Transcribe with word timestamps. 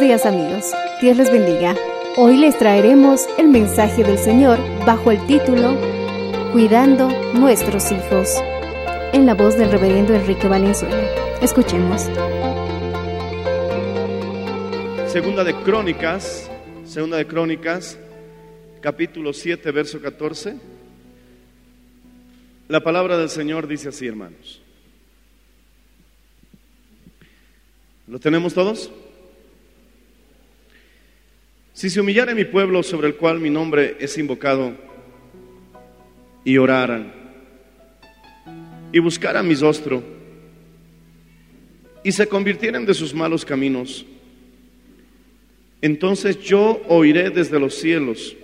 Días 0.00 0.26
amigos, 0.26 0.72
Dios 1.00 1.16
les 1.16 1.32
bendiga. 1.32 1.74
Hoy 2.16 2.36
les 2.36 2.56
traeremos 2.56 3.26
el 3.36 3.48
mensaje 3.48 4.04
del 4.04 4.16
Señor 4.16 4.56
bajo 4.86 5.10
el 5.10 5.26
título 5.26 5.76
Cuidando 6.52 7.08
nuestros 7.34 7.90
hijos, 7.90 8.36
en 9.12 9.26
la 9.26 9.34
voz 9.34 9.58
del 9.58 9.72
reverendo 9.72 10.14
Enrique 10.14 10.46
Valenzuela. 10.46 11.02
Escuchemos. 11.42 12.02
Segunda 15.10 15.42
de 15.42 15.54
Crónicas, 15.64 16.48
Segunda 16.86 17.16
de 17.16 17.26
Crónicas, 17.26 17.98
capítulo 18.80 19.32
7, 19.32 19.68
verso 19.72 20.00
14. 20.00 20.54
La 22.68 22.84
palabra 22.84 23.18
del 23.18 23.30
Señor 23.30 23.66
dice 23.66 23.88
así, 23.88 24.06
hermanos. 24.06 24.62
¿Lo 28.06 28.20
tenemos 28.20 28.54
todos? 28.54 28.92
Si 31.78 31.90
se 31.90 32.00
humillare 32.00 32.34
mi 32.34 32.44
pueblo 32.44 32.82
sobre 32.82 33.06
el 33.06 33.14
cual 33.14 33.38
mi 33.38 33.50
nombre 33.50 33.98
es 34.00 34.18
invocado 34.18 34.74
y 36.42 36.56
oraran 36.56 37.12
y 38.90 38.98
buscaran 38.98 39.46
mi 39.46 39.54
rostro 39.54 40.02
y 42.02 42.10
se 42.10 42.26
convirtieren 42.26 42.84
de 42.84 42.94
sus 42.94 43.14
malos 43.14 43.44
caminos, 43.44 44.04
entonces 45.80 46.40
yo 46.40 46.82
oiré 46.88 47.30
desde 47.30 47.60
los 47.60 47.76
cielos 47.76 48.36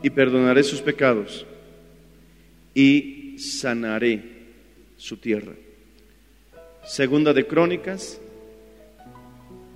y 0.00 0.08
perdonaré 0.08 0.62
sus 0.62 0.80
pecados 0.80 1.44
y 2.72 3.34
sanaré 3.36 4.22
su 4.96 5.16
tierra. 5.16 5.54
Segunda 6.84 7.32
de 7.32 7.48
Crónicas, 7.48 8.20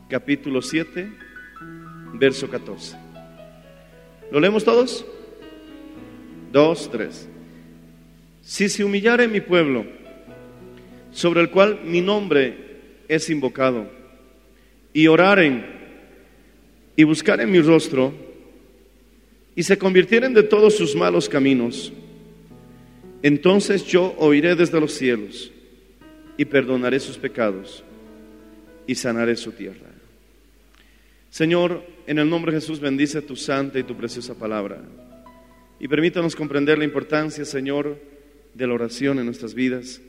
capítulo 0.09 0.63
7, 0.63 1.22
verso 2.13 2.49
14. 2.49 2.97
¿Lo 4.31 4.41
leemos 4.41 4.65
todos? 4.65 5.05
Dos, 6.51 6.91
tres. 6.91 7.29
Si 8.43 8.69
se 8.69 8.85
humillare 8.85 9.29
mi 9.29 9.41
pueblo, 9.41 9.85
sobre 11.13 11.41
el 11.41 11.51
cual 11.51 11.81
mi 11.85 12.01
nombre 12.01 12.57
es 13.09 13.29
invocado, 13.31 13.91
y 14.93 15.07
oraren 15.07 15.65
y 16.97 17.05
buscaren 17.05 17.51
mi 17.51 17.61
rostro, 17.61 18.13
y 19.55 19.63
se 19.63 19.79
convirtieren 19.79 20.35
de 20.35 20.43
todos 20.43 20.77
sus 20.77 20.97
malos 20.97 21.29
caminos, 21.29 21.93
entonces 23.23 23.85
yo 23.85 24.15
oiré 24.19 24.55
desde 24.57 24.81
los 24.81 24.93
cielos 24.93 25.53
y 26.37 26.45
perdonaré 26.45 26.99
sus 26.99 27.19
pecados 27.19 27.85
y 28.87 28.95
sanaré 28.95 29.37
su 29.37 29.53
tierra. 29.53 29.91
Señor, 31.31 31.85
en 32.07 32.19
el 32.19 32.29
nombre 32.29 32.53
de 32.53 32.61
Jesús 32.61 32.81
bendice 32.81 33.23
tu 33.23 33.37
santa 33.37 33.79
y 33.79 33.85
tu 33.85 33.97
preciosa 33.97 34.35
palabra. 34.35 34.83
Y 35.79 35.89
permítanos 35.89 36.37
comprender 36.37 36.79
la 36.79 36.85
importancia, 36.85 37.45
Señor, 37.45 37.99
de 38.55 38.67
la 38.67 38.75
oración 38.75 39.19
en 39.19 39.27
nuestras 39.27 39.55
vidas. 39.55 40.01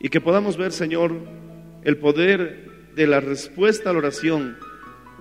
Y 0.00 0.08
que 0.08 0.20
podamos 0.20 0.56
ver, 0.56 0.72
Señor, 0.72 1.14
el 1.84 1.96
poder 1.96 2.92
de 2.94 3.06
la 3.06 3.20
respuesta 3.20 3.90
a 3.90 3.92
la 3.92 3.98
oración 3.98 4.56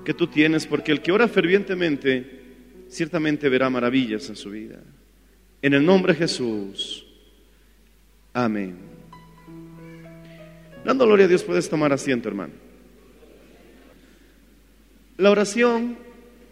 que 0.05 0.13
tú 0.13 0.27
tienes, 0.27 0.65
porque 0.65 0.91
el 0.91 1.01
que 1.01 1.11
ora 1.11 1.27
fervientemente 1.27 2.37
ciertamente 2.89 3.49
verá 3.49 3.69
maravillas 3.69 4.29
en 4.29 4.35
su 4.35 4.49
vida. 4.49 4.79
En 5.61 5.73
el 5.73 5.85
nombre 5.85 6.13
de 6.13 6.19
Jesús. 6.19 7.05
Amén. 8.33 8.77
Dando 10.85 11.05
gloria 11.05 11.25
a 11.25 11.27
Dios, 11.27 11.43
puedes 11.43 11.69
tomar 11.69 11.91
asiento, 11.91 12.29
hermano. 12.29 12.66
La 15.17 15.31
oración 15.31 15.97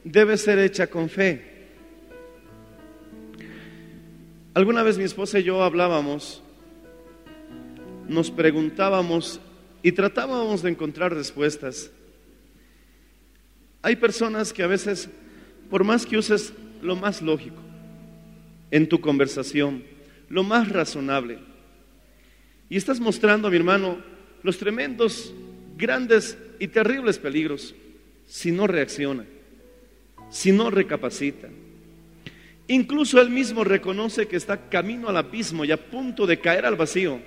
debe 0.03 0.37
ser 0.37 0.57
hecha 0.57 0.87
con 0.87 1.07
fe. 1.07 1.69
Alguna 4.55 4.81
vez 4.81 4.97
mi 4.97 5.03
esposa 5.03 5.37
y 5.37 5.43
yo 5.43 5.63
hablábamos, 5.63 6.41
nos 8.07 8.31
preguntábamos 8.31 9.39
y 9.83 9.91
tratábamos 9.91 10.63
de 10.63 10.71
encontrar 10.71 11.13
respuestas. 11.13 11.91
Hay 13.83 13.97
personas 13.97 14.51
que 14.51 14.63
a 14.63 14.67
veces, 14.67 15.09
por 15.69 15.83
más 15.83 16.07
que 16.07 16.17
uses 16.17 16.51
lo 16.81 16.95
más 16.95 17.21
lógico 17.21 17.61
en 18.71 18.89
tu 18.89 18.99
conversación, 18.99 19.83
lo 20.27 20.43
más 20.43 20.69
razonable, 20.69 21.37
y 22.67 22.77
estás 22.77 22.99
mostrando 22.99 23.47
a 23.47 23.51
mi 23.51 23.57
hermano 23.57 23.99
los 24.41 24.57
tremendos, 24.57 25.35
grandes 25.77 26.35
y 26.57 26.67
terribles 26.67 27.19
peligros 27.19 27.75
si 28.25 28.51
no 28.51 28.67
reacciona, 28.67 29.25
si 30.29 30.51
no 30.51 30.69
recapacita. 30.69 31.49
Incluso 32.67 33.21
él 33.21 33.29
mismo 33.29 33.63
reconoce 33.63 34.27
que 34.27 34.37
está 34.37 34.69
camino 34.69 35.09
al 35.09 35.17
abismo 35.17 35.65
y 35.65 35.71
a 35.71 35.77
punto 35.77 36.25
de 36.25 36.39
caer 36.39 36.65
al 36.65 36.75
vacío, 36.75 37.19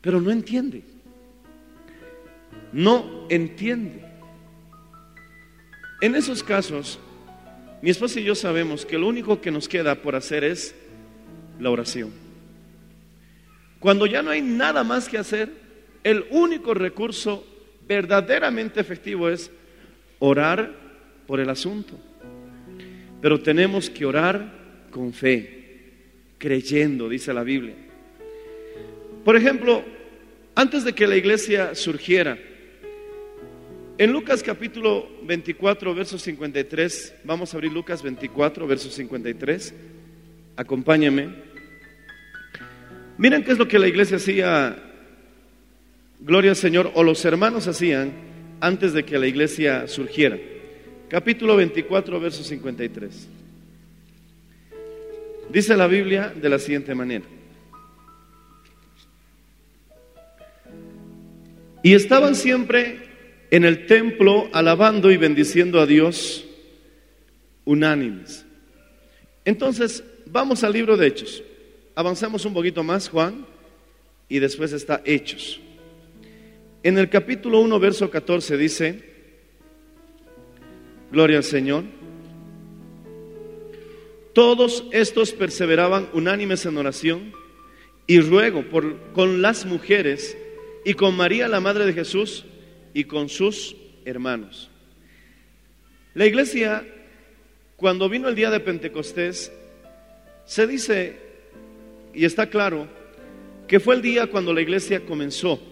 pero 0.00 0.20
no 0.20 0.30
entiende. 0.30 0.82
No 2.72 3.26
entiende. 3.28 4.04
En 6.00 6.14
esos 6.14 6.42
casos, 6.42 6.98
mi 7.80 7.90
esposa 7.90 8.20
y 8.20 8.24
yo 8.24 8.34
sabemos 8.34 8.84
que 8.84 8.98
lo 8.98 9.08
único 9.08 9.40
que 9.40 9.50
nos 9.50 9.68
queda 9.68 9.94
por 9.96 10.16
hacer 10.16 10.44
es 10.44 10.74
la 11.58 11.70
oración. 11.70 12.10
Cuando 13.78 14.06
ya 14.06 14.22
no 14.22 14.30
hay 14.30 14.42
nada 14.42 14.84
más 14.84 15.08
que 15.08 15.18
hacer, 15.18 15.50
el 16.04 16.26
único 16.30 16.74
recurso 16.74 17.46
verdaderamente 17.86 18.80
efectivo 18.80 19.28
es 19.28 19.50
orar 20.18 20.70
por 21.26 21.40
el 21.40 21.50
asunto. 21.50 21.98
Pero 23.20 23.40
tenemos 23.40 23.88
que 23.88 24.04
orar 24.04 24.52
con 24.90 25.12
fe, 25.12 25.90
creyendo, 26.38 27.08
dice 27.08 27.32
la 27.32 27.42
Biblia. 27.42 27.74
Por 29.24 29.36
ejemplo, 29.36 29.84
antes 30.54 30.84
de 30.84 30.92
que 30.92 31.06
la 31.06 31.16
iglesia 31.16 31.74
surgiera, 31.74 32.38
en 33.98 34.12
Lucas 34.12 34.42
capítulo 34.42 35.08
24, 35.22 35.94
verso 35.94 36.18
53, 36.18 37.14
vamos 37.24 37.52
a 37.52 37.56
abrir 37.56 37.72
Lucas 37.72 38.02
24, 38.02 38.66
verso 38.66 38.90
53, 38.90 39.74
acompáñame. 40.56 41.28
Miren 43.18 43.44
qué 43.44 43.52
es 43.52 43.58
lo 43.58 43.68
que 43.68 43.78
la 43.78 43.86
iglesia 43.86 44.16
hacía, 44.16 44.76
gloria 46.24 46.50
al 46.50 46.56
Señor, 46.56 46.90
o 46.94 47.02
los 47.02 47.24
hermanos 47.24 47.66
hacían 47.66 48.12
antes 48.60 48.92
de 48.92 49.04
que 49.04 49.18
la 49.18 49.26
iglesia 49.26 49.88
surgiera. 49.88 50.38
Capítulo 51.08 51.56
24, 51.56 52.20
verso 52.20 52.44
53. 52.44 53.28
Dice 55.50 55.76
la 55.76 55.86
Biblia 55.86 56.32
de 56.34 56.48
la 56.48 56.58
siguiente 56.58 56.94
manera. 56.94 57.24
Y 61.82 61.94
estaban 61.94 62.36
siempre 62.36 62.98
en 63.50 63.64
el 63.64 63.86
templo 63.86 64.48
alabando 64.52 65.10
y 65.10 65.16
bendiciendo 65.16 65.80
a 65.80 65.86
Dios 65.86 66.46
unánimes. 67.64 68.46
Entonces, 69.44 70.04
vamos 70.26 70.62
al 70.62 70.72
libro 70.72 70.96
de 70.96 71.08
Hechos. 71.08 71.42
Avanzamos 71.96 72.44
un 72.44 72.54
poquito 72.54 72.84
más, 72.84 73.08
Juan, 73.08 73.44
y 74.28 74.38
después 74.38 74.72
está 74.72 75.02
Hechos. 75.04 75.60
En 76.84 76.98
el 76.98 77.08
capítulo 77.08 77.60
1, 77.60 77.78
verso 77.78 78.10
14 78.10 78.56
dice, 78.56 79.04
Gloria 81.12 81.36
al 81.36 81.44
Señor. 81.44 81.84
Todos 84.32 84.84
estos 84.90 85.32
perseveraban 85.32 86.08
unánimes 86.12 86.66
en 86.66 86.76
oración 86.76 87.32
y 88.08 88.18
ruego 88.18 88.64
por, 88.64 89.12
con 89.12 89.42
las 89.42 89.64
mujeres 89.64 90.36
y 90.84 90.94
con 90.94 91.16
María, 91.16 91.46
la 91.46 91.60
Madre 91.60 91.86
de 91.86 91.92
Jesús, 91.92 92.46
y 92.94 93.04
con 93.04 93.28
sus 93.28 93.76
hermanos. 94.04 94.68
La 96.14 96.26
iglesia, 96.26 96.84
cuando 97.76 98.08
vino 98.08 98.28
el 98.28 98.34
día 98.34 98.50
de 98.50 98.58
Pentecostés, 98.58 99.52
se 100.46 100.66
dice, 100.66 101.16
y 102.12 102.24
está 102.24 102.48
claro, 102.48 102.88
que 103.68 103.78
fue 103.78 103.94
el 103.94 104.02
día 104.02 104.26
cuando 104.26 104.52
la 104.52 104.62
iglesia 104.62 105.06
comenzó. 105.06 105.71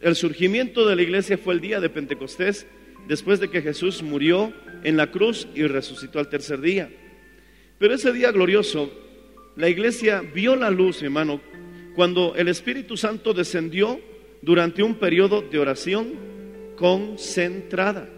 El 0.00 0.14
surgimiento 0.14 0.86
de 0.86 0.96
la 0.96 1.02
iglesia 1.02 1.38
fue 1.38 1.54
el 1.54 1.60
día 1.60 1.80
de 1.80 1.88
Pentecostés, 1.88 2.66
después 3.08 3.40
de 3.40 3.48
que 3.48 3.62
Jesús 3.62 4.02
murió 4.02 4.52
en 4.82 4.96
la 4.96 5.10
cruz 5.10 5.48
y 5.54 5.62
resucitó 5.62 6.18
al 6.18 6.28
tercer 6.28 6.60
día. 6.60 6.90
Pero 7.78 7.94
ese 7.94 8.12
día 8.12 8.32
glorioso, 8.32 8.90
la 9.56 9.68
iglesia 9.68 10.22
vio 10.34 10.56
la 10.56 10.70
luz, 10.70 11.02
hermano, 11.02 11.40
cuando 11.94 12.34
el 12.36 12.48
Espíritu 12.48 12.96
Santo 12.96 13.32
descendió 13.32 14.00
durante 14.42 14.82
un 14.82 14.96
periodo 14.96 15.40
de 15.40 15.58
oración 15.58 16.14
concentrada. 16.76 18.08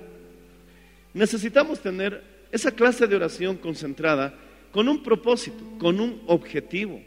Necesitamos 1.15 1.81
tener 1.81 2.23
esa 2.51 2.73
clase 2.73 3.07
de 3.07 3.17
oración 3.17 3.57
concentrada 3.57 4.35
con 4.73 4.89
un 4.89 5.03
propósito, 5.03 5.63
con 5.79 6.01
un 6.01 6.23
objetivo. 6.27 7.01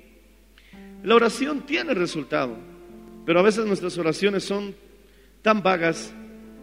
La 1.04 1.16
oración 1.16 1.66
tiene 1.66 1.94
resultado, 1.94 2.58
pero 3.26 3.40
a 3.40 3.44
veces 3.44 3.66
nuestras 3.66 3.98
oraciones 3.98 4.44
son 4.44 4.76
tan 5.42 5.62
vagas, 5.62 6.14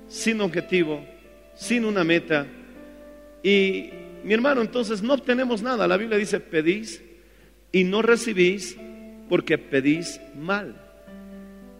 sin 0.09 0.41
objetivo, 0.41 1.05
sin 1.55 1.85
una 1.85 2.05
meta. 2.05 2.47
Y 3.43 3.91
mi 4.25 4.35
hermano, 4.35 4.61
entonces 4.61 5.03
no 5.03 5.15
obtenemos 5.15 5.63
nada. 5.63 5.87
La 5.87 5.97
Biblia 5.97 6.19
dice, 6.19 6.41
pedís 6.41 7.03
y 7.73 7.85
no 7.85 8.03
recibís 8.03 8.77
porque 9.29 9.59
pedís 9.59 10.21
mal. 10.37 10.81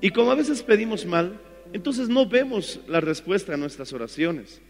Y 0.01 0.11
como 0.11 0.31
a 0.31 0.37
veces 0.37 0.63
pedimos 0.63 1.07
mal, 1.07 1.41
entonces 1.73 2.09
no 2.09 2.27
vemos 2.27 2.81
la 2.87 3.01
respuesta 3.01 3.55
a 3.55 3.57
nuestras 3.57 3.93
oraciones. 3.93 4.61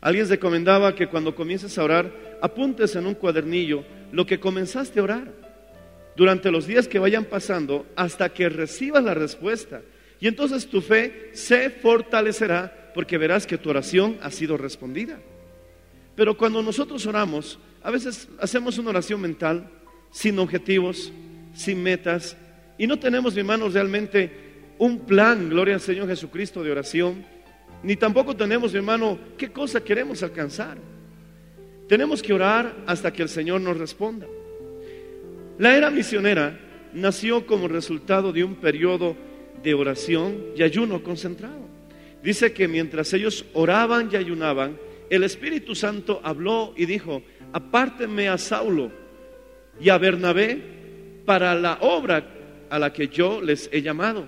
Alguien 0.00 0.28
recomendaba 0.28 0.94
que 0.94 1.06
cuando 1.06 1.34
comiences 1.34 1.78
a 1.78 1.84
orar, 1.84 2.38
apuntes 2.42 2.94
en 2.94 3.06
un 3.06 3.14
cuadernillo 3.14 3.84
lo 4.12 4.26
que 4.26 4.38
comenzaste 4.38 5.00
a 5.00 5.04
orar 5.04 5.43
durante 6.16 6.50
los 6.50 6.66
días 6.66 6.88
que 6.88 6.98
vayan 6.98 7.24
pasando 7.24 7.86
hasta 7.96 8.32
que 8.32 8.48
recibas 8.48 9.02
la 9.02 9.14
respuesta. 9.14 9.82
Y 10.20 10.28
entonces 10.28 10.66
tu 10.66 10.80
fe 10.80 11.30
se 11.32 11.70
fortalecerá 11.70 12.92
porque 12.94 13.18
verás 13.18 13.46
que 13.46 13.58
tu 13.58 13.70
oración 13.70 14.16
ha 14.22 14.30
sido 14.30 14.56
respondida. 14.56 15.18
Pero 16.14 16.36
cuando 16.36 16.62
nosotros 16.62 17.04
oramos, 17.06 17.58
a 17.82 17.90
veces 17.90 18.28
hacemos 18.38 18.78
una 18.78 18.90
oración 18.90 19.20
mental 19.20 19.68
sin 20.12 20.38
objetivos, 20.38 21.12
sin 21.54 21.82
metas, 21.82 22.36
y 22.78 22.86
no 22.86 22.98
tenemos, 22.98 23.34
mi 23.34 23.40
hermano, 23.40 23.68
realmente 23.68 24.30
un 24.78 25.00
plan, 25.00 25.48
gloria 25.48 25.74
al 25.74 25.80
Señor 25.80 26.08
Jesucristo, 26.08 26.62
de 26.62 26.70
oración, 26.70 27.24
ni 27.82 27.96
tampoco 27.96 28.34
tenemos, 28.34 28.72
mi 28.72 28.78
hermano, 28.78 29.18
qué 29.36 29.50
cosa 29.50 29.82
queremos 29.82 30.22
alcanzar. 30.22 30.78
Tenemos 31.88 32.22
que 32.22 32.32
orar 32.32 32.74
hasta 32.86 33.12
que 33.12 33.22
el 33.22 33.28
Señor 33.28 33.60
nos 33.60 33.76
responda. 33.76 34.26
La 35.58 35.76
era 35.76 35.90
misionera 35.90 36.58
nació 36.92 37.46
como 37.46 37.68
resultado 37.68 38.32
de 38.32 38.42
un 38.42 38.56
periodo 38.56 39.16
de 39.62 39.74
oración 39.74 40.36
y 40.56 40.62
ayuno 40.62 41.02
concentrado. 41.02 41.64
Dice 42.22 42.52
que 42.52 42.66
mientras 42.66 43.12
ellos 43.12 43.44
oraban 43.52 44.08
y 44.12 44.16
ayunaban, 44.16 44.78
el 45.10 45.22
Espíritu 45.22 45.74
Santo 45.74 46.20
habló 46.24 46.72
y 46.76 46.86
dijo, 46.86 47.22
apártenme 47.52 48.28
a 48.28 48.38
Saulo 48.38 48.90
y 49.80 49.90
a 49.90 49.98
Bernabé 49.98 50.60
para 51.24 51.54
la 51.54 51.78
obra 51.80 52.24
a 52.70 52.78
la 52.78 52.92
que 52.92 53.08
yo 53.08 53.40
les 53.40 53.68
he 53.72 53.82
llamado. 53.82 54.26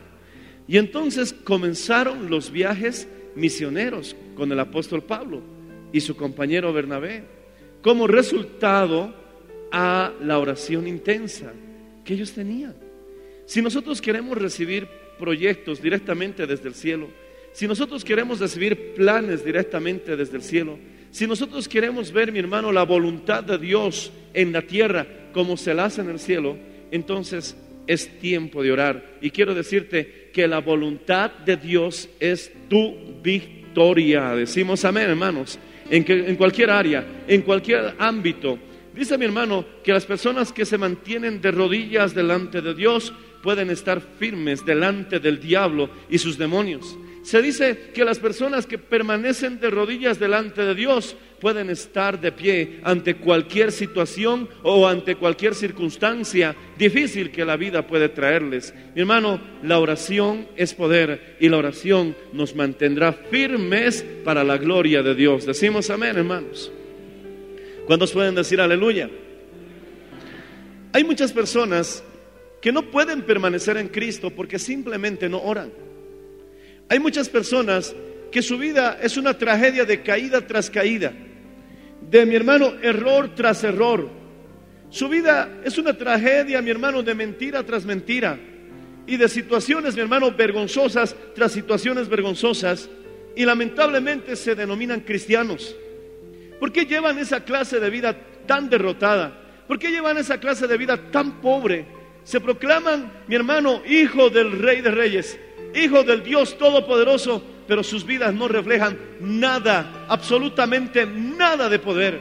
Y 0.68 0.78
entonces 0.78 1.32
comenzaron 1.32 2.30
los 2.30 2.50
viajes 2.50 3.08
misioneros 3.34 4.14
con 4.36 4.52
el 4.52 4.60
apóstol 4.60 5.02
Pablo 5.02 5.40
y 5.92 6.00
su 6.00 6.16
compañero 6.16 6.72
Bernabé, 6.72 7.24
como 7.82 8.06
resultado 8.06 9.25
a 9.72 10.12
la 10.20 10.38
oración 10.38 10.86
intensa 10.86 11.52
que 12.04 12.14
ellos 12.14 12.32
tenían. 12.32 12.74
Si 13.46 13.62
nosotros 13.62 14.00
queremos 14.00 14.36
recibir 14.38 14.88
proyectos 15.18 15.80
directamente 15.80 16.46
desde 16.46 16.68
el 16.68 16.74
cielo, 16.74 17.08
si 17.52 17.66
nosotros 17.66 18.04
queremos 18.04 18.38
recibir 18.38 18.94
planes 18.94 19.44
directamente 19.44 20.16
desde 20.16 20.36
el 20.36 20.42
cielo, 20.42 20.78
si 21.10 21.26
nosotros 21.26 21.68
queremos 21.68 22.12
ver, 22.12 22.30
mi 22.32 22.38
hermano, 22.38 22.72
la 22.72 22.82
voluntad 22.82 23.42
de 23.42 23.56
Dios 23.56 24.12
en 24.34 24.52
la 24.52 24.62
tierra 24.62 25.06
como 25.32 25.56
se 25.56 25.72
la 25.72 25.86
hace 25.86 26.02
en 26.02 26.10
el 26.10 26.18
cielo, 26.18 26.56
entonces 26.90 27.56
es 27.86 28.18
tiempo 28.18 28.62
de 28.62 28.72
orar. 28.72 29.16
Y 29.20 29.30
quiero 29.30 29.54
decirte 29.54 30.30
que 30.32 30.46
la 30.46 30.60
voluntad 30.60 31.30
de 31.30 31.56
Dios 31.56 32.08
es 32.20 32.52
tu 32.68 32.94
victoria. 33.22 34.34
Decimos 34.34 34.84
amén, 34.84 35.10
hermanos, 35.10 35.58
en, 35.88 36.04
que, 36.04 36.28
en 36.28 36.36
cualquier 36.36 36.70
área, 36.70 37.06
en 37.26 37.42
cualquier 37.42 37.94
ámbito. 37.98 38.58
Dice 38.96 39.18
mi 39.18 39.26
hermano 39.26 39.64
que 39.84 39.92
las 39.92 40.06
personas 40.06 40.52
que 40.52 40.64
se 40.64 40.78
mantienen 40.78 41.42
de 41.42 41.50
rodillas 41.50 42.14
delante 42.14 42.62
de 42.62 42.74
Dios 42.74 43.12
pueden 43.42 43.70
estar 43.70 44.00
firmes 44.00 44.64
delante 44.64 45.20
del 45.20 45.38
diablo 45.38 45.90
y 46.08 46.16
sus 46.16 46.38
demonios. 46.38 46.96
Se 47.22 47.42
dice 47.42 47.90
que 47.92 48.04
las 48.04 48.18
personas 48.20 48.66
que 48.66 48.78
permanecen 48.78 49.60
de 49.60 49.68
rodillas 49.68 50.18
delante 50.18 50.64
de 50.64 50.74
Dios 50.74 51.16
pueden 51.40 51.70
estar 51.70 52.20
de 52.20 52.32
pie 52.32 52.80
ante 52.84 53.16
cualquier 53.16 53.72
situación 53.72 54.48
o 54.62 54.86
ante 54.88 55.16
cualquier 55.16 55.54
circunstancia 55.54 56.54
difícil 56.78 57.30
que 57.30 57.44
la 57.44 57.56
vida 57.56 57.86
puede 57.86 58.08
traerles. 58.08 58.72
Mi 58.94 59.00
hermano, 59.02 59.40
la 59.62 59.78
oración 59.78 60.46
es 60.56 60.72
poder 60.72 61.36
y 61.38 61.48
la 61.48 61.58
oración 61.58 62.16
nos 62.32 62.54
mantendrá 62.54 63.12
firmes 63.12 64.04
para 64.24 64.42
la 64.42 64.56
gloria 64.56 65.02
de 65.02 65.14
Dios. 65.14 65.44
Decimos 65.44 65.90
amén, 65.90 66.16
hermanos. 66.16 66.72
¿Cuántos 67.86 68.12
pueden 68.12 68.34
decir 68.34 68.60
aleluya? 68.60 69.08
Hay 70.92 71.04
muchas 71.04 71.32
personas 71.32 72.02
que 72.60 72.72
no 72.72 72.90
pueden 72.90 73.22
permanecer 73.22 73.76
en 73.76 73.88
Cristo 73.88 74.30
porque 74.30 74.58
simplemente 74.58 75.28
no 75.28 75.40
oran. 75.40 75.72
Hay 76.88 76.98
muchas 76.98 77.28
personas 77.28 77.94
que 78.32 78.42
su 78.42 78.58
vida 78.58 78.98
es 79.00 79.16
una 79.16 79.38
tragedia 79.38 79.84
de 79.84 80.02
caída 80.02 80.40
tras 80.46 80.68
caída, 80.68 81.12
de 82.10 82.26
mi 82.26 82.34
hermano 82.34 82.74
error 82.82 83.34
tras 83.36 83.62
error. 83.62 84.08
Su 84.90 85.08
vida 85.08 85.60
es 85.64 85.78
una 85.78 85.96
tragedia, 85.96 86.60
mi 86.62 86.70
hermano, 86.70 87.02
de 87.02 87.14
mentira 87.14 87.64
tras 87.64 87.84
mentira 87.84 88.38
y 89.06 89.16
de 89.16 89.28
situaciones, 89.28 89.94
mi 89.94 90.00
hermano, 90.00 90.32
vergonzosas 90.32 91.14
tras 91.34 91.52
situaciones 91.52 92.08
vergonzosas 92.08 92.88
y 93.36 93.44
lamentablemente 93.44 94.34
se 94.34 94.56
denominan 94.56 95.00
cristianos. 95.00 95.76
¿Por 96.58 96.72
qué 96.72 96.86
llevan 96.86 97.18
esa 97.18 97.44
clase 97.44 97.80
de 97.80 97.90
vida 97.90 98.16
tan 98.46 98.68
derrotada? 98.70 99.32
¿Por 99.66 99.78
qué 99.78 99.90
llevan 99.90 100.18
esa 100.18 100.38
clase 100.38 100.66
de 100.66 100.76
vida 100.76 101.10
tan 101.10 101.40
pobre? 101.40 101.86
Se 102.24 102.40
proclaman, 102.40 103.12
mi 103.26 103.34
hermano, 103.34 103.82
hijo 103.86 104.30
del 104.30 104.58
rey 104.58 104.80
de 104.80 104.90
reyes, 104.90 105.38
hijo 105.74 106.02
del 106.02 106.22
Dios 106.22 106.56
Todopoderoso, 106.58 107.42
pero 107.66 107.82
sus 107.82 108.04
vidas 108.04 108.32
no 108.34 108.48
reflejan 108.48 108.98
nada, 109.20 110.06
absolutamente 110.08 111.06
nada 111.06 111.68
de 111.68 111.78
poder. 111.78 112.20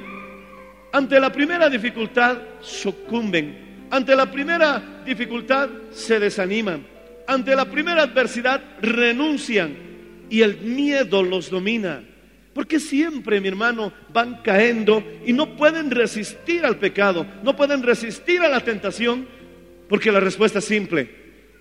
Ante 0.92 1.20
la 1.20 1.32
primera 1.32 1.70
dificultad 1.70 2.38
sucumben, 2.62 3.88
ante 3.92 4.16
la 4.16 4.32
primera 4.32 5.02
dificultad 5.06 5.70
se 5.92 6.20
desaniman, 6.20 6.86
ante 7.28 7.56
la 7.56 7.66
primera 7.66 8.04
adversidad 8.04 8.62
renuncian 8.82 9.76
y 10.30 10.42
el 10.42 10.58
miedo 10.62 11.22
los 11.22 11.50
domina. 11.50 12.04
Porque 12.56 12.80
siempre, 12.80 13.42
mi 13.42 13.50
hermano, 13.50 13.92
van 14.14 14.42
cayendo 14.42 15.04
y 15.26 15.34
no 15.34 15.58
pueden 15.58 15.92
resistir 15.92 16.64
al 16.64 16.78
pecado, 16.78 17.28
no 17.44 17.54
pueden 17.58 17.84
resistir 17.84 18.40
a 18.44 18.48
la 18.48 18.62
tentación, 18.62 19.28
porque 19.90 20.10
la 20.10 20.22
respuesta 20.22 20.60
es 20.60 20.66
simple, 20.66 21.10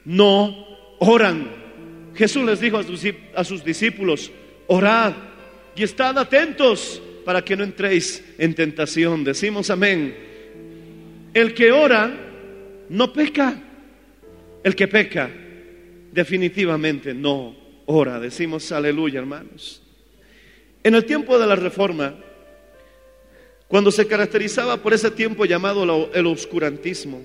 no 0.05 0.55
oran. 1.01 1.51
Jesús 2.15 2.45
les 2.45 2.61
dijo 2.61 2.79
a 2.79 3.43
sus, 3.43 3.65
discípulos, 3.65 4.31
orad 4.69 5.15
y 5.75 5.83
estad 5.83 6.17
atentos 6.17 7.03
para 7.25 7.43
que 7.43 7.57
no 7.57 7.65
entréis 7.65 8.25
en 8.39 8.55
tentación. 8.55 9.25
Decimos 9.25 9.71
amén. 9.71 10.15
El 11.35 11.55
que 11.55 11.73
ora 11.73 12.15
no 12.89 13.13
peca. 13.13 13.61
El 14.63 14.77
que 14.77 14.87
peca 14.87 15.29
definitivamente 16.13 17.13
no 17.13 17.57
ora. 17.87 18.21
Decimos 18.21 18.71
aleluya, 18.71 19.19
hermanos. 19.19 19.84
En 20.85 20.95
el 20.95 21.07
tiempo 21.07 21.39
de 21.39 21.47
la 21.47 21.57
reforma, 21.57 22.15
cuando 23.69 23.91
se 23.91 24.07
caracterizaba 24.07 24.77
por 24.77 24.93
ese 24.93 25.11
tiempo 25.11 25.47
llamado 25.47 26.11
el 26.13 26.27
oscurantismo, 26.27 27.23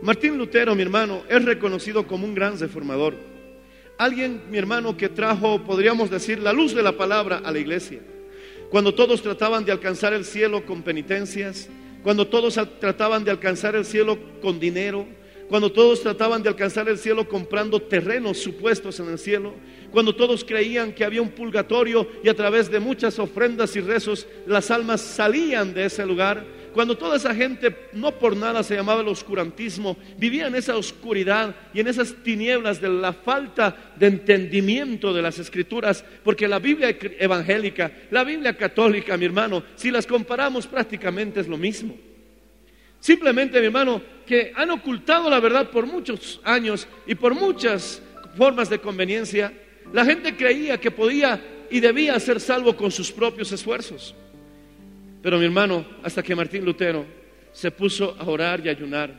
Martín 0.00 0.38
Lutero, 0.38 0.74
mi 0.74 0.80
hermano, 0.80 1.24
es 1.28 1.44
reconocido 1.44 2.06
como 2.06 2.24
un 2.24 2.34
gran 2.34 2.58
reformador. 2.58 3.16
Alguien, 3.98 4.44
mi 4.48 4.56
hermano, 4.56 4.96
que 4.96 5.10
trajo, 5.10 5.62
podríamos 5.62 6.08
decir, 6.08 6.38
la 6.38 6.54
luz 6.54 6.74
de 6.74 6.82
la 6.82 6.92
palabra 6.92 7.42
a 7.44 7.52
la 7.52 7.58
iglesia. 7.58 8.00
Cuando 8.70 8.94
todos 8.94 9.20
trataban 9.20 9.66
de 9.66 9.72
alcanzar 9.72 10.14
el 10.14 10.24
cielo 10.24 10.64
con 10.64 10.82
penitencias, 10.82 11.68
cuando 12.02 12.28
todos 12.28 12.58
trataban 12.80 13.24
de 13.24 13.30
alcanzar 13.30 13.76
el 13.76 13.84
cielo 13.84 14.18
con 14.40 14.58
dinero, 14.58 15.06
cuando 15.48 15.72
todos 15.72 16.02
trataban 16.02 16.42
de 16.42 16.50
alcanzar 16.50 16.88
el 16.88 16.98
cielo 16.98 17.28
comprando 17.28 17.80
terrenos 17.80 18.38
supuestos 18.38 19.00
en 19.00 19.08
el 19.08 19.18
cielo, 19.18 19.54
cuando 19.90 20.14
todos 20.14 20.44
creían 20.44 20.92
que 20.92 21.04
había 21.04 21.22
un 21.22 21.30
purgatorio 21.30 22.06
y 22.22 22.28
a 22.28 22.34
través 22.34 22.70
de 22.70 22.80
muchas 22.80 23.18
ofrendas 23.18 23.74
y 23.74 23.80
rezos 23.80 24.26
las 24.46 24.70
almas 24.70 25.00
salían 25.00 25.72
de 25.72 25.86
ese 25.86 26.04
lugar, 26.04 26.44
cuando 26.74 26.98
toda 26.98 27.16
esa 27.16 27.34
gente, 27.34 27.74
no 27.94 28.12
por 28.12 28.36
nada 28.36 28.62
se 28.62 28.76
llamaba 28.76 29.00
el 29.00 29.08
oscurantismo, 29.08 29.96
vivía 30.18 30.46
en 30.46 30.54
esa 30.54 30.76
oscuridad 30.76 31.56
y 31.72 31.80
en 31.80 31.88
esas 31.88 32.14
tinieblas 32.22 32.80
de 32.80 32.88
la 32.88 33.14
falta 33.14 33.94
de 33.96 34.06
entendimiento 34.06 35.14
de 35.14 35.22
las 35.22 35.38
escrituras, 35.38 36.04
porque 36.22 36.46
la 36.46 36.58
Biblia 36.58 36.96
evangélica, 37.18 37.90
la 38.10 38.22
Biblia 38.22 38.56
católica, 38.56 39.16
mi 39.16 39.24
hermano, 39.24 39.62
si 39.76 39.90
las 39.90 40.06
comparamos 40.06 40.66
prácticamente 40.66 41.40
es 41.40 41.48
lo 41.48 41.56
mismo. 41.56 41.96
Simplemente, 43.00 43.60
mi 43.60 43.66
hermano, 43.66 44.02
que 44.26 44.52
han 44.54 44.70
ocultado 44.70 45.30
la 45.30 45.40
verdad 45.40 45.70
por 45.70 45.86
muchos 45.86 46.40
años 46.44 46.86
y 47.06 47.14
por 47.14 47.34
muchas 47.34 48.02
formas 48.36 48.68
de 48.68 48.78
conveniencia, 48.78 49.52
la 49.92 50.04
gente 50.04 50.36
creía 50.36 50.78
que 50.78 50.90
podía 50.90 51.40
y 51.70 51.80
debía 51.80 52.18
ser 52.20 52.40
salvo 52.40 52.76
con 52.76 52.90
sus 52.90 53.10
propios 53.10 53.52
esfuerzos. 53.52 54.14
Pero 55.22 55.38
mi 55.38 55.44
hermano, 55.44 55.84
hasta 56.02 56.22
que 56.22 56.36
Martín 56.36 56.64
Lutero 56.64 57.06
se 57.52 57.70
puso 57.70 58.16
a 58.18 58.24
orar 58.24 58.64
y 58.64 58.68
ayunar, 58.68 59.10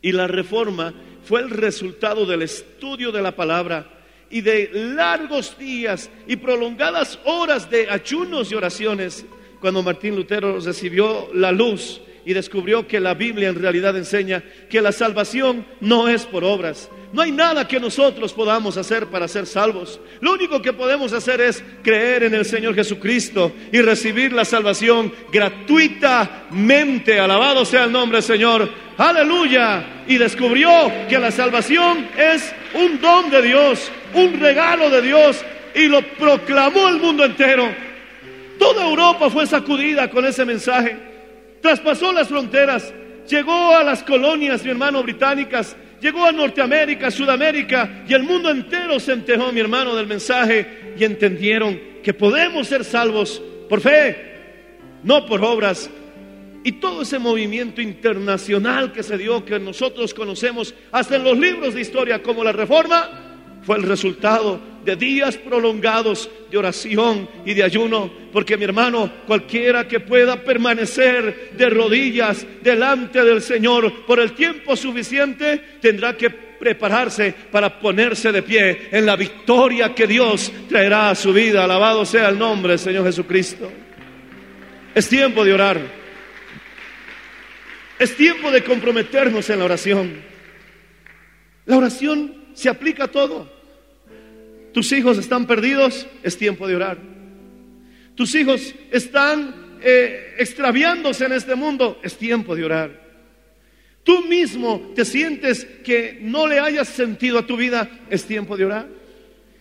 y 0.00 0.12
la 0.12 0.26
reforma 0.26 0.92
fue 1.24 1.40
el 1.40 1.50
resultado 1.50 2.26
del 2.26 2.42
estudio 2.42 3.12
de 3.12 3.22
la 3.22 3.36
palabra 3.36 3.86
y 4.30 4.40
de 4.40 4.70
largos 4.72 5.56
días 5.58 6.10
y 6.26 6.36
prolongadas 6.36 7.18
horas 7.24 7.70
de 7.70 7.88
ayunos 7.88 8.50
y 8.50 8.54
oraciones, 8.54 9.24
cuando 9.60 9.82
Martín 9.82 10.16
Lutero 10.16 10.58
recibió 10.58 11.28
la 11.34 11.52
luz 11.52 12.00
y 12.24 12.32
descubrió 12.34 12.86
que 12.86 13.00
la 13.00 13.14
Biblia 13.14 13.48
en 13.48 13.60
realidad 13.60 13.96
enseña 13.96 14.42
que 14.70 14.80
la 14.80 14.92
salvación 14.92 15.66
no 15.80 16.08
es 16.08 16.24
por 16.24 16.44
obras. 16.44 16.90
No 17.12 17.20
hay 17.20 17.30
nada 17.30 17.68
que 17.68 17.78
nosotros 17.78 18.32
podamos 18.32 18.78
hacer 18.78 19.06
para 19.06 19.28
ser 19.28 19.46
salvos. 19.46 20.00
Lo 20.20 20.32
único 20.32 20.62
que 20.62 20.72
podemos 20.72 21.12
hacer 21.12 21.42
es 21.42 21.62
creer 21.82 22.22
en 22.22 22.34
el 22.34 22.46
Señor 22.46 22.74
Jesucristo 22.74 23.52
y 23.70 23.82
recibir 23.82 24.32
la 24.32 24.46
salvación 24.46 25.12
gratuitamente. 25.30 27.20
Alabado 27.20 27.66
sea 27.66 27.84
el 27.84 27.92
nombre 27.92 28.18
del 28.18 28.24
Señor. 28.24 28.70
Aleluya. 28.96 30.04
Y 30.08 30.16
descubrió 30.16 30.90
que 31.08 31.18
la 31.18 31.30
salvación 31.30 32.08
es 32.16 32.50
un 32.74 32.98
don 33.00 33.28
de 33.30 33.42
Dios, 33.42 33.90
un 34.14 34.40
regalo 34.40 34.88
de 34.88 35.02
Dios. 35.02 35.44
Y 35.74 35.88
lo 35.88 36.00
proclamó 36.14 36.88
el 36.88 36.98
mundo 36.98 37.26
entero. 37.26 37.68
Toda 38.58 38.88
Europa 38.88 39.28
fue 39.28 39.46
sacudida 39.46 40.08
con 40.08 40.24
ese 40.24 40.46
mensaje. 40.46 41.11
Traspasó 41.62 42.12
las 42.12 42.28
fronteras. 42.28 42.92
Llegó 43.28 43.74
a 43.74 43.84
las 43.84 44.02
colonias, 44.02 44.62
mi 44.64 44.70
hermano, 44.70 45.02
británicas. 45.02 45.76
Llegó 46.00 46.26
a 46.26 46.32
Norteamérica, 46.32 47.10
Sudamérica. 47.10 48.04
Y 48.06 48.12
el 48.12 48.24
mundo 48.24 48.50
entero 48.50 48.98
se 48.98 49.12
enteró, 49.12 49.52
mi 49.52 49.60
hermano, 49.60 49.94
del 49.94 50.08
mensaje. 50.08 50.94
Y 50.98 51.04
entendieron 51.04 51.80
que 52.02 52.12
podemos 52.12 52.66
ser 52.66 52.84
salvos 52.84 53.40
por 53.68 53.80
fe, 53.80 54.16
no 55.04 55.24
por 55.24 55.42
obras. 55.44 55.88
Y 56.64 56.72
todo 56.72 57.02
ese 57.02 57.18
movimiento 57.18 57.80
internacional 57.80 58.92
que 58.92 59.02
se 59.02 59.16
dio, 59.16 59.44
que 59.44 59.58
nosotros 59.58 60.12
conocemos 60.12 60.74
hasta 60.90 61.16
en 61.16 61.24
los 61.24 61.38
libros 61.38 61.74
de 61.74 61.80
historia 61.80 62.22
como 62.22 62.44
la 62.44 62.52
Reforma, 62.52 63.08
fue 63.62 63.76
el 63.76 63.84
resultado 63.84 64.60
de 64.84 64.96
días 64.96 65.36
prolongados 65.36 66.30
de 66.50 66.58
oración 66.58 67.28
y 67.44 67.54
de 67.54 67.62
ayuno, 67.62 68.10
porque 68.32 68.56
mi 68.56 68.64
hermano, 68.64 69.10
cualquiera 69.26 69.86
que 69.86 70.00
pueda 70.00 70.42
permanecer 70.42 71.52
de 71.56 71.70
rodillas 71.70 72.46
delante 72.62 73.24
del 73.24 73.40
Señor 73.40 74.04
por 74.06 74.20
el 74.20 74.32
tiempo 74.32 74.76
suficiente, 74.76 75.62
tendrá 75.80 76.16
que 76.16 76.30
prepararse 76.30 77.34
para 77.50 77.80
ponerse 77.80 78.30
de 78.30 78.42
pie 78.42 78.88
en 78.92 79.04
la 79.04 79.16
victoria 79.16 79.94
que 79.94 80.06
Dios 80.06 80.52
traerá 80.68 81.10
a 81.10 81.14
su 81.14 81.32
vida. 81.32 81.64
Alabado 81.64 82.04
sea 82.04 82.28
el 82.28 82.38
nombre 82.38 82.72
del 82.72 82.78
Señor 82.78 83.04
Jesucristo. 83.04 83.70
Es 84.94 85.08
tiempo 85.08 85.44
de 85.44 85.54
orar. 85.54 85.80
Es 87.98 88.16
tiempo 88.16 88.50
de 88.50 88.62
comprometernos 88.62 89.48
en 89.50 89.58
la 89.58 89.64
oración. 89.64 90.22
La 91.66 91.76
oración 91.76 92.44
se 92.52 92.68
aplica 92.68 93.04
a 93.04 93.08
todo. 93.08 93.61
Tus 94.72 94.90
hijos 94.92 95.18
están 95.18 95.46
perdidos, 95.46 96.06
es 96.22 96.36
tiempo 96.36 96.66
de 96.66 96.76
orar. 96.76 96.98
Tus 98.14 98.34
hijos 98.34 98.74
están 98.90 99.78
eh, 99.82 100.34
extraviándose 100.38 101.26
en 101.26 101.32
este 101.32 101.54
mundo, 101.54 102.00
es 102.02 102.16
tiempo 102.16 102.56
de 102.56 102.64
orar. 102.64 103.02
Tú 104.02 104.22
mismo 104.26 104.92
te 104.94 105.04
sientes 105.04 105.64
que 105.84 106.18
no 106.20 106.46
le 106.46 106.58
hayas 106.58 106.88
sentido 106.88 107.38
a 107.38 107.46
tu 107.46 107.56
vida, 107.56 107.88
es 108.10 108.24
tiempo 108.24 108.56
de 108.56 108.64
orar. 108.64 108.88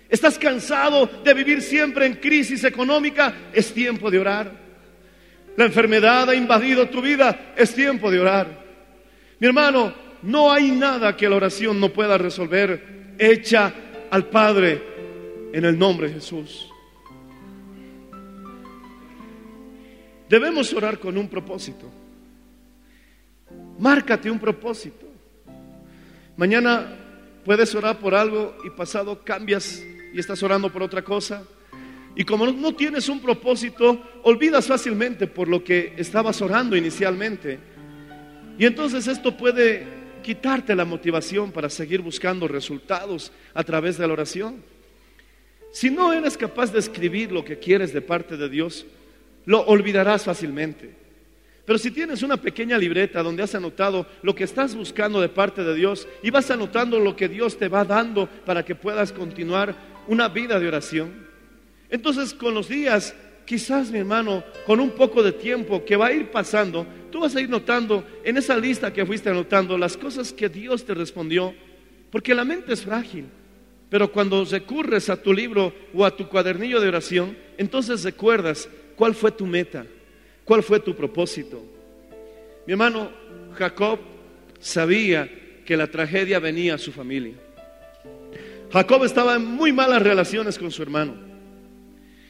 Estás 0.10 0.38
cansado 0.38 1.10
de 1.24 1.34
vivir 1.34 1.62
siempre 1.62 2.06
en 2.06 2.16
crisis 2.16 2.64
económica, 2.64 3.34
es 3.54 3.74
tiempo 3.74 4.10
de 4.10 4.20
orar. 4.20 4.52
La 5.58 5.66
enfermedad 5.66 6.30
ha 6.30 6.36
invadido 6.36 6.90
tu 6.90 7.02
vida, 7.02 7.54
es 7.56 7.74
tiempo 7.74 8.10
de 8.10 8.20
orar. 8.20 8.48
Mi 9.40 9.48
hermano, 9.48 9.94
no 10.24 10.52
hay 10.52 10.72
nada 10.72 11.16
que 11.16 11.30
la 11.30 11.36
oración 11.36 11.80
no 11.80 11.90
pueda 11.90 12.18
resolver. 12.18 13.14
Echa 13.18 13.74
al 14.10 14.28
Padre 14.28 14.91
en 15.54 15.66
el 15.66 15.78
nombre 15.78 16.08
de 16.08 16.16
Jesús. 16.16 16.70
Debemos 20.30 20.72
orar 20.74 20.98
con 21.00 21.18
un 21.18 21.28
propósito. 21.28 21.90
Márcate 23.80 24.32
un 24.32 24.40
propósito. 24.40 25.08
Mañana 26.38 26.98
puedes 27.44 27.76
orar 27.76 28.00
por 28.00 28.16
algo 28.16 28.56
y 28.64 28.70
pasado 28.70 29.24
cambias 29.24 29.84
y 30.14 30.20
estás 30.20 30.42
orando 30.44 30.72
por 30.72 30.84
otra 30.84 31.04
cosa. 31.04 31.44
Y 32.16 32.24
como 32.24 32.46
no 32.48 32.74
tienes 32.76 33.10
un 33.10 33.22
propósito, 33.22 34.02
olvidas 34.24 34.68
fácilmente 34.68 35.28
por 35.28 35.48
lo 35.48 35.64
que 35.64 35.94
estabas 35.98 36.42
orando 36.42 36.76
inicialmente. 36.76 37.60
Y 38.58 38.66
entonces 38.66 39.08
esto 39.08 39.36
puede 39.36 39.86
quitarte 40.22 40.76
la 40.76 40.86
motivación 40.86 41.52
para 41.52 41.70
seguir 41.70 42.02
buscando 42.02 42.48
resultados 42.48 43.32
a 43.54 43.64
través 43.64 43.98
de 43.98 44.08
la 44.08 44.14
oración. 44.14 44.64
Si 45.72 45.90
no 45.90 46.12
eres 46.14 46.38
capaz 46.38 46.72
de 46.72 46.80
escribir 46.80 47.32
lo 47.32 47.46
que 47.46 47.60
quieres 47.60 47.94
de 47.94 48.02
parte 48.02 48.38
de 48.38 48.50
Dios, 48.50 48.86
lo 49.46 49.62
olvidarás 49.62 50.26
fácilmente. 50.26 51.02
Pero 51.66 51.78
si 51.78 51.92
tienes 51.92 52.24
una 52.24 52.38
pequeña 52.38 52.78
libreta 52.78 53.24
donde 53.24 53.44
has 53.44 53.56
anotado 53.56 54.06
lo 54.24 54.36
que 54.36 54.44
estás 54.44 54.76
buscando 54.76 55.22
de 55.22 55.30
parte 55.30 55.64
de 55.64 55.76
Dios 55.76 56.08
y 56.22 56.30
vas 56.30 56.50
anotando 56.52 57.00
lo 57.00 57.16
que 57.16 57.30
Dios 57.30 57.58
te 57.58 57.68
va 57.68 57.86
dando 57.86 58.28
para 58.46 58.66
que 58.66 58.76
puedas 58.76 59.12
continuar 59.12 59.76
una 60.08 60.28
vida 60.28 60.60
de 60.60 60.68
oración, 60.68 61.14
entonces 61.90 62.34
con 62.34 62.54
los 62.54 62.68
días, 62.68 63.14
quizás 63.46 63.92
mi 63.92 64.00
hermano, 64.00 64.44
con 64.66 64.80
un 64.80 64.92
poco 64.92 65.22
de 65.22 65.34
tiempo 65.34 65.84
que 65.86 65.96
va 65.96 66.08
a 66.08 66.14
ir 66.14 66.32
pasando, 66.32 66.88
tú 67.12 67.20
vas 67.20 67.36
a 67.36 67.42
ir 67.42 67.50
notando 67.50 68.04
en 68.24 68.38
esa 68.38 68.58
lista 68.58 68.92
que 68.92 69.06
fuiste 69.06 69.30
anotando 69.30 69.78
las 69.78 69.98
cosas 69.98 70.34
que 70.34 70.50
Dios 70.50 70.86
te 70.86 70.94
respondió, 70.94 71.54
porque 72.10 72.34
la 72.34 72.46
mente 72.46 72.74
es 72.74 72.82
frágil. 72.82 73.26
Pero 73.92 74.10
cuando 74.10 74.46
recurres 74.46 75.10
a 75.10 75.22
tu 75.22 75.34
libro 75.34 75.74
o 75.94 76.06
a 76.06 76.16
tu 76.16 76.30
cuadernillo 76.30 76.80
de 76.80 76.88
oración, 76.88 77.38
entonces 77.58 78.06
recuerdas 78.06 78.70
cuál 78.96 79.14
fue 79.14 79.34
tu 79.34 79.46
meta, 79.46 79.86
cuál 80.46 80.64
fue 80.64 80.80
tu 80.80 80.96
propósito. 80.96 81.62
Mi 82.66 82.72
hermano 82.72 83.12
Jacob 83.54 84.00
sabía 84.62 85.30
que 85.66 85.76
la 85.76 85.88
tragedia 85.88 86.40
venía 86.40 86.76
a 86.76 86.78
su 86.78 86.94
familia. 86.94 87.34
Jacob 88.72 89.04
estaba 89.04 89.36
en 89.36 89.44
muy 89.44 89.74
malas 89.74 90.02
relaciones 90.02 90.58
con 90.58 90.72
su 90.72 90.82
hermano. 90.82 91.14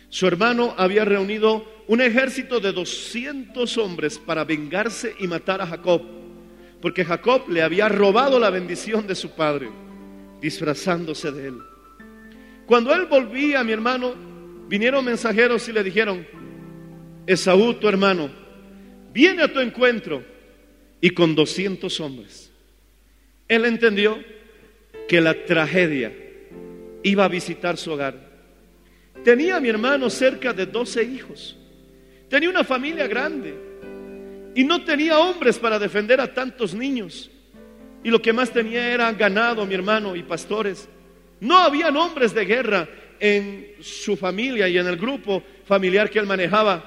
Su 0.10 0.26
hermano 0.26 0.74
había 0.80 1.06
reunido 1.06 1.64
un 1.88 2.02
ejército 2.02 2.60
de 2.60 2.72
200 2.72 3.78
hombres 3.78 4.18
para 4.18 4.46
vengarse 4.46 5.14
y 5.20 5.28
matar 5.28 5.62
a 5.62 5.68
Jacob, 5.68 6.02
porque 6.82 7.06
Jacob 7.06 7.48
le 7.50 7.62
había 7.62 7.88
robado 7.88 8.40
la 8.40 8.50
bendición 8.50 9.06
de 9.06 9.14
su 9.14 9.36
padre, 9.36 9.70
disfrazándose 10.42 11.32
de 11.32 11.48
él. 11.48 11.58
Cuando 12.66 12.94
él 12.94 13.06
volvía, 13.06 13.64
mi 13.64 13.72
hermano, 13.72 14.14
vinieron 14.68 15.06
mensajeros 15.06 15.68
y 15.68 15.72
le 15.74 15.84
dijeron, 15.84 16.26
Esaú, 17.28 17.76
tu 17.76 17.88
hermano, 17.88 18.30
viene 19.14 19.44
a 19.44 19.52
tu 19.52 19.60
encuentro 19.60 20.24
y 21.00 21.12
con 21.12 21.36
200 21.36 22.00
hombres. 22.00 22.52
Él 23.48 23.66
entendió 23.66 24.18
que 25.08 25.22
la 25.22 25.46
tragedia 25.46 26.14
iba 27.04 27.26
a 27.26 27.28
visitar 27.28 27.78
su 27.78 27.92
hogar. 27.92 28.16
Tenía 29.24 29.60
mi 29.60 29.70
hermano 29.70 30.10
cerca 30.10 30.54
de 30.54 30.66
12 30.66 31.04
hijos. 31.04 31.58
Tenía 32.30 32.50
una 32.50 32.64
familia 32.64 33.08
grande 33.08 33.54
y 34.56 34.64
no 34.64 34.84
tenía 34.84 35.20
hombres 35.20 35.60
para 35.60 35.78
defender 35.78 36.22
a 36.22 36.34
tantos 36.34 36.74
niños. 36.74 37.30
Y 38.04 38.10
lo 38.10 38.22
que 38.22 38.34
más 38.34 38.52
tenía 38.52 38.94
era 38.94 39.12
ganado, 39.14 39.66
mi 39.66 39.76
hermano, 39.76 40.16
y 40.16 40.24
pastores. 40.24 40.90
No 41.40 41.58
habían 41.58 41.96
hombres 41.98 42.34
de 42.34 42.46
guerra 42.46 42.88
en 43.20 43.76
su 43.80 44.18
familia 44.18 44.68
y 44.68 44.78
en 44.78 44.88
el 44.88 44.98
grupo 44.98 45.44
familiar 45.66 46.10
que 46.10 46.20
él 46.20 46.26
manejaba. 46.26 46.84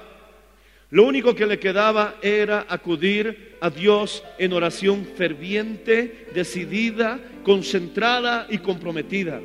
Lo 0.91 1.05
único 1.05 1.35
que 1.35 1.47
le 1.47 1.59
quedaba 1.59 2.17
era 2.23 2.67
acudir 2.69 3.57
a 3.61 3.71
Dios 3.71 4.23
en 4.39 4.53
oración 4.53 5.07
ferviente, 5.17 6.29
decidida, 6.35 7.19
concentrada 7.43 8.47
y 8.49 8.59
comprometida. 8.59 9.41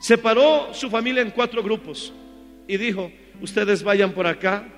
Separó 0.00 0.74
su 0.74 0.90
familia 0.90 1.22
en 1.22 1.30
cuatro 1.30 1.62
grupos 1.62 2.12
y 2.68 2.76
dijo, 2.76 3.10
ustedes 3.40 3.82
vayan 3.82 4.12
por 4.12 4.26
acá. 4.26 4.68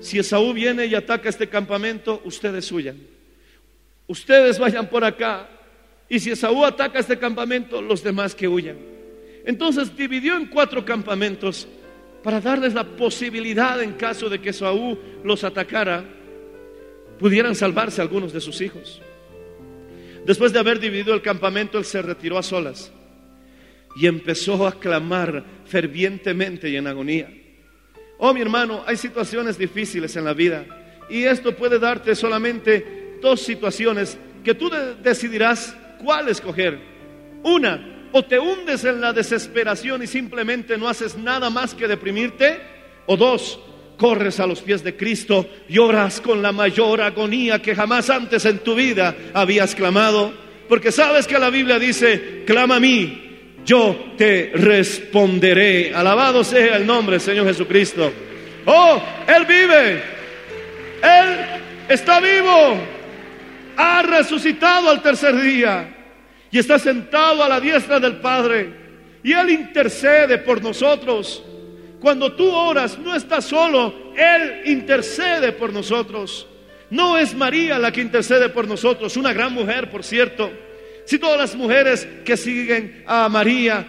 Si 0.00 0.18
Esaú 0.18 0.52
viene 0.52 0.86
y 0.86 0.94
ataca 0.94 1.28
este 1.28 1.48
campamento, 1.48 2.20
ustedes 2.24 2.70
huyan. 2.72 3.15
Ustedes 4.06 4.58
vayan 4.58 4.88
por 4.88 5.04
acá. 5.04 5.48
Y 6.08 6.20
si 6.20 6.30
Esaú 6.30 6.64
ataca 6.64 7.00
este 7.00 7.18
campamento, 7.18 7.82
los 7.82 8.02
demás 8.02 8.34
que 8.34 8.46
huyan. 8.46 8.78
Entonces 9.44 9.96
dividió 9.96 10.36
en 10.36 10.46
cuatro 10.46 10.84
campamentos 10.84 11.66
para 12.22 12.40
darles 12.40 12.74
la 12.74 12.84
posibilidad 12.84 13.80
en 13.80 13.92
caso 13.92 14.28
de 14.28 14.40
que 14.40 14.50
Esaú 14.50 14.98
los 15.22 15.44
atacara, 15.44 16.04
pudieran 17.20 17.54
salvarse 17.54 18.02
algunos 18.02 18.32
de 18.32 18.40
sus 18.40 18.60
hijos. 18.60 19.00
Después 20.24 20.52
de 20.52 20.58
haber 20.58 20.80
dividido 20.80 21.14
el 21.14 21.22
campamento, 21.22 21.78
él 21.78 21.84
se 21.84 22.02
retiró 22.02 22.36
a 22.36 22.42
solas 22.42 22.92
y 23.94 24.08
empezó 24.08 24.66
a 24.66 24.78
clamar 24.78 25.44
fervientemente 25.66 26.68
y 26.68 26.76
en 26.76 26.88
agonía. 26.88 27.32
Oh, 28.18 28.34
mi 28.34 28.40
hermano, 28.40 28.82
hay 28.86 28.96
situaciones 28.96 29.56
difíciles 29.56 30.16
en 30.16 30.24
la 30.24 30.34
vida 30.34 30.66
y 31.08 31.22
esto 31.22 31.54
puede 31.54 31.78
darte 31.78 32.16
solamente 32.16 33.05
dos 33.20 33.40
situaciones 33.42 34.18
que 34.44 34.54
tú 34.54 34.68
de- 34.70 34.94
decidirás 34.96 35.76
cuál 36.02 36.28
escoger. 36.28 36.78
Una, 37.42 38.08
o 38.12 38.24
te 38.24 38.38
hundes 38.38 38.84
en 38.84 39.00
la 39.00 39.12
desesperación 39.12 40.02
y 40.02 40.06
simplemente 40.06 40.76
no 40.78 40.88
haces 40.88 41.16
nada 41.16 41.50
más 41.50 41.74
que 41.74 41.86
deprimirte, 41.88 42.60
o 43.06 43.16
dos, 43.16 43.58
corres 43.96 44.40
a 44.40 44.46
los 44.46 44.60
pies 44.60 44.84
de 44.84 44.96
Cristo 44.96 45.48
y 45.68 45.78
oras 45.78 46.20
con 46.20 46.42
la 46.42 46.52
mayor 46.52 47.00
agonía 47.00 47.62
que 47.62 47.74
jamás 47.74 48.10
antes 48.10 48.44
en 48.44 48.58
tu 48.58 48.74
vida 48.74 49.14
habías 49.32 49.74
clamado, 49.74 50.32
porque 50.68 50.92
sabes 50.92 51.26
que 51.26 51.38
la 51.38 51.48
Biblia 51.50 51.78
dice, 51.78 52.42
clama 52.46 52.76
a 52.76 52.80
mí 52.80 53.22
yo 53.64 54.12
te 54.16 54.52
responderé. 54.54 55.92
Alabado 55.94 56.44
sea 56.44 56.76
el 56.76 56.86
nombre 56.86 57.18
Señor 57.18 57.46
Jesucristo. 57.46 58.12
Oh, 58.66 59.00
Él 59.26 59.44
vive. 59.46 60.02
Él 61.02 61.36
está 61.88 62.20
vivo. 62.20 62.78
Ha 63.76 64.02
resucitado 64.02 64.90
al 64.90 65.02
tercer 65.02 65.40
día. 65.40 65.94
Y 66.50 66.58
está 66.58 66.78
sentado 66.78 67.42
a 67.42 67.48
la 67.48 67.60
diestra 67.60 68.00
del 68.00 68.16
Padre. 68.16 68.72
Y 69.22 69.32
Él 69.32 69.50
intercede 69.50 70.38
por 70.38 70.62
nosotros. 70.62 71.42
Cuando 72.00 72.32
tú 72.32 72.48
oras, 72.48 72.98
no 72.98 73.14
estás 73.14 73.44
solo. 73.44 74.12
Él 74.16 74.62
intercede 74.66 75.52
por 75.52 75.72
nosotros. 75.72 76.46
No 76.90 77.18
es 77.18 77.34
María 77.34 77.78
la 77.78 77.90
que 77.90 78.00
intercede 78.00 78.48
por 78.48 78.68
nosotros, 78.68 79.16
una 79.16 79.32
gran 79.32 79.52
mujer, 79.52 79.90
por 79.90 80.04
cierto. 80.04 80.50
Si 81.04 81.18
todas 81.18 81.38
las 81.38 81.54
mujeres 81.54 82.06
que 82.24 82.36
siguen 82.36 83.02
a 83.06 83.28
María 83.28 83.84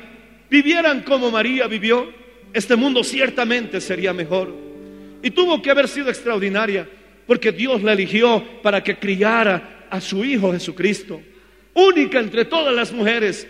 vivieran 0.50 1.02
como 1.02 1.30
María 1.30 1.68
vivió, 1.68 2.12
este 2.54 2.76
mundo 2.76 3.04
ciertamente 3.04 3.82
sería 3.82 4.14
mejor. 4.14 4.54
Y 5.22 5.32
tuvo 5.32 5.62
que 5.62 5.70
haber 5.70 5.88
sido 5.88 6.10
extraordinaria, 6.10 6.88
porque 7.28 7.52
Dios 7.52 7.84
la 7.84 7.94
eligió 7.94 8.44
para 8.62 8.84
que 8.84 8.98
criara 8.98 9.77
a 9.90 10.02
su 10.02 10.24
Hijo 10.24 10.52
Jesucristo. 10.52 11.22
Única 11.74 12.20
entre 12.20 12.46
todas 12.46 12.74
las 12.74 12.92
mujeres. 12.92 13.48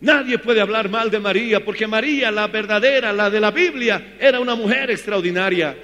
Nadie 0.00 0.38
puede 0.38 0.60
hablar 0.60 0.90
mal 0.90 1.10
de 1.10 1.18
María, 1.18 1.64
porque 1.64 1.86
María, 1.86 2.30
la 2.30 2.46
verdadera, 2.48 3.12
la 3.12 3.30
de 3.30 3.40
la 3.40 3.50
Biblia, 3.50 4.16
era 4.20 4.40
una 4.40 4.54
mujer 4.54 4.90
extraordinaria, 4.90 5.76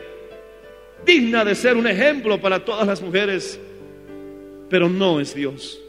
digna 1.04 1.44
de 1.44 1.54
ser 1.54 1.76
un 1.76 1.86
ejemplo 1.86 2.38
para 2.38 2.62
todas 2.62 2.86
las 2.86 3.00
mujeres, 3.00 3.58
pero 4.68 4.88
no 4.88 5.18
es 5.18 5.34
Dios 5.34 5.82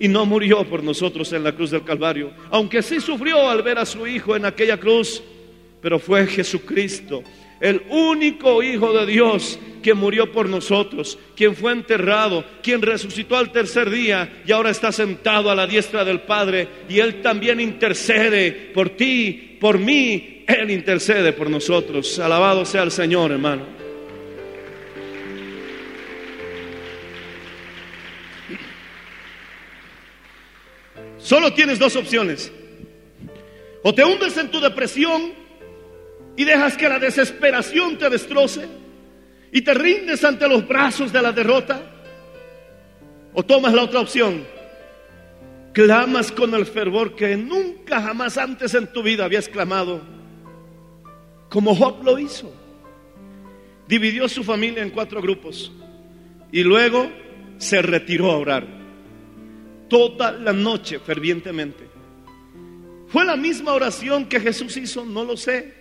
y 0.00 0.08
no 0.08 0.24
murió 0.24 0.64
por 0.64 0.82
nosotros 0.82 1.30
en 1.34 1.44
la 1.44 1.52
cruz 1.52 1.70
del 1.70 1.84
Calvario, 1.84 2.32
aunque 2.50 2.82
sí 2.82 3.00
sufrió 3.00 3.48
al 3.48 3.62
ver 3.62 3.78
a 3.78 3.84
su 3.84 4.06
Hijo 4.06 4.34
en 4.34 4.46
aquella 4.46 4.80
cruz, 4.80 5.22
pero 5.82 5.98
fue 5.98 6.26
Jesucristo, 6.26 7.22
el 7.60 7.82
único 7.88 8.62
Hijo 8.62 8.92
de 8.92 9.06
Dios 9.06 9.58
que 9.82 9.94
murió 9.94 10.30
por 10.32 10.48
nosotros, 10.48 11.18
quien 11.36 11.54
fue 11.56 11.72
enterrado, 11.72 12.44
quien 12.62 12.82
resucitó 12.82 13.36
al 13.36 13.52
tercer 13.52 13.90
día 13.90 14.42
y 14.46 14.52
ahora 14.52 14.70
está 14.70 14.92
sentado 14.92 15.50
a 15.50 15.54
la 15.54 15.66
diestra 15.66 16.04
del 16.04 16.20
Padre 16.20 16.68
y 16.88 16.98
Él 16.98 17.22
también 17.22 17.60
intercede 17.60 18.52
por 18.74 18.90
ti, 18.90 19.56
por 19.60 19.78
mí, 19.78 20.44
Él 20.46 20.70
intercede 20.70 21.32
por 21.32 21.48
nosotros. 21.48 22.18
Alabado 22.18 22.64
sea 22.64 22.82
el 22.82 22.90
Señor, 22.90 23.32
hermano. 23.32 23.80
Solo 31.18 31.52
tienes 31.52 31.78
dos 31.78 31.94
opciones. 31.96 32.52
O 33.82 33.94
te 33.94 34.04
hundes 34.04 34.36
en 34.36 34.50
tu 34.50 34.60
depresión 34.60 35.32
y 36.40 36.44
dejas 36.46 36.74
que 36.74 36.88
la 36.88 36.98
desesperación 36.98 37.98
te 37.98 38.08
destroce 38.08 38.66
y 39.52 39.60
te 39.60 39.74
rindes 39.74 40.24
ante 40.24 40.48
los 40.48 40.66
brazos 40.66 41.12
de 41.12 41.20
la 41.20 41.32
derrota. 41.32 41.82
O 43.34 43.42
tomas 43.42 43.74
la 43.74 43.82
otra 43.82 44.00
opción. 44.00 44.46
Clamas 45.74 46.32
con 46.32 46.54
el 46.54 46.64
fervor 46.64 47.14
que 47.14 47.36
nunca 47.36 48.00
jamás 48.00 48.38
antes 48.38 48.72
en 48.72 48.90
tu 48.90 49.02
vida 49.02 49.26
habías 49.26 49.50
clamado. 49.50 50.00
Como 51.50 51.74
Job 51.74 52.02
lo 52.04 52.18
hizo. 52.18 52.50
Dividió 53.86 54.26
su 54.26 54.42
familia 54.42 54.82
en 54.82 54.88
cuatro 54.88 55.20
grupos 55.20 55.70
y 56.50 56.62
luego 56.62 57.10
se 57.58 57.82
retiró 57.82 58.30
a 58.30 58.38
orar 58.38 58.66
toda 59.90 60.32
la 60.32 60.54
noche 60.54 61.00
fervientemente. 61.00 61.86
¿Fue 63.08 63.26
la 63.26 63.36
misma 63.36 63.74
oración 63.74 64.24
que 64.24 64.40
Jesús 64.40 64.74
hizo? 64.78 65.04
No 65.04 65.22
lo 65.22 65.36
sé. 65.36 65.79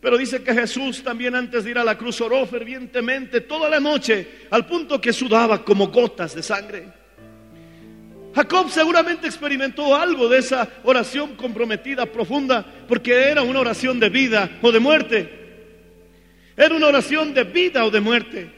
Pero 0.00 0.16
dice 0.16 0.42
que 0.42 0.54
Jesús 0.54 1.02
también 1.02 1.34
antes 1.34 1.64
de 1.64 1.72
ir 1.72 1.78
a 1.78 1.84
la 1.84 1.98
cruz 1.98 2.20
oró 2.20 2.46
fervientemente 2.46 3.42
toda 3.42 3.68
la 3.68 3.80
noche, 3.80 4.46
al 4.50 4.66
punto 4.66 5.00
que 5.00 5.12
sudaba 5.12 5.62
como 5.62 5.88
gotas 5.88 6.34
de 6.34 6.42
sangre. 6.42 7.00
Jacob 8.34 8.70
seguramente 8.70 9.26
experimentó 9.26 9.94
algo 9.94 10.28
de 10.28 10.38
esa 10.38 10.68
oración 10.84 11.34
comprometida, 11.34 12.06
profunda, 12.06 12.64
porque 12.88 13.12
era 13.12 13.42
una 13.42 13.60
oración 13.60 14.00
de 14.00 14.08
vida 14.08 14.58
o 14.62 14.72
de 14.72 14.80
muerte. 14.80 15.40
Era 16.56 16.74
una 16.74 16.86
oración 16.86 17.34
de 17.34 17.44
vida 17.44 17.84
o 17.84 17.90
de 17.90 18.00
muerte. 18.00 18.50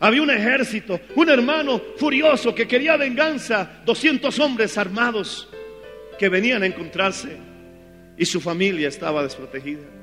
Había 0.00 0.22
un 0.22 0.30
ejército, 0.30 1.00
un 1.14 1.28
hermano 1.30 1.80
furioso 1.96 2.54
que 2.54 2.66
quería 2.66 2.96
venganza, 2.96 3.82
200 3.86 4.36
hombres 4.40 4.76
armados 4.76 5.48
que 6.18 6.28
venían 6.28 6.64
a 6.64 6.66
encontrarse 6.66 7.36
y 8.18 8.26
su 8.26 8.40
familia 8.40 8.88
estaba 8.88 9.22
desprotegida. 9.22 10.01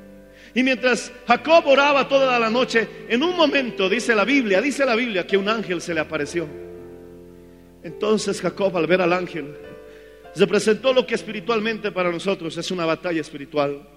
Y 0.54 0.64
mientras 0.64 1.12
Jacob 1.28 1.68
oraba 1.68 2.08
toda 2.08 2.40
la 2.40 2.50
noche, 2.50 2.88
en 3.08 3.24
un 3.24 3.36
momento, 3.36 3.88
dice 3.88 4.16
la 4.16 4.26
Biblia, 4.26 4.62
dice 4.62 4.86
la 4.86 4.96
Biblia 4.96 5.26
que 5.26 5.38
un 5.38 5.48
ángel 5.48 5.82
se 5.82 5.94
le 5.94 6.00
apareció. 6.00 6.48
Entonces 7.84 8.42
Jacob 8.42 8.76
al 8.78 8.88
ver 8.88 9.02
al 9.02 9.14
ángel, 9.14 9.56
representó 10.36 10.94
lo 10.94 11.06
que 11.06 11.16
espiritualmente 11.16 11.92
para 11.92 12.12
nosotros 12.12 12.58
es 12.58 12.72
una 12.72 12.86
batalla 12.86 13.22
espiritual. 13.22 13.88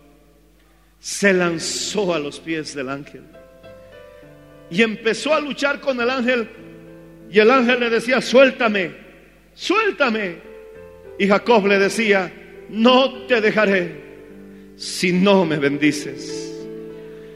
Se 0.98 1.32
lanzó 1.32 2.14
a 2.14 2.18
los 2.18 2.38
pies 2.38 2.74
del 2.74 2.88
ángel 2.88 3.24
y 4.70 4.82
empezó 4.82 5.34
a 5.34 5.40
luchar 5.40 5.80
con 5.80 6.00
el 6.00 6.08
ángel 6.08 6.48
y 7.30 7.38
el 7.38 7.50
ángel 7.50 7.80
le 7.80 7.90
decía, 7.90 8.20
suéltame, 8.20 8.92
suéltame. 9.54 10.36
Y 11.18 11.28
Jacob 11.28 11.66
le 11.66 11.78
decía, 11.78 12.32
no 12.68 13.26
te 13.26 13.40
dejaré 13.40 14.02
si 14.76 15.12
no 15.12 15.44
me 15.44 15.58
bendices. 15.58 16.41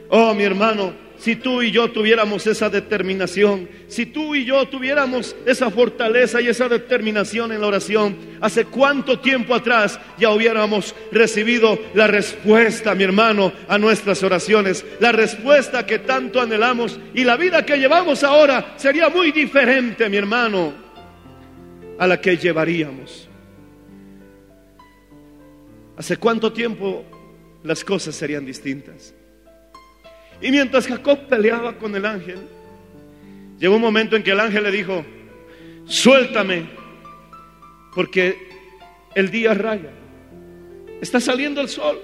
Oh, 0.08 0.34
mi 0.34 0.44
hermano, 0.44 0.92
si 1.18 1.36
tú 1.36 1.62
y 1.62 1.70
yo 1.70 1.90
tuviéramos 1.90 2.46
esa 2.46 2.68
determinación, 2.68 3.68
si 3.88 4.06
tú 4.06 4.34
y 4.34 4.44
yo 4.44 4.68
tuviéramos 4.68 5.34
esa 5.46 5.70
fortaleza 5.70 6.40
y 6.40 6.48
esa 6.48 6.68
determinación 6.68 7.52
en 7.52 7.60
la 7.60 7.66
oración, 7.66 8.16
hace 8.40 8.66
cuánto 8.66 9.18
tiempo 9.18 9.54
atrás 9.54 9.98
ya 10.18 10.30
hubiéramos 10.30 10.94
recibido 11.10 11.78
la 11.94 12.06
respuesta, 12.06 12.94
mi 12.94 13.04
hermano, 13.04 13.52
a 13.66 13.78
nuestras 13.78 14.22
oraciones, 14.22 14.84
la 15.00 15.12
respuesta 15.12 15.86
que 15.86 16.00
tanto 16.00 16.40
anhelamos 16.40 17.00
y 17.14 17.24
la 17.24 17.36
vida 17.36 17.64
que 17.64 17.78
llevamos 17.78 18.22
ahora 18.22 18.74
sería 18.76 19.08
muy 19.08 19.32
diferente, 19.32 20.08
mi 20.08 20.18
hermano, 20.18 20.74
a 21.98 22.06
la 22.06 22.20
que 22.20 22.36
llevaríamos. 22.36 23.28
¿Hace 25.96 26.18
cuánto 26.18 26.52
tiempo 26.52 27.04
las 27.62 27.82
cosas 27.82 28.14
serían 28.14 28.44
distintas? 28.44 29.14
Y 30.40 30.50
mientras 30.50 30.86
Jacob 30.86 31.26
peleaba 31.28 31.76
con 31.78 31.94
el 31.94 32.04
ángel, 32.04 32.38
llegó 33.58 33.76
un 33.76 33.82
momento 33.82 34.16
en 34.16 34.22
que 34.22 34.32
el 34.32 34.40
ángel 34.40 34.64
le 34.64 34.70
dijo, 34.70 35.04
suéltame, 35.86 36.66
porque 37.94 38.36
el 39.14 39.30
día 39.30 39.54
raya, 39.54 39.90
está 41.00 41.20
saliendo 41.20 41.60
el 41.60 41.68
sol. 41.68 42.00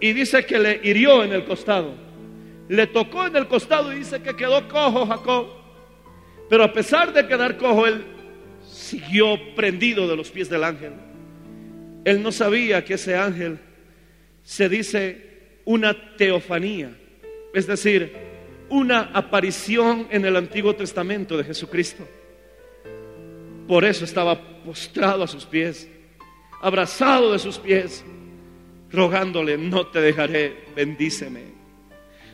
Y 0.00 0.12
dice 0.12 0.44
que 0.44 0.58
le 0.58 0.80
hirió 0.84 1.24
en 1.24 1.32
el 1.32 1.44
costado, 1.44 1.94
le 2.68 2.86
tocó 2.86 3.26
en 3.26 3.36
el 3.36 3.48
costado 3.48 3.92
y 3.92 3.96
dice 3.96 4.22
que 4.22 4.36
quedó 4.36 4.68
cojo 4.68 5.06
Jacob. 5.06 5.48
Pero 6.48 6.64
a 6.64 6.72
pesar 6.72 7.12
de 7.12 7.26
quedar 7.26 7.56
cojo, 7.56 7.86
él 7.86 8.04
siguió 8.70 9.36
prendido 9.56 10.06
de 10.06 10.16
los 10.16 10.30
pies 10.30 10.48
del 10.48 10.64
ángel. 10.64 10.92
Él 12.04 12.22
no 12.22 12.30
sabía 12.30 12.84
que 12.84 12.94
ese 12.94 13.16
ángel 13.16 13.58
se 14.42 14.68
dice 14.68 15.27
una 15.68 15.94
teofanía, 16.16 16.90
es 17.52 17.66
decir, 17.66 18.16
una 18.70 19.10
aparición 19.12 20.08
en 20.10 20.24
el 20.24 20.34
Antiguo 20.34 20.74
Testamento 20.74 21.36
de 21.36 21.44
Jesucristo. 21.44 22.08
Por 23.66 23.84
eso 23.84 24.06
estaba 24.06 24.62
postrado 24.64 25.24
a 25.24 25.28
sus 25.28 25.44
pies, 25.44 25.86
abrazado 26.62 27.32
de 27.32 27.38
sus 27.38 27.58
pies, 27.58 28.02
rogándole, 28.90 29.58
no 29.58 29.86
te 29.88 30.00
dejaré, 30.00 30.56
bendíceme. 30.74 31.52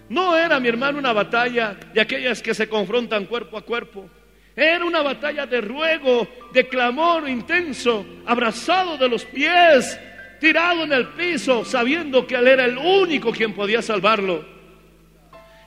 No 0.09 0.37
era, 0.37 0.61
mi 0.61 0.69
hermano, 0.69 1.01
una 1.01 1.13
batalla 1.13 1.77
de 1.93 2.01
aquellas 2.01 2.41
que 2.41 2.55
se 2.55 2.69
confrontan 2.69 3.27
cuerpo 3.27 3.59
a 3.59 3.63
cuerpo. 3.63 4.09
Era 4.55 4.85
una 4.85 5.03
batalla 5.03 5.45
de 5.45 5.61
ruego, 5.61 6.29
de 6.53 6.69
clamor 6.69 7.29
intenso, 7.29 8.07
abrazado 8.27 8.97
de 8.97 9.09
los 9.09 9.25
pies, 9.25 9.99
tirado 10.45 10.85
en 10.85 10.93
el 10.93 11.09
piso, 11.09 11.65
sabiendo 11.65 12.27
que 12.27 12.35
él 12.35 12.47
era 12.47 12.67
el 12.67 12.77
único 12.77 13.33
quien 13.33 13.55
podía 13.55 13.81
salvarlo. 13.81 14.45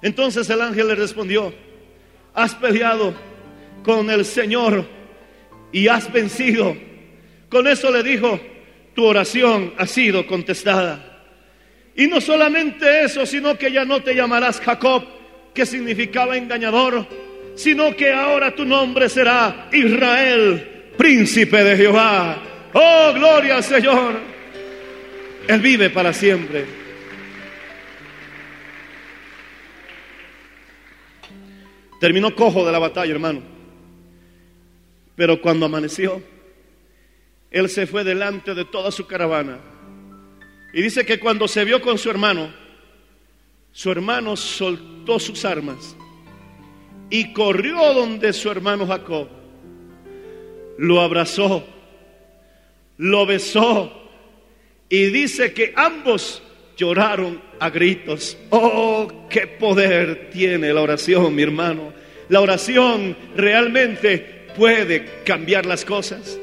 Entonces 0.04 0.48
el 0.52 0.62
ángel 0.62 0.90
le 0.90 0.94
respondió, 0.94 1.52
has 2.36 2.54
peleado 2.54 3.16
con 3.82 4.08
el 4.12 4.24
Señor 4.24 4.86
y 5.72 5.88
has 5.88 6.13
vencido. 6.13 6.78
Con 7.50 7.66
eso 7.66 7.90
le 7.90 8.04
dijo, 8.04 8.40
tu 8.94 9.04
oración 9.04 9.74
ha 9.80 9.88
sido 9.88 10.28
contestada. 10.28 11.24
Y 11.96 12.06
no 12.06 12.22
solamente 12.22 13.04
eso, 13.04 13.26
sino 13.26 13.58
que 13.58 13.72
ya 13.72 13.84
no 13.84 14.04
te 14.04 14.13
llamarás 14.13 14.62
Jacob, 14.62 15.04
que 15.56 15.66
significaba 15.66 16.38
engañador, 16.38 17.08
sino 17.56 17.96
que 17.96 18.13
ahora 18.13 18.54
tu 18.54 18.63
nombre 18.63 19.10
será 19.10 19.70
Israel, 19.74 20.92
príncipe 20.96 21.63
de 21.63 21.78
Jehová. 21.78 22.44
Oh, 22.74 23.12
gloria 23.16 23.56
al 23.56 23.63
Señor. 23.63 24.37
Él 25.47 25.62
vive 25.62 25.89
para 25.89 26.12
siempre. 26.12 26.65
Terminó 31.99 32.36
cojo 32.36 32.65
de 32.65 32.71
la 32.71 32.79
batalla, 32.79 33.12
hermano. 33.12 33.41
Pero 35.15 35.41
cuando 35.41 35.65
amaneció, 35.65 36.21
él 37.49 37.69
se 37.69 37.88
fue 37.88 38.03
delante 38.03 38.53
de 38.53 38.65
toda 38.65 38.91
su 38.91 39.07
caravana. 39.07 39.60
Y 40.73 40.81
dice 40.81 41.05
que 41.05 41.19
cuando 41.19 41.47
se 41.47 41.63
vio 41.63 41.81
con 41.81 41.97
su 41.97 42.10
hermano, 42.10 42.53
su 43.71 43.89
hermano 43.89 44.36
soltó 44.36 45.17
sus 45.17 45.45
armas 45.45 45.95
y 47.10 47.31
corrió 47.31 47.93
donde 47.93 48.33
su 48.33 48.51
hermano 48.51 48.86
Jacob. 48.86 49.29
Lo 50.77 51.01
abrazó, 51.01 51.63
lo 52.97 53.25
besó 53.25 54.07
y 54.89 55.06
dice 55.08 55.54
que 55.54 55.73
ambos 55.76 56.41
lloraron 56.78 57.41
a 57.60 57.69
gritos. 57.69 58.38
Oh, 58.50 59.28
qué 59.30 59.47
poder 59.47 60.30
tiene 60.32 60.73
la 60.73 60.82
oración, 60.82 61.34
mi 61.36 61.41
hermano. 61.43 61.93
La 62.30 62.41
oración 62.41 63.15
realmente 63.36 64.47
puede 64.56 65.23
cambiar 65.23 65.65
las 65.65 65.84
cosas. 65.84 66.39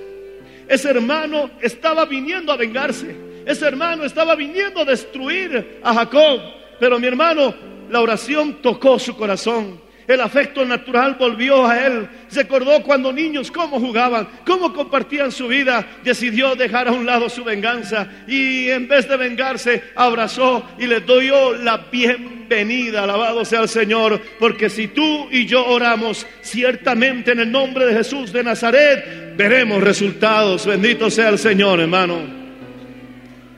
Ese 0.68 0.90
hermano 0.90 1.50
estaba 1.60 2.04
viniendo 2.04 2.52
a 2.52 2.56
vengarse. 2.56 3.14
Ese 3.46 3.66
hermano 3.66 4.04
estaba 4.04 4.34
viniendo 4.34 4.80
a 4.80 4.84
destruir 4.84 5.80
a 5.82 5.94
Jacob. 5.94 6.40
Pero 6.80 6.98
mi 6.98 7.06
hermano, 7.06 7.54
la 7.90 8.00
oración 8.00 8.60
tocó 8.62 8.98
su 8.98 9.16
corazón. 9.16 9.83
El 10.06 10.20
afecto 10.20 10.64
natural 10.64 11.16
volvió 11.18 11.66
a 11.66 11.86
él. 11.86 12.08
Recordó 12.32 12.82
cuando 12.82 13.12
niños 13.12 13.50
cómo 13.50 13.80
jugaban, 13.80 14.28
cómo 14.44 14.72
compartían 14.72 15.32
su 15.32 15.48
vida. 15.48 15.86
Decidió 16.02 16.54
dejar 16.54 16.88
a 16.88 16.92
un 16.92 17.06
lado 17.06 17.28
su 17.28 17.42
venganza 17.44 18.08
y 18.26 18.68
en 18.68 18.86
vez 18.86 19.08
de 19.08 19.16
vengarse, 19.16 19.82
abrazó 19.94 20.64
y 20.78 20.86
le 20.86 21.00
dio 21.00 21.54
la 21.54 21.78
bienvenida. 21.90 23.04
Alabado 23.04 23.44
sea 23.44 23.62
el 23.62 23.68
Señor, 23.68 24.20
porque 24.38 24.68
si 24.68 24.88
tú 24.88 25.28
y 25.30 25.46
yo 25.46 25.64
oramos 25.64 26.26
ciertamente 26.42 27.32
en 27.32 27.40
el 27.40 27.50
nombre 27.50 27.86
de 27.86 27.94
Jesús 27.94 28.32
de 28.32 28.44
Nazaret, 28.44 29.36
veremos 29.36 29.82
resultados. 29.82 30.66
Bendito 30.66 31.10
sea 31.10 31.30
el 31.30 31.38
Señor, 31.38 31.80
hermano. 31.80 32.18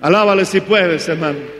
Alábale 0.00 0.44
si 0.44 0.60
puedes, 0.60 1.08
hermano. 1.08 1.55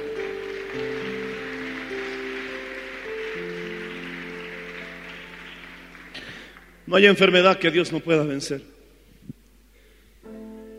No 6.87 6.97
hay 6.97 7.07
enfermedad 7.07 7.59
que 7.59 7.71
Dios 7.71 7.93
no 7.93 8.01
pueda 8.01 8.23
vencer. 8.23 8.63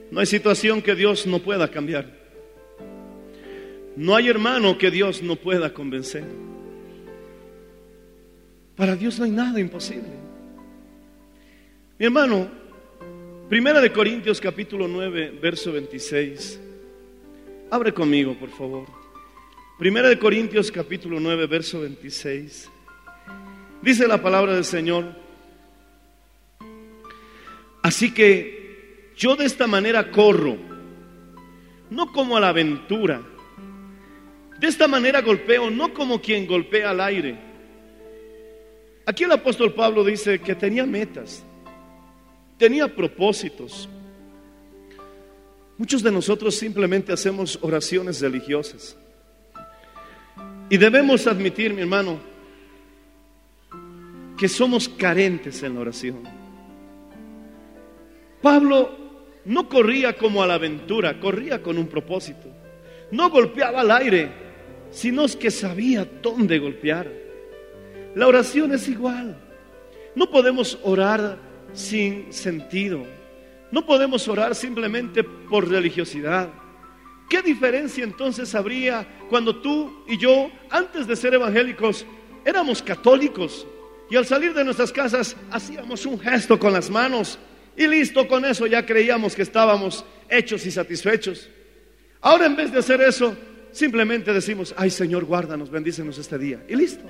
No 0.10 0.20
hay 0.20 0.26
situación 0.26 0.82
que 0.82 0.96
Dios 0.96 1.28
no 1.28 1.40
pueda 1.40 1.70
cambiar. 1.70 2.12
No 3.96 4.16
hay 4.16 4.30
hermano 4.30 4.78
que 4.78 4.90
Dios 4.90 5.22
no 5.22 5.36
pueda 5.36 5.74
convencer. 5.74 6.24
Para 8.76 8.96
Dios 8.96 9.20
no 9.20 9.26
hay 9.26 9.32
nada 9.32 9.60
imposible. 9.60 10.10
Mi 11.98 12.06
hermano, 12.06 12.48
Primera 13.50 13.80
de 13.80 13.94
Corintios 13.94 14.42
capítulo 14.42 14.88
9, 14.90 15.40
verso 15.42 15.72
26. 15.72 16.60
Abre 17.72 17.94
conmigo, 17.94 18.38
por 18.38 18.50
favor. 18.50 18.86
Primera 19.80 20.10
de 20.10 20.20
Corintios 20.20 20.70
capítulo 20.70 21.20
9, 21.20 21.48
verso 21.48 21.80
26. 21.80 22.70
Dice 23.82 24.08
la 24.08 24.22
palabra 24.22 24.54
del 24.54 24.66
Señor. 24.66 25.27
Así 27.88 28.14
que 28.14 29.14
yo 29.16 29.38
de 29.38 29.46
esta 29.46 29.66
manera 29.66 30.12
corro, 30.12 30.58
no 31.90 32.12
como 32.12 32.36
a 32.36 32.42
la 32.42 32.50
aventura. 32.50 33.22
De 34.60 34.68
esta 34.68 34.90
manera 34.90 35.22
golpeo, 35.22 35.70
no 35.72 35.94
como 35.94 36.22
quien 36.22 36.46
golpea 36.46 36.90
al 36.90 37.00
aire. 37.00 37.40
Aquí 39.06 39.24
el 39.24 39.32
apóstol 39.32 39.74
Pablo 39.74 40.04
dice 40.04 40.38
que 40.40 40.54
tenía 40.54 40.86
metas, 40.86 41.46
tenía 42.58 42.94
propósitos. 42.94 43.88
Muchos 45.78 46.04
de 46.04 46.12
nosotros 46.12 46.56
simplemente 46.56 47.14
hacemos 47.14 47.58
oraciones 47.62 48.20
religiosas. 48.20 48.98
Y 50.70 50.76
debemos 50.76 51.26
admitir, 51.26 51.74
mi 51.74 51.84
hermano, 51.84 52.20
que 54.38 54.50
somos 54.50 54.90
carentes 54.90 55.64
en 55.64 55.76
la 55.76 55.80
oración. 55.80 56.47
Pablo 58.42 59.08
no 59.46 59.70
corría 59.70 60.14
como 60.14 60.44
a 60.44 60.48
la 60.48 60.56
aventura, 60.56 61.20
corría 61.20 61.62
con 61.62 61.78
un 61.78 61.88
propósito. 61.88 62.50
No 63.12 63.30
golpeaba 63.30 63.82
al 63.82 63.92
aire, 63.92 64.30
sino 64.92 65.26
que 65.40 65.52
sabía 65.52 66.06
dónde 66.22 66.60
golpear. 66.60 67.10
La 68.16 68.28
oración 68.28 68.74
es 68.74 68.88
igual. 68.88 69.38
No 70.16 70.30
podemos 70.30 70.78
orar 70.84 71.38
sin 71.74 72.32
sentido. 72.34 73.06
No 73.72 73.86
podemos 73.86 74.28
orar 74.28 74.56
simplemente 74.56 75.24
por 75.24 75.70
religiosidad. 75.70 76.50
¿Qué 77.30 77.42
diferencia 77.42 78.04
entonces 78.04 78.56
habría 78.56 79.08
cuando 79.30 79.58
tú 79.58 80.04
y 80.08 80.18
yo, 80.18 80.50
antes 80.70 81.08
de 81.08 81.16
ser 81.16 81.34
evangélicos, 81.34 82.06
éramos 82.46 82.82
católicos 82.82 83.68
y 84.10 84.16
al 84.16 84.26
salir 84.26 84.54
de 84.54 84.64
nuestras 84.64 84.92
casas 84.92 85.36
hacíamos 85.52 86.06
un 86.06 86.18
gesto 86.20 86.58
con 86.58 86.72
las 86.72 86.90
manos 86.90 87.38
y 87.78 87.88
listo, 87.88 88.28
con 88.28 88.44
eso 88.44 88.66
ya 88.66 88.84
creíamos 88.86 89.36
que 89.36 89.44
estábamos 89.44 90.04
hechos 90.28 90.66
y 90.66 90.72
satisfechos. 90.72 91.48
Ahora 92.22 92.48
en 92.48 92.56
vez 92.56 92.72
de 92.72 92.80
hacer 92.80 93.00
eso, 93.02 93.38
simplemente 93.72 94.34
decimos, 94.34 94.74
ay 94.76 94.90
Señor, 94.90 95.26
guárdanos, 95.26 95.70
bendícenos 95.70 96.18
este 96.18 96.40
día. 96.40 96.64
Y 96.68 96.76
listo. 96.76 97.06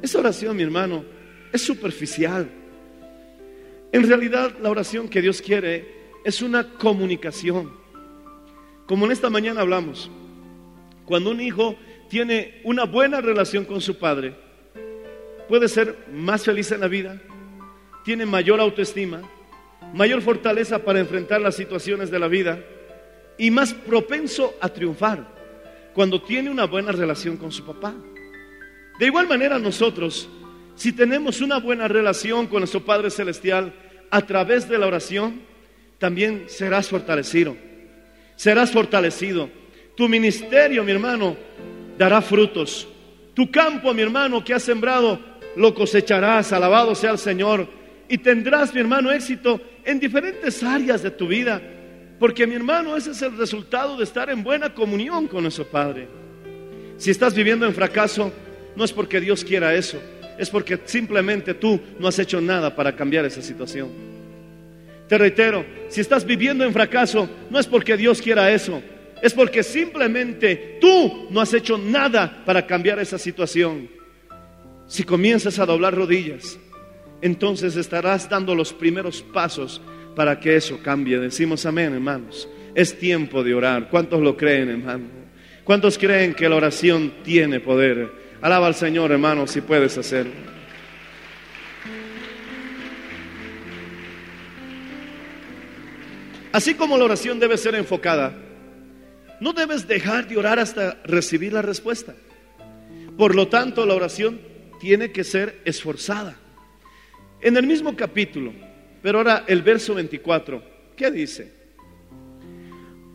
Esa 0.00 0.18
oración, 0.18 0.56
mi 0.56 0.62
hermano, 0.62 1.04
es 1.52 1.60
superficial. 1.60 2.48
En 3.92 4.08
realidad, 4.08 4.54
la 4.62 4.70
oración 4.70 5.08
que 5.08 5.20
Dios 5.20 5.42
quiere 5.42 5.86
es 6.24 6.40
una 6.40 6.74
comunicación. 6.74 7.70
Como 8.86 9.04
en 9.04 9.12
esta 9.12 9.28
mañana 9.28 9.60
hablamos, 9.60 10.10
cuando 11.04 11.30
un 11.30 11.42
hijo 11.42 11.76
tiene 12.08 12.62
una 12.64 12.84
buena 12.84 13.20
relación 13.20 13.66
con 13.66 13.82
su 13.82 13.98
padre, 13.98 14.34
puede 15.46 15.68
ser 15.68 16.06
más 16.10 16.44
feliz 16.44 16.72
en 16.72 16.80
la 16.80 16.88
vida, 16.88 17.20
tiene 18.08 18.24
mayor 18.24 18.58
autoestima, 18.58 19.20
mayor 19.92 20.22
fortaleza 20.22 20.78
para 20.78 20.98
enfrentar 20.98 21.42
las 21.42 21.56
situaciones 21.56 22.10
de 22.10 22.18
la 22.18 22.26
vida 22.26 22.58
y 23.36 23.50
más 23.50 23.74
propenso 23.74 24.54
a 24.62 24.70
triunfar 24.70 25.28
cuando 25.92 26.22
tiene 26.22 26.48
una 26.48 26.64
buena 26.64 26.90
relación 26.90 27.36
con 27.36 27.52
su 27.52 27.66
papá. 27.66 27.94
De 28.98 29.04
igual 29.04 29.28
manera 29.28 29.58
nosotros, 29.58 30.26
si 30.74 30.92
tenemos 30.92 31.42
una 31.42 31.58
buena 31.58 31.86
relación 31.86 32.46
con 32.46 32.60
nuestro 32.60 32.82
Padre 32.82 33.10
Celestial 33.10 33.74
a 34.08 34.22
través 34.22 34.66
de 34.70 34.78
la 34.78 34.86
oración, 34.86 35.42
también 35.98 36.44
serás 36.46 36.88
fortalecido. 36.88 37.58
Serás 38.36 38.70
fortalecido. 38.70 39.50
Tu 39.94 40.08
ministerio, 40.08 40.82
mi 40.82 40.92
hermano, 40.92 41.36
dará 41.98 42.22
frutos. 42.22 42.88
Tu 43.34 43.50
campo, 43.50 43.92
mi 43.92 44.00
hermano, 44.00 44.42
que 44.42 44.54
has 44.54 44.62
sembrado, 44.62 45.20
lo 45.56 45.74
cosecharás. 45.74 46.54
Alabado 46.54 46.94
sea 46.94 47.10
el 47.10 47.18
Señor. 47.18 47.76
Y 48.08 48.18
tendrás, 48.18 48.72
mi 48.72 48.80
hermano, 48.80 49.12
éxito 49.12 49.60
en 49.84 50.00
diferentes 50.00 50.62
áreas 50.62 51.02
de 51.02 51.10
tu 51.10 51.26
vida. 51.26 51.60
Porque, 52.18 52.46
mi 52.46 52.54
hermano, 52.54 52.96
ese 52.96 53.12
es 53.12 53.22
el 53.22 53.36
resultado 53.36 53.96
de 53.96 54.04
estar 54.04 54.28
en 54.30 54.42
buena 54.42 54.74
comunión 54.74 55.28
con 55.28 55.42
nuestro 55.42 55.66
Padre. 55.66 56.08
Si 56.96 57.10
estás 57.10 57.34
viviendo 57.34 57.64
en 57.64 57.74
fracaso, 57.74 58.32
no 58.74 58.84
es 58.84 58.92
porque 58.92 59.20
Dios 59.20 59.44
quiera 59.44 59.74
eso, 59.74 60.00
es 60.38 60.50
porque 60.50 60.80
simplemente 60.84 61.54
tú 61.54 61.80
no 61.98 62.08
has 62.08 62.18
hecho 62.18 62.40
nada 62.40 62.74
para 62.74 62.96
cambiar 62.96 63.24
esa 63.24 63.42
situación. 63.42 63.88
Te 65.08 65.16
reitero, 65.16 65.64
si 65.88 66.00
estás 66.00 66.24
viviendo 66.24 66.64
en 66.64 66.72
fracaso, 66.72 67.28
no 67.50 67.58
es 67.58 67.66
porque 67.66 67.96
Dios 67.96 68.20
quiera 68.20 68.50
eso, 68.50 68.82
es 69.22 69.32
porque 69.32 69.62
simplemente 69.62 70.78
tú 70.80 71.28
no 71.30 71.40
has 71.40 71.54
hecho 71.54 71.78
nada 71.78 72.42
para 72.44 72.66
cambiar 72.66 72.98
esa 72.98 73.18
situación. 73.18 73.88
Si 74.86 75.04
comienzas 75.04 75.58
a 75.58 75.66
doblar 75.66 75.94
rodillas, 75.94 76.58
entonces 77.20 77.76
estarás 77.76 78.28
dando 78.28 78.54
los 78.54 78.72
primeros 78.72 79.22
pasos 79.22 79.80
para 80.14 80.38
que 80.40 80.56
eso 80.56 80.80
cambie. 80.82 81.18
Decimos 81.18 81.66
amén, 81.66 81.94
hermanos. 81.94 82.48
Es 82.74 82.98
tiempo 82.98 83.42
de 83.42 83.54
orar. 83.54 83.88
¿Cuántos 83.88 84.20
lo 84.20 84.36
creen, 84.36 84.68
hermano? 84.68 85.06
¿Cuántos 85.64 85.98
creen 85.98 86.34
que 86.34 86.48
la 86.48 86.56
oración 86.56 87.12
tiene 87.24 87.60
poder? 87.60 88.10
Alaba 88.40 88.68
al 88.68 88.74
Señor, 88.74 89.12
hermano, 89.12 89.46
si 89.46 89.60
puedes 89.60 89.98
hacerlo. 89.98 90.32
Así 96.52 96.74
como 96.74 96.96
la 96.96 97.04
oración 97.04 97.38
debe 97.38 97.56
ser 97.56 97.74
enfocada, 97.74 98.34
no 99.40 99.52
debes 99.52 99.86
dejar 99.86 100.26
de 100.26 100.36
orar 100.36 100.58
hasta 100.58 100.98
recibir 101.04 101.52
la 101.52 101.62
respuesta. 101.62 102.14
Por 103.16 103.34
lo 103.34 103.48
tanto, 103.48 103.84
la 103.86 103.94
oración 103.94 104.40
tiene 104.80 105.12
que 105.12 105.24
ser 105.24 105.60
esforzada. 105.64 106.36
En 107.40 107.56
el 107.56 107.66
mismo 107.66 107.94
capítulo, 107.94 108.52
pero 109.02 109.18
ahora 109.18 109.44
el 109.46 109.62
verso 109.62 109.94
24, 109.94 110.62
¿qué 110.96 111.10
dice? 111.10 111.52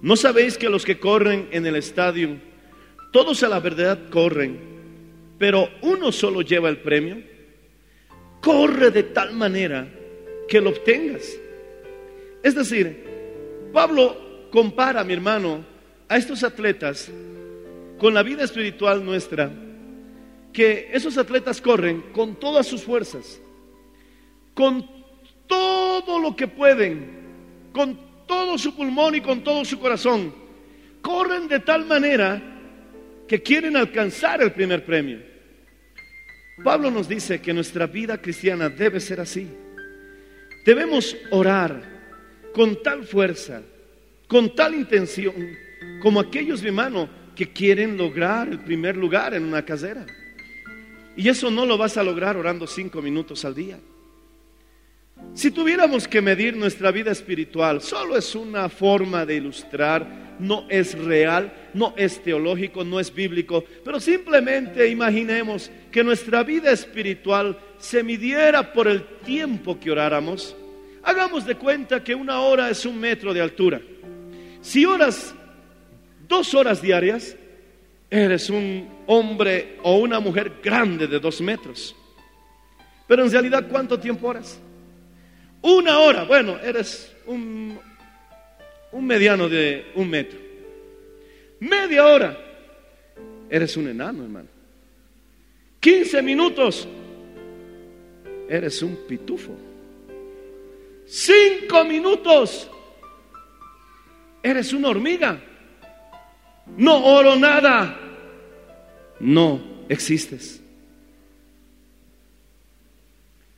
¿No 0.01 0.15
sabéis 0.15 0.57
que 0.57 0.69
los 0.69 0.85
que 0.85 0.99
corren 0.99 1.47
en 1.51 1.65
el 1.65 1.75
estadio, 1.75 2.37
todos 3.11 3.43
a 3.43 3.49
la 3.49 3.59
verdad 3.59 4.09
corren, 4.09 4.57
pero 5.37 5.69
uno 5.81 6.11
solo 6.11 6.41
lleva 6.41 6.69
el 6.69 6.77
premio, 6.77 7.21
corre 8.41 8.91
de 8.91 9.03
tal 9.03 9.33
manera 9.33 9.87
que 10.47 10.61
lo 10.61 10.69
obtengas. 10.71 11.37
Es 12.41 12.55
decir, 12.55 13.03
Pablo 13.71 14.47
compara, 14.51 15.03
mi 15.03 15.13
hermano, 15.13 15.65
a 16.07 16.17
estos 16.17 16.43
atletas 16.43 17.11
con 17.97 18.13
la 18.13 18.23
vida 18.23 18.43
espiritual 18.43 19.03
nuestra, 19.03 19.51
que 20.51 20.89
esos 20.93 21.17
atletas 21.17 21.61
corren 21.61 22.01
con 22.13 22.35
todas 22.35 22.67
sus 22.67 22.83
fuerzas, 22.83 23.41
con 24.53 24.89
todo 25.47 26.19
lo 26.19 26.35
que 26.35 26.47
pueden, 26.47 27.69
con 27.71 27.97
todo 28.27 28.57
su 28.57 28.75
pulmón 28.75 29.15
y 29.15 29.21
con 29.21 29.43
todo 29.43 29.65
su 29.65 29.79
corazón. 29.79 30.33
Corren 31.01 31.47
de 31.47 31.59
tal 31.59 31.85
manera 31.85 32.41
que 33.27 33.41
quieren 33.41 33.75
alcanzar 33.75 34.41
el 34.41 34.51
primer 34.51 34.85
premio. 34.85 35.19
Pablo 36.63 36.91
nos 36.91 37.07
dice 37.07 37.41
que 37.41 37.53
nuestra 37.53 37.87
vida 37.87 38.21
cristiana 38.21 38.69
debe 38.69 38.99
ser 38.99 39.19
así. 39.19 39.47
Debemos 40.65 41.15
orar 41.31 41.81
con 42.53 42.81
tal 42.83 43.03
fuerza, 43.05 43.61
con 44.27 44.55
tal 44.55 44.75
intención, 44.75 45.33
como 46.01 46.19
aquellos, 46.19 46.61
mi 46.61 46.67
hermano, 46.67 47.09
que 47.35 47.51
quieren 47.51 47.97
lograr 47.97 48.47
el 48.47 48.59
primer 48.59 48.95
lugar 48.95 49.33
en 49.33 49.43
una 49.43 49.65
casera. 49.65 50.05
Y 51.15 51.27
eso 51.27 51.51
no 51.51 51.65
lo 51.65 51.77
vas 51.77 51.97
a 51.97 52.03
lograr 52.03 52.37
orando 52.37 52.67
cinco 52.67 53.01
minutos 53.01 53.43
al 53.45 53.55
día. 53.55 53.79
Si 55.33 55.51
tuviéramos 55.51 56.07
que 56.07 56.21
medir 56.21 56.55
nuestra 56.55 56.91
vida 56.91 57.11
espiritual, 57.11 57.81
solo 57.81 58.17
es 58.17 58.35
una 58.35 58.69
forma 58.69 59.25
de 59.25 59.35
ilustrar 59.35 60.23
no 60.39 60.65
es 60.69 60.97
real, 60.97 61.53
no 61.73 61.93
es 61.97 62.21
teológico, 62.21 62.83
no 62.83 62.99
es 62.99 63.13
bíblico, 63.13 63.63
pero 63.83 63.99
simplemente 63.99 64.87
imaginemos 64.87 65.71
que 65.91 66.03
nuestra 66.03 66.43
vida 66.43 66.71
espiritual 66.71 67.57
se 67.77 68.03
midiera 68.03 68.73
por 68.73 68.87
el 68.87 69.03
tiempo 69.19 69.79
que 69.79 69.91
oráramos. 69.91 70.55
Hagamos 71.03 71.45
de 71.45 71.55
cuenta 71.55 72.03
que 72.03 72.15
una 72.15 72.39
hora 72.41 72.69
es 72.69 72.85
un 72.85 72.99
metro 72.99 73.33
de 73.33 73.41
altura. 73.41 73.81
Si 74.61 74.85
oras 74.85 75.35
dos 76.27 76.53
horas 76.53 76.81
diarias, 76.81 77.35
eres 78.09 78.49
un 78.49 78.87
hombre 79.07 79.77
o 79.83 79.97
una 79.97 80.19
mujer 80.19 80.53
grande 80.63 81.07
de 81.07 81.19
dos 81.19 81.41
metros. 81.41 81.95
Pero 83.07 83.25
en 83.25 83.31
realidad, 83.31 83.67
¿cuánto 83.69 83.99
tiempo 83.99 84.27
oras? 84.27 84.59
Una 85.63 85.99
hora. 85.99 86.25
Bueno, 86.25 86.59
eres 86.59 87.11
un 87.25 87.79
mediano 88.93 89.49
de 89.49 89.91
un 89.95 90.09
metro. 90.09 90.39
Media 91.59 92.05
hora. 92.05 92.37
Eres 93.49 93.75
un 93.77 93.87
enano, 93.87 94.23
hermano. 94.23 94.49
15 95.79 96.21
minutos. 96.21 96.87
Eres 98.49 98.81
un 98.81 98.95
pitufo. 99.07 99.51
Cinco 101.05 101.83
minutos. 101.85 102.69
Eres 104.41 104.73
una 104.73 104.89
hormiga. 104.89 105.41
No 106.77 107.05
oro 107.05 107.35
nada. 107.35 107.99
No 109.19 109.61
existes. 109.87 110.61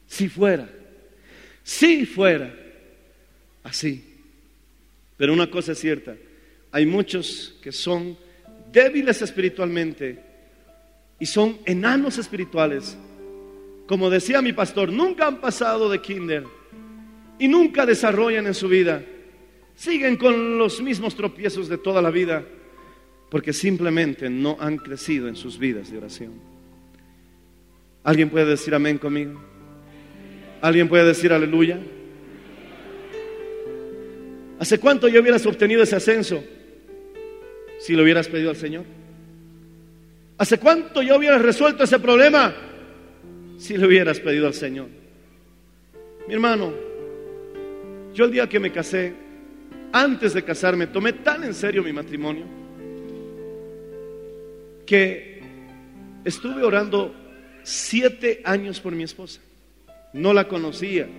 Si 0.07 0.29
fuera, 0.29 0.69
si 1.65 2.05
fuera 2.05 2.55
así 3.63 4.15
pero 5.17 5.33
una 5.33 5.49
cosa 5.49 5.71
es 5.71 5.79
cierta, 5.79 6.15
hay 6.71 6.85
muchos 6.85 7.55
que 7.61 7.71
son 7.71 8.17
débiles 8.71 9.21
espiritualmente 9.21 10.21
y 11.19 11.25
son 11.25 11.59
enanos 11.65 12.17
espirituales. 12.17 12.97
Como 13.87 14.09
decía 14.09 14.41
mi 14.41 14.51
pastor, 14.51 14.91
nunca 14.91 15.27
han 15.27 15.39
pasado 15.39 15.89
de 15.89 16.01
kinder 16.01 16.43
y 17.39 17.47
nunca 17.47 17.85
desarrollan 17.85 18.47
en 18.47 18.53
su 18.53 18.67
vida. 18.67 19.03
Siguen 19.75 20.17
con 20.17 20.57
los 20.57 20.81
mismos 20.81 21.15
tropiezos 21.15 21.69
de 21.69 21.77
toda 21.77 22.01
la 22.01 22.09
vida 22.09 22.43
porque 23.29 23.53
simplemente 23.53 24.29
no 24.29 24.57
han 24.59 24.77
crecido 24.77 25.27
en 25.27 25.35
sus 25.35 25.57
vidas 25.57 25.91
de 25.91 25.97
oración. 25.97 26.33
¿Alguien 28.03 28.29
puede 28.29 28.45
decir 28.45 28.75
amén 28.75 28.97
conmigo? 28.97 29.54
¿Alguien 30.65 30.89
puede 30.89 31.05
decir 31.05 31.31
aleluya? 31.31 31.77
¿Hace 34.57 34.79
cuánto 34.79 35.07
ya 35.07 35.19
hubieras 35.19 35.45
obtenido 35.45 35.83
ese 35.83 35.95
ascenso 35.95 36.43
si 37.77 37.93
lo 37.93 38.01
hubieras 38.01 38.27
pedido 38.27 38.49
al 38.49 38.55
Señor? 38.55 38.83
¿Hace 40.39 40.57
cuánto 40.57 41.03
ya 41.03 41.15
hubieras 41.15 41.43
resuelto 41.43 41.83
ese 41.83 41.99
problema 41.99 42.55
si 43.59 43.77
lo 43.77 43.85
hubieras 43.85 44.19
pedido 44.19 44.47
al 44.47 44.55
Señor? 44.55 44.87
Mi 46.27 46.33
hermano, 46.33 46.73
yo 48.15 48.25
el 48.25 48.31
día 48.31 48.49
que 48.49 48.59
me 48.59 48.71
casé, 48.71 49.13
antes 49.91 50.33
de 50.33 50.43
casarme, 50.43 50.87
tomé 50.87 51.13
tan 51.13 51.43
en 51.43 51.53
serio 51.53 51.83
mi 51.83 51.93
matrimonio 51.93 52.47
que 54.83 55.43
estuve 56.23 56.63
orando 56.63 57.13
siete 57.61 58.41
años 58.43 58.79
por 58.79 58.93
mi 58.93 59.03
esposa. 59.03 59.44
No 60.15 60.33
la 60.33 60.47
conocía, 60.47 61.09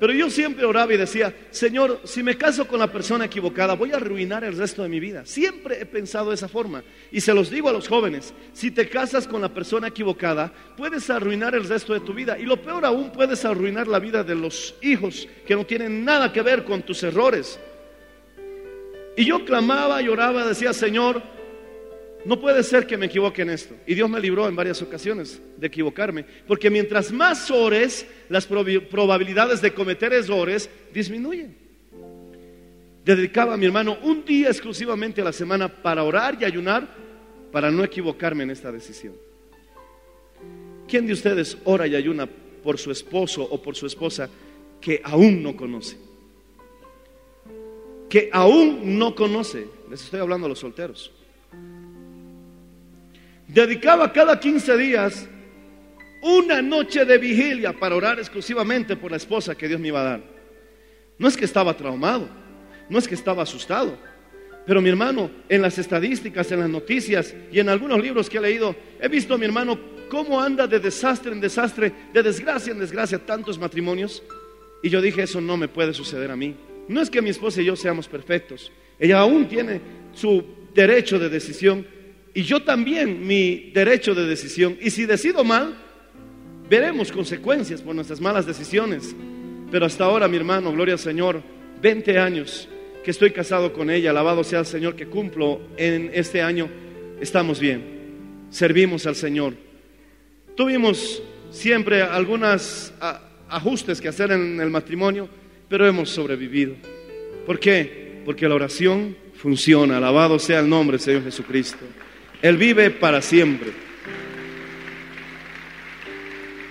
Pero 0.00 0.14
yo 0.14 0.30
siempre 0.30 0.64
oraba 0.64 0.94
y 0.94 0.96
decía, 0.96 1.34
Señor, 1.50 2.00
si 2.04 2.22
me 2.22 2.38
caso 2.38 2.66
con 2.66 2.78
la 2.78 2.90
persona 2.90 3.26
equivocada, 3.26 3.74
voy 3.74 3.92
a 3.92 3.96
arruinar 3.96 4.44
el 4.44 4.56
resto 4.56 4.82
de 4.82 4.88
mi 4.88 4.98
vida. 4.98 5.26
Siempre 5.26 5.82
he 5.82 5.84
pensado 5.84 6.30
de 6.30 6.36
esa 6.36 6.48
forma. 6.48 6.82
Y 7.10 7.20
se 7.20 7.34
los 7.34 7.50
digo 7.50 7.68
a 7.68 7.72
los 7.72 7.86
jóvenes, 7.86 8.32
si 8.54 8.70
te 8.70 8.88
casas 8.88 9.26
con 9.26 9.42
la 9.42 9.52
persona 9.52 9.88
equivocada, 9.88 10.52
puedes 10.76 11.10
arruinar 11.10 11.54
el 11.54 11.68
resto 11.68 11.92
de 11.92 12.00
tu 12.00 12.14
vida. 12.14 12.38
Y 12.38 12.44
lo 12.44 12.62
peor 12.62 12.86
aún, 12.86 13.10
puedes 13.10 13.44
arruinar 13.44 13.88
la 13.88 13.98
vida 13.98 14.24
de 14.24 14.36
los 14.36 14.74
hijos 14.80 15.28
que 15.46 15.56
no 15.56 15.66
tienen 15.66 16.04
nada 16.04 16.32
que 16.32 16.40
ver 16.40 16.64
con 16.64 16.82
tus 16.82 17.02
errores. 17.02 17.60
Y 19.16 19.26
yo 19.26 19.44
clamaba, 19.44 20.00
lloraba, 20.00 20.46
decía, 20.46 20.72
Señor, 20.72 21.20
no 22.28 22.38
puede 22.38 22.62
ser 22.62 22.86
que 22.86 22.98
me 22.98 23.06
equivoque 23.06 23.40
en 23.40 23.48
esto. 23.48 23.74
Y 23.86 23.94
Dios 23.94 24.10
me 24.10 24.20
libró 24.20 24.46
en 24.46 24.54
varias 24.54 24.82
ocasiones 24.82 25.40
de 25.56 25.66
equivocarme. 25.66 26.26
Porque 26.46 26.68
mientras 26.68 27.10
más 27.10 27.50
ores, 27.50 28.06
las 28.28 28.46
probabilidades 28.46 29.62
de 29.62 29.72
cometer 29.72 30.12
errores 30.12 30.68
disminuyen. 30.92 31.56
Dedicaba 33.02 33.54
a 33.54 33.56
mi 33.56 33.64
hermano 33.64 33.96
un 34.02 34.26
día 34.26 34.48
exclusivamente 34.48 35.22
a 35.22 35.24
la 35.24 35.32
semana 35.32 35.68
para 35.68 36.04
orar 36.04 36.36
y 36.38 36.44
ayunar 36.44 36.86
para 37.50 37.70
no 37.70 37.82
equivocarme 37.82 38.42
en 38.42 38.50
esta 38.50 38.70
decisión. 38.70 39.14
¿Quién 40.86 41.06
de 41.06 41.14
ustedes 41.14 41.56
ora 41.64 41.86
y 41.86 41.94
ayuna 41.94 42.28
por 42.62 42.76
su 42.76 42.90
esposo 42.90 43.42
o 43.42 43.62
por 43.62 43.74
su 43.74 43.86
esposa 43.86 44.28
que 44.82 45.00
aún 45.02 45.42
no 45.42 45.56
conoce? 45.56 45.96
Que 48.06 48.28
aún 48.30 48.98
no 48.98 49.14
conoce. 49.14 49.66
Les 49.88 50.04
estoy 50.04 50.20
hablando 50.20 50.44
a 50.44 50.50
los 50.50 50.58
solteros 50.58 51.14
dedicaba 53.48 54.12
cada 54.12 54.38
15 54.38 54.76
días 54.76 55.28
una 56.22 56.60
noche 56.62 57.04
de 57.04 57.18
vigilia 57.18 57.72
para 57.72 57.96
orar 57.96 58.18
exclusivamente 58.18 58.96
por 58.96 59.10
la 59.10 59.16
esposa 59.16 59.56
que 59.56 59.66
Dios 59.66 59.80
me 59.80 59.88
iba 59.88 60.00
a 60.00 60.04
dar. 60.04 60.20
No 61.18 61.26
es 61.26 61.36
que 61.36 61.44
estaba 61.44 61.74
traumado, 61.76 62.28
no 62.88 62.98
es 62.98 63.08
que 63.08 63.14
estaba 63.14 63.42
asustado, 63.42 63.98
pero 64.66 64.82
mi 64.82 64.90
hermano, 64.90 65.30
en 65.48 65.62
las 65.62 65.78
estadísticas, 65.78 66.52
en 66.52 66.60
las 66.60 66.68
noticias 66.68 67.34
y 67.50 67.58
en 67.58 67.70
algunos 67.70 68.00
libros 68.02 68.28
que 68.28 68.36
he 68.36 68.40
leído, 68.40 68.76
he 69.00 69.08
visto 69.08 69.34
a 69.34 69.38
mi 69.38 69.46
hermano 69.46 69.78
cómo 70.10 70.40
anda 70.40 70.66
de 70.66 70.78
desastre 70.78 71.32
en 71.32 71.40
desastre, 71.40 71.92
de 72.12 72.22
desgracia 72.22 72.72
en 72.72 72.78
desgracia, 72.78 73.18
tantos 73.18 73.58
matrimonios. 73.58 74.22
Y 74.82 74.90
yo 74.90 75.00
dije, 75.00 75.22
eso 75.22 75.40
no 75.40 75.56
me 75.56 75.68
puede 75.68 75.94
suceder 75.94 76.30
a 76.30 76.36
mí. 76.36 76.54
No 76.86 77.00
es 77.00 77.10
que 77.10 77.22
mi 77.22 77.30
esposa 77.30 77.62
y 77.62 77.64
yo 77.64 77.76
seamos 77.76 78.08
perfectos, 78.08 78.70
ella 78.98 79.20
aún 79.20 79.48
tiene 79.48 79.80
su 80.12 80.44
derecho 80.74 81.18
de 81.18 81.28
decisión 81.28 81.86
y 82.34 82.42
yo 82.42 82.62
también 82.62 83.26
mi 83.26 83.70
derecho 83.72 84.14
de 84.14 84.26
decisión. 84.26 84.76
Y 84.80 84.90
si 84.90 85.06
decido 85.06 85.44
mal, 85.44 85.76
veremos 86.68 87.10
consecuencias 87.10 87.82
por 87.82 87.94
nuestras 87.94 88.20
malas 88.20 88.46
decisiones. 88.46 89.14
Pero 89.70 89.86
hasta 89.86 90.04
ahora, 90.04 90.28
mi 90.28 90.36
hermano, 90.36 90.72
gloria 90.72 90.94
al 90.94 91.00
Señor, 91.00 91.42
20 91.82 92.18
años 92.18 92.68
que 93.04 93.10
estoy 93.10 93.30
casado 93.30 93.72
con 93.72 93.90
ella, 93.90 94.10
alabado 94.10 94.44
sea 94.44 94.60
el 94.60 94.66
Señor 94.66 94.94
que 94.94 95.06
cumplo 95.06 95.60
en 95.76 96.10
este 96.12 96.42
año, 96.42 96.68
estamos 97.20 97.60
bien, 97.60 97.82
servimos 98.50 99.06
al 99.06 99.14
Señor. 99.14 99.54
Tuvimos 100.54 101.22
siempre 101.50 102.02
algunos 102.02 102.92
ajustes 103.48 104.00
que 104.00 104.08
hacer 104.08 104.32
en 104.32 104.60
el 104.60 104.70
matrimonio, 104.70 105.28
pero 105.68 105.86
hemos 105.86 106.10
sobrevivido. 106.10 106.74
¿Por 107.46 107.58
qué? 107.58 108.20
Porque 108.24 108.48
la 108.48 108.56
oración 108.56 109.16
funciona, 109.34 109.96
alabado 109.96 110.38
sea 110.38 110.60
el 110.60 110.68
nombre 110.68 110.96
del 110.96 111.04
Señor 111.04 111.24
Jesucristo. 111.24 111.84
Él 112.42 112.56
vive 112.56 112.90
para 112.90 113.20
siempre. 113.20 113.72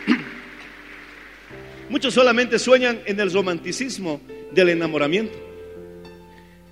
Muchos 1.90 2.14
solamente 2.14 2.58
sueñan 2.60 3.02
en 3.06 3.20
el 3.20 3.32
romanticismo 3.32 4.22
del 4.52 4.70
enamoramiento. 4.70 5.48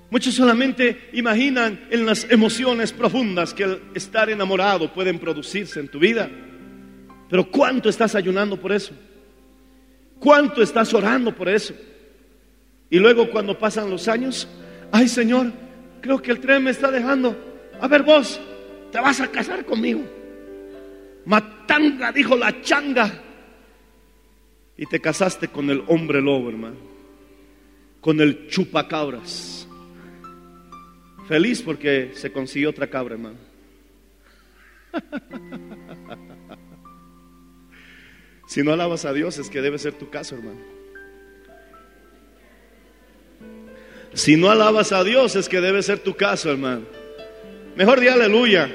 Muchos 0.10 0.36
solamente 0.36 1.10
imaginan 1.14 1.88
en 1.90 2.06
las 2.06 2.30
emociones 2.30 2.94
profundas 2.94 3.54
que 3.54 3.64
el 3.64 3.82
estar 3.96 4.30
enamorado 4.30 4.94
pueden 4.94 5.20
producirse 5.20 5.80
en 5.80 5.90
tu 5.90 6.00
vida. 6.00 6.30
Pero 7.30 7.50
¿cuánto 7.50 7.90
estás 7.90 8.16
ayunando 8.16 8.56
por 8.56 8.72
eso? 8.72 8.94
¿Cuánto 10.20 10.62
estás 10.62 10.94
orando 10.94 11.36
por 11.36 11.50
eso? 11.50 11.74
Y 12.90 12.98
luego 13.00 13.30
cuando 13.30 13.58
pasan 13.58 13.90
los 13.90 14.08
años, 14.08 14.48
ay 14.92 15.10
Señor, 15.10 15.52
creo 16.02 16.22
que 16.22 16.32
el 16.32 16.40
tren 16.40 16.64
me 16.64 16.72
está 16.72 16.92
dejando. 16.92 17.36
A 17.82 17.88
ver 17.88 18.04
vos, 18.04 18.40
te 18.96 19.02
vas 19.02 19.20
a 19.20 19.30
casar 19.30 19.66
conmigo. 19.66 20.02
Matanga, 21.26 22.14
dijo 22.14 22.38
la 22.38 22.62
changa. 22.62 23.12
Y 24.78 24.86
te 24.86 25.02
casaste 25.02 25.50
con 25.50 25.70
el 25.70 25.84
hombre 25.88 26.22
lobo, 26.22 26.48
hermano. 26.48 26.78
Con 28.00 28.22
el 28.22 28.48
chupacabras. 28.48 29.68
Feliz 31.28 31.62
porque 31.62 32.12
se 32.14 32.32
consiguió 32.32 32.70
otra 32.70 32.88
cabra, 32.88 33.16
hermano. 33.16 33.38
Si 38.48 38.62
no 38.62 38.72
alabas 38.72 39.06
a 39.06 39.12
Dios 39.12 39.40
es 39.40 39.50
que 39.50 39.60
debe 39.60 39.80
ser 39.80 39.96
tu 39.96 40.10
caso, 40.12 40.36
hermano. 40.36 40.62
Si 44.14 44.38
no 44.38 44.52
alabas 44.52 44.92
a 44.94 45.04
Dios 45.04 45.36
es 45.36 45.50
que 45.50 45.60
debe 45.60 45.82
ser 45.82 46.00
tu 46.00 46.16
caso, 46.16 46.52
hermano. 46.52 46.86
Mejor 47.76 48.00
di 48.00 48.08
aleluya. 48.08 48.70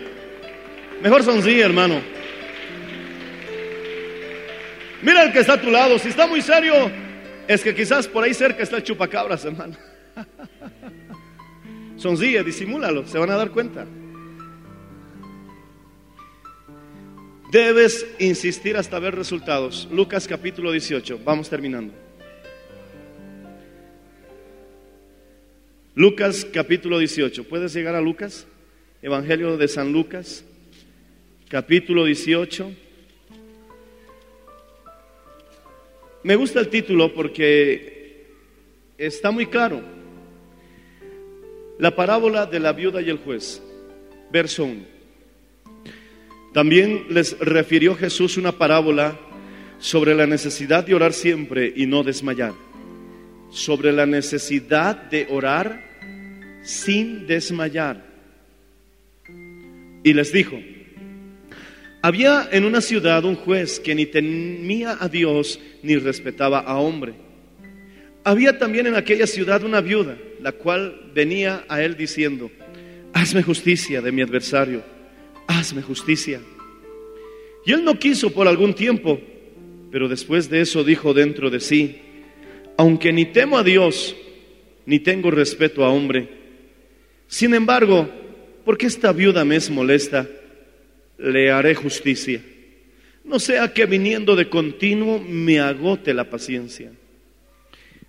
Mejor 1.02 1.22
sonríe, 1.22 1.62
hermano. 1.62 2.02
Mira 5.02 5.22
el 5.24 5.32
que 5.32 5.40
está 5.40 5.54
a 5.54 5.60
tu 5.60 5.70
lado. 5.70 5.98
Si 5.98 6.08
está 6.08 6.26
muy 6.26 6.42
serio, 6.42 6.74
es 7.48 7.62
que 7.62 7.74
quizás 7.74 8.06
por 8.06 8.22
ahí 8.22 8.34
cerca 8.34 8.62
está 8.62 8.76
el 8.76 8.82
chupacabras, 8.82 9.44
hermano. 9.44 9.76
Sonríe, 11.96 12.42
disimúlalo, 12.42 13.06
se 13.06 13.18
van 13.18 13.30
a 13.30 13.36
dar 13.36 13.50
cuenta. 13.50 13.86
Debes 17.52 18.06
insistir 18.18 18.76
hasta 18.76 18.98
ver 18.98 19.14
resultados. 19.14 19.88
Lucas 19.90 20.28
capítulo 20.28 20.72
18, 20.72 21.20
vamos 21.24 21.50
terminando. 21.50 21.92
Lucas 25.94 26.46
capítulo 26.52 26.98
18, 26.98 27.44
¿puedes 27.44 27.74
llegar 27.74 27.94
a 27.96 28.00
Lucas? 28.00 28.46
Evangelio 29.02 29.56
de 29.56 29.66
San 29.66 29.94
Lucas, 29.94 30.44
capítulo 31.48 32.04
18. 32.04 32.70
Me 36.22 36.36
gusta 36.36 36.60
el 36.60 36.68
título 36.68 37.14
porque 37.14 38.26
está 38.98 39.30
muy 39.30 39.46
claro. 39.46 39.80
La 41.78 41.96
parábola 41.96 42.44
de 42.44 42.60
la 42.60 42.74
viuda 42.74 43.00
y 43.00 43.08
el 43.08 43.16
juez, 43.16 43.62
verso 44.30 44.64
1. 44.64 44.84
También 46.52 47.06
les 47.08 47.38
refirió 47.38 47.94
Jesús 47.94 48.36
una 48.36 48.52
parábola 48.52 49.18
sobre 49.78 50.14
la 50.14 50.26
necesidad 50.26 50.84
de 50.84 50.94
orar 50.94 51.14
siempre 51.14 51.72
y 51.74 51.86
no 51.86 52.02
desmayar. 52.02 52.52
Sobre 53.48 53.92
la 53.92 54.04
necesidad 54.04 54.94
de 54.94 55.26
orar 55.30 55.88
sin 56.62 57.26
desmayar. 57.26 58.09
Y 60.02 60.12
les 60.12 60.32
dijo, 60.32 60.58
había 62.02 62.48
en 62.50 62.64
una 62.64 62.80
ciudad 62.80 63.24
un 63.24 63.36
juez 63.36 63.78
que 63.78 63.94
ni 63.94 64.06
temía 64.06 64.96
a 64.98 65.08
Dios 65.08 65.60
ni 65.82 65.96
respetaba 65.96 66.60
a 66.60 66.78
hombre. 66.78 67.12
Había 68.24 68.58
también 68.58 68.86
en 68.86 68.96
aquella 68.96 69.26
ciudad 69.26 69.64
una 69.64 69.80
viuda, 69.80 70.16
la 70.40 70.52
cual 70.52 71.10
venía 71.14 71.64
a 71.68 71.82
él 71.82 71.96
diciendo, 71.96 72.50
hazme 73.12 73.42
justicia 73.42 74.00
de 74.00 74.12
mi 74.12 74.22
adversario, 74.22 74.82
hazme 75.46 75.82
justicia. 75.82 76.40
Y 77.66 77.72
él 77.72 77.84
no 77.84 77.98
quiso 77.98 78.30
por 78.30 78.48
algún 78.48 78.74
tiempo, 78.74 79.20
pero 79.90 80.08
después 80.08 80.48
de 80.48 80.62
eso 80.62 80.84
dijo 80.84 81.12
dentro 81.12 81.50
de 81.50 81.60
sí, 81.60 81.98
aunque 82.78 83.12
ni 83.12 83.26
temo 83.26 83.58
a 83.58 83.62
Dios, 83.62 84.16
ni 84.86 85.00
tengo 85.00 85.30
respeto 85.30 85.84
a 85.84 85.90
hombre, 85.90 86.28
sin 87.26 87.54
embargo, 87.54 88.08
porque 88.64 88.86
esta 88.86 89.12
viuda 89.12 89.44
me 89.44 89.56
es 89.56 89.70
molesta, 89.70 90.28
le 91.18 91.50
haré 91.50 91.74
justicia. 91.74 92.42
No 93.24 93.38
sea 93.38 93.72
que 93.72 93.86
viniendo 93.86 94.34
de 94.36 94.48
continuo 94.48 95.20
me 95.20 95.60
agote 95.60 96.14
la 96.14 96.28
paciencia. 96.28 96.90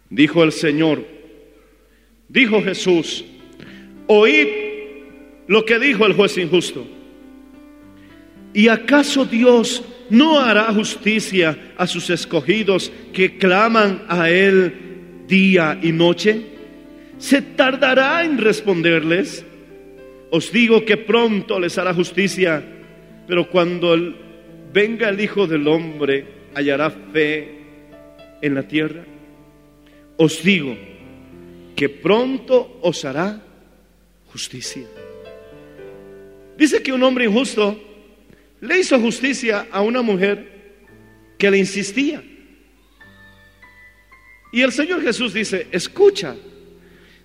Dijo 0.10 0.44
el 0.44 0.52
Señor, 0.52 1.06
dijo 2.28 2.62
Jesús, 2.62 3.24
oíd 4.08 4.48
lo 5.48 5.66
que 5.66 5.80
dijo 5.80 6.06
el 6.06 6.14
juez 6.14 6.38
injusto. 6.38 6.88
¿Y 8.54 8.68
acaso 8.68 9.26
Dios 9.26 9.84
no 10.10 10.40
hará 10.40 10.74
justicia 10.74 11.74
a 11.78 11.88
sus 11.88 12.10
escogidos 12.10 12.92
que 13.14 13.38
claman 13.38 14.04
a 14.10 14.30
Él 14.30 14.74
día 15.28 15.80
y 15.82 15.92
noche? 15.92 16.42
¿Se 17.18 17.42
tardará 17.42 18.26
en 18.26 18.38
responderles? 18.38 19.46
Os 20.32 20.52
digo 20.52 20.84
que 20.86 20.98
pronto 20.98 21.60
les 21.60 21.78
hará 21.78 21.94
justicia, 21.94 22.64
pero 23.28 23.50
cuando 23.50 23.96
venga 24.74 25.10
el 25.10 25.20
Hijo 25.20 25.46
del 25.46 25.68
Hombre, 25.68 26.26
hallará 26.56 26.90
fe 26.90 27.60
en 28.42 28.56
la 28.56 28.64
tierra. 28.64 29.06
os 30.22 30.44
digo 30.44 30.78
que 31.76 31.90
pronto 31.90 32.78
os 32.84 33.04
hará 33.06 33.42
justicia. 34.32 34.86
Dice 36.56 36.84
que 36.84 36.94
un 36.94 37.02
hombre 37.02 37.26
injusto 37.26 37.82
le 38.62 38.78
hizo 38.78 39.00
justicia 39.00 39.68
a 39.72 39.82
una 39.82 40.04
mujer 40.04 40.78
que 41.40 41.50
le 41.50 41.58
insistía. 41.58 42.24
Y 44.54 44.62
el 44.62 44.72
Señor 44.72 45.02
Jesús 45.02 45.34
dice, 45.34 45.68
escucha, 45.72 46.36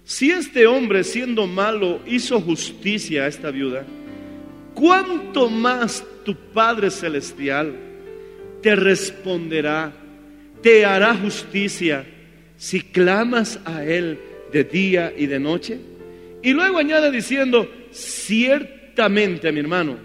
si 0.07 0.31
este 0.31 0.69
hombre 0.69 1.03
siendo 1.03 1.49
malo 1.49 2.01
hizo 2.07 2.41
justicia 2.41 3.25
a 3.25 3.27
esta 3.27 3.51
viuda, 3.51 3.85
¿cuánto 4.73 5.51
más 5.51 6.07
tu 6.25 6.37
Padre 6.37 6.93
Celestial 6.93 7.75
te 8.63 8.77
responderá, 8.77 9.93
te 10.63 10.87
hará 10.87 11.13
justicia 11.17 12.07
si 12.57 12.83
clamas 12.83 13.59
a 13.65 13.83
Él 13.85 14.21
de 14.53 14.63
día 14.63 15.13
y 15.15 15.27
de 15.27 15.41
noche? 15.41 15.81
Y 16.41 16.53
luego 16.53 16.79
añade 16.79 17.11
diciendo, 17.11 17.69
ciertamente 17.91 19.51
mi 19.51 19.59
hermano, 19.59 19.97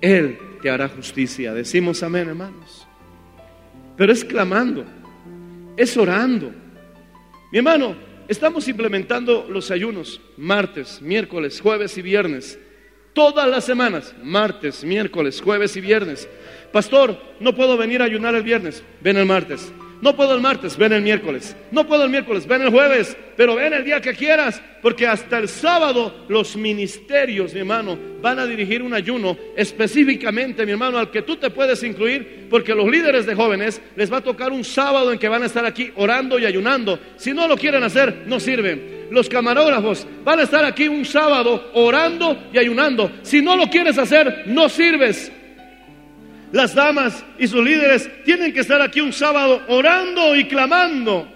Él 0.00 0.38
te 0.62 0.70
hará 0.70 0.88
justicia. 0.88 1.52
Decimos 1.52 2.00
amén 2.04 2.28
hermanos. 2.28 2.86
Pero 3.96 4.12
es 4.12 4.24
clamando, 4.24 4.84
es 5.76 5.96
orando. 5.96 6.52
Mi 7.50 7.58
hermano, 7.58 8.11
estamos 8.28 8.68
implementando 8.68 9.46
los 9.48 9.70
ayunos 9.70 10.20
martes, 10.36 11.00
miércoles, 11.02 11.60
jueves 11.60 11.96
y 11.98 12.02
viernes. 12.02 12.58
Todas 13.12 13.48
las 13.48 13.64
semanas, 13.64 14.14
martes, 14.22 14.84
miércoles, 14.84 15.40
jueves 15.42 15.76
y 15.76 15.80
viernes. 15.80 16.28
Pastor, 16.72 17.18
no 17.40 17.54
puedo 17.54 17.76
venir 17.76 18.00
a 18.00 18.06
ayunar 18.06 18.34
el 18.34 18.42
viernes. 18.42 18.82
Ven 19.00 19.18
el 19.18 19.26
martes. 19.26 19.72
No 20.02 20.16
puedo 20.16 20.34
el 20.34 20.40
martes, 20.40 20.76
ven 20.76 20.92
el 20.92 21.00
miércoles. 21.00 21.56
No 21.70 21.86
puedo 21.86 22.02
el 22.02 22.10
miércoles, 22.10 22.44
ven 22.44 22.62
el 22.62 22.70
jueves. 22.70 23.16
Pero 23.36 23.54
ven 23.54 23.72
el 23.72 23.84
día 23.84 24.00
que 24.00 24.14
quieras, 24.14 24.60
porque 24.82 25.06
hasta 25.06 25.38
el 25.38 25.48
sábado 25.48 26.26
los 26.28 26.56
ministerios, 26.56 27.54
mi 27.54 27.60
hermano, 27.60 27.96
van 28.20 28.40
a 28.40 28.46
dirigir 28.46 28.82
un 28.82 28.94
ayuno 28.94 29.38
específicamente, 29.56 30.66
mi 30.66 30.72
hermano, 30.72 30.98
al 30.98 31.12
que 31.12 31.22
tú 31.22 31.36
te 31.36 31.50
puedes 31.50 31.84
incluir, 31.84 32.48
porque 32.50 32.74
los 32.74 32.90
líderes 32.90 33.26
de 33.26 33.36
jóvenes 33.36 33.80
les 33.94 34.12
va 34.12 34.16
a 34.16 34.22
tocar 34.22 34.50
un 34.50 34.64
sábado 34.64 35.12
en 35.12 35.20
que 35.20 35.28
van 35.28 35.44
a 35.44 35.46
estar 35.46 35.64
aquí 35.64 35.92
orando 35.94 36.36
y 36.36 36.46
ayunando. 36.46 36.98
Si 37.16 37.32
no 37.32 37.46
lo 37.46 37.56
quieren 37.56 37.84
hacer, 37.84 38.24
no 38.26 38.40
sirven. 38.40 39.06
Los 39.12 39.28
camarógrafos 39.28 40.04
van 40.24 40.40
a 40.40 40.42
estar 40.42 40.64
aquí 40.64 40.88
un 40.88 41.04
sábado 41.04 41.70
orando 41.74 42.36
y 42.52 42.58
ayunando. 42.58 43.08
Si 43.22 43.40
no 43.40 43.56
lo 43.56 43.68
quieres 43.68 43.98
hacer, 43.98 44.44
no 44.46 44.68
sirves. 44.68 45.30
Las 46.52 46.74
damas 46.74 47.24
y 47.38 47.48
sus 47.48 47.64
líderes 47.64 48.08
tienen 48.24 48.52
que 48.52 48.60
estar 48.60 48.80
aquí 48.82 49.00
un 49.00 49.12
sábado 49.12 49.62
orando 49.68 50.36
y 50.36 50.44
clamando. 50.44 51.26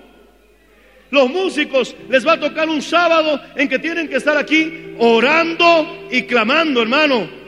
Los 1.11 1.31
músicos 1.31 1.97
les 2.11 2.27
va 2.27 2.35
a 2.35 2.41
tocar 2.41 2.69
un 2.69 2.83
sábado 2.83 3.41
en 3.55 3.69
que 3.69 3.79
tienen 3.79 4.09
que 4.09 4.17
estar 4.17 4.37
aquí 4.37 4.95
orando 4.99 6.09
y 6.11 6.25
clamando, 6.25 6.83
hermano. 6.83 7.45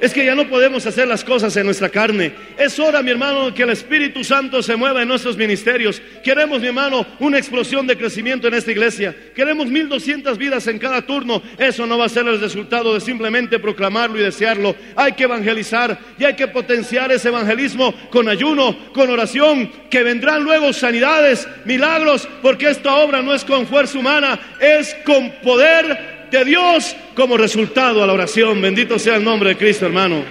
Es 0.00 0.12
que 0.12 0.24
ya 0.24 0.34
no 0.34 0.48
podemos 0.48 0.84
hacer 0.86 1.06
las 1.06 1.24
cosas 1.24 1.56
en 1.56 1.66
nuestra 1.66 1.88
carne. 1.88 2.32
Es 2.58 2.78
hora, 2.78 3.02
mi 3.02 3.10
hermano, 3.10 3.54
que 3.54 3.62
el 3.62 3.70
Espíritu 3.70 4.24
Santo 4.24 4.62
se 4.62 4.76
mueva 4.76 5.02
en 5.02 5.08
nuestros 5.08 5.36
ministerios. 5.36 6.02
Queremos, 6.22 6.60
mi 6.60 6.66
hermano, 6.66 7.06
una 7.20 7.38
explosión 7.38 7.86
de 7.86 7.96
crecimiento 7.96 8.48
en 8.48 8.54
esta 8.54 8.72
iglesia. 8.72 9.14
Queremos 9.34 9.68
1200 9.68 10.36
vidas 10.36 10.66
en 10.66 10.78
cada 10.78 11.02
turno. 11.02 11.42
Eso 11.58 11.86
no 11.86 11.96
va 11.96 12.06
a 12.06 12.08
ser 12.08 12.26
el 12.26 12.40
resultado 12.40 12.92
de 12.92 13.00
simplemente 13.00 13.58
proclamarlo 13.58 14.18
y 14.18 14.22
desearlo. 14.22 14.74
Hay 14.96 15.12
que 15.12 15.24
evangelizar 15.24 15.98
y 16.18 16.24
hay 16.24 16.34
que 16.34 16.48
potenciar 16.48 17.12
ese 17.12 17.28
evangelismo 17.28 17.94
con 18.10 18.28
ayuno, 18.28 18.76
con 18.92 19.10
oración, 19.10 19.70
que 19.90 20.02
vendrán 20.02 20.42
luego 20.42 20.72
sanidades, 20.72 21.46
milagros, 21.64 22.28
porque 22.42 22.68
esta 22.68 22.96
obra 22.96 23.22
no 23.22 23.32
es 23.32 23.44
con 23.44 23.66
fuerza 23.66 23.98
humana, 23.98 24.38
es 24.60 24.94
con 25.04 25.30
poder 25.42 26.13
de 26.30 26.44
Dios 26.44 26.96
como 27.14 27.36
resultado 27.36 28.02
a 28.02 28.06
la 28.06 28.12
oración. 28.12 28.60
Bendito 28.60 28.98
sea 28.98 29.16
el 29.16 29.24
nombre 29.24 29.50
de 29.50 29.56
Cristo, 29.56 29.86
hermano. 29.86 30.24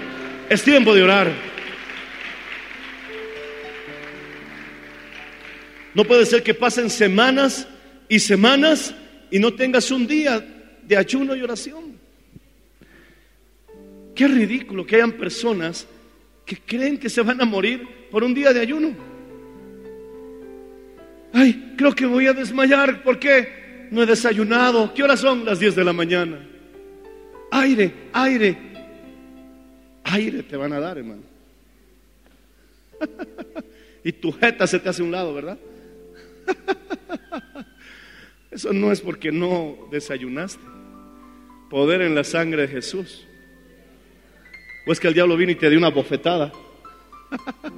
Es 0.49 0.63
tiempo 0.63 0.93
de 0.93 1.03
orar. 1.03 1.31
No 5.93 6.03
puede 6.05 6.25
ser 6.25 6.43
que 6.43 6.53
pasen 6.53 6.89
semanas 6.89 7.67
y 8.09 8.19
semanas 8.19 8.93
y 9.29 9.39
no 9.39 9.53
tengas 9.53 9.91
un 9.91 10.07
día 10.07 10.43
de 10.83 10.97
ayuno 10.97 11.35
y 11.35 11.41
oración. 11.41 11.97
Qué 14.15 14.27
ridículo 14.27 14.85
que 14.85 14.95
hayan 14.97 15.13
personas 15.13 15.87
que 16.45 16.57
creen 16.57 16.97
que 16.97 17.09
se 17.09 17.21
van 17.21 17.41
a 17.41 17.45
morir 17.45 17.87
por 18.11 18.23
un 18.23 18.33
día 18.33 18.53
de 18.53 18.59
ayuno. 18.59 18.93
Ay, 21.33 21.73
creo 21.77 21.93
que 21.93 22.05
voy 22.05 22.27
a 22.27 22.33
desmayar. 22.33 23.01
¿Por 23.03 23.17
qué? 23.17 23.62
No 23.93 24.01
he 24.01 24.05
desayunado. 24.07 24.91
¿Qué 24.93 25.03
horas 25.03 25.19
son? 25.19 25.45
Las 25.45 25.59
10 25.59 25.75
de 25.75 25.83
la 25.83 25.93
mañana. 25.93 26.39
Aire, 27.51 27.93
aire. 28.11 28.57
Aire 30.03 30.43
te 30.43 30.57
van 30.57 30.73
a 30.73 30.79
dar, 30.79 30.97
hermano. 30.97 31.21
y 34.03 34.11
tu 34.11 34.31
jeta 34.31 34.65
se 34.65 34.79
te 34.79 34.89
hace 34.89 35.03
un 35.03 35.11
lado, 35.11 35.33
¿verdad? 35.33 35.59
Eso 38.51 38.73
no 38.73 38.91
es 38.91 38.99
porque 38.99 39.31
no 39.31 39.87
desayunaste. 39.91 40.63
Poder 41.69 42.01
en 42.01 42.15
la 42.15 42.23
sangre 42.23 42.63
de 42.63 42.67
Jesús. 42.69 43.25
O 44.87 44.91
es 44.91 44.99
que 44.99 45.07
el 45.07 45.13
diablo 45.13 45.37
vino 45.37 45.51
y 45.51 45.55
te 45.55 45.69
dio 45.69 45.77
una 45.77 45.89
bofetada. 45.89 46.51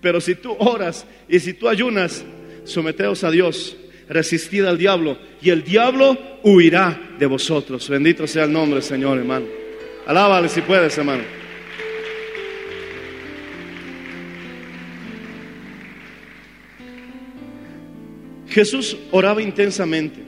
Pero 0.00 0.20
si 0.20 0.34
tú 0.34 0.56
oras 0.58 1.06
y 1.28 1.40
si 1.40 1.52
tú 1.52 1.68
ayunas, 1.68 2.24
someteos 2.64 3.22
a 3.22 3.30
Dios 3.30 3.76
resistid 4.10 4.64
al 4.64 4.76
diablo 4.76 5.16
y 5.40 5.50
el 5.50 5.62
diablo 5.62 6.18
huirá 6.42 7.14
de 7.18 7.26
vosotros. 7.26 7.88
Bendito 7.88 8.26
sea 8.26 8.44
el 8.44 8.52
nombre, 8.52 8.82
Señor, 8.82 9.18
hermano. 9.18 9.46
Alábale 10.06 10.48
si 10.48 10.60
puedes, 10.60 10.98
hermano. 10.98 11.22
Jesús 18.48 18.96
oraba 19.12 19.40
intensamente. 19.40 20.20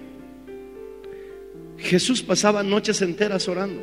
Jesús 1.76 2.22
pasaba 2.22 2.62
noches 2.62 3.02
enteras 3.02 3.48
orando. 3.48 3.82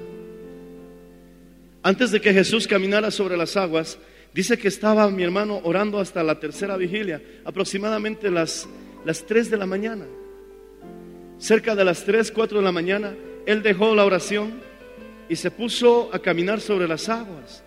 Antes 1.84 2.12
de 2.12 2.22
que 2.22 2.34
Jesús 2.34 2.66
caminara 2.66 3.12
sobre 3.12 3.36
las 3.36 3.58
aguas, 3.58 4.00
dice 4.34 4.58
que 4.58 4.70
estaba 4.70 5.10
mi 5.10 5.24
hermano 5.24 5.60
orando 5.66 6.00
hasta 6.00 6.24
la 6.24 6.40
tercera 6.40 6.78
vigilia, 6.78 7.22
aproximadamente 7.44 8.32
las 8.32 8.70
las 9.06 9.26
3 9.26 9.50
de 9.50 9.58
la 9.58 9.66
mañana. 9.66 10.06
Cerca 11.38 11.76
de 11.76 11.86
las 11.86 12.04
3, 12.06 12.32
4 12.32 12.60
de 12.60 12.64
la 12.64 12.72
mañana, 12.72 13.14
él 13.46 13.62
dejó 13.62 13.96
la 13.96 14.06
oración 14.06 14.62
y 15.30 15.36
se 15.36 15.52
puso 15.52 16.10
a 16.14 16.20
caminar 16.20 16.60
sobre 16.60 16.88
las 16.88 17.08
aguas. 17.08 17.64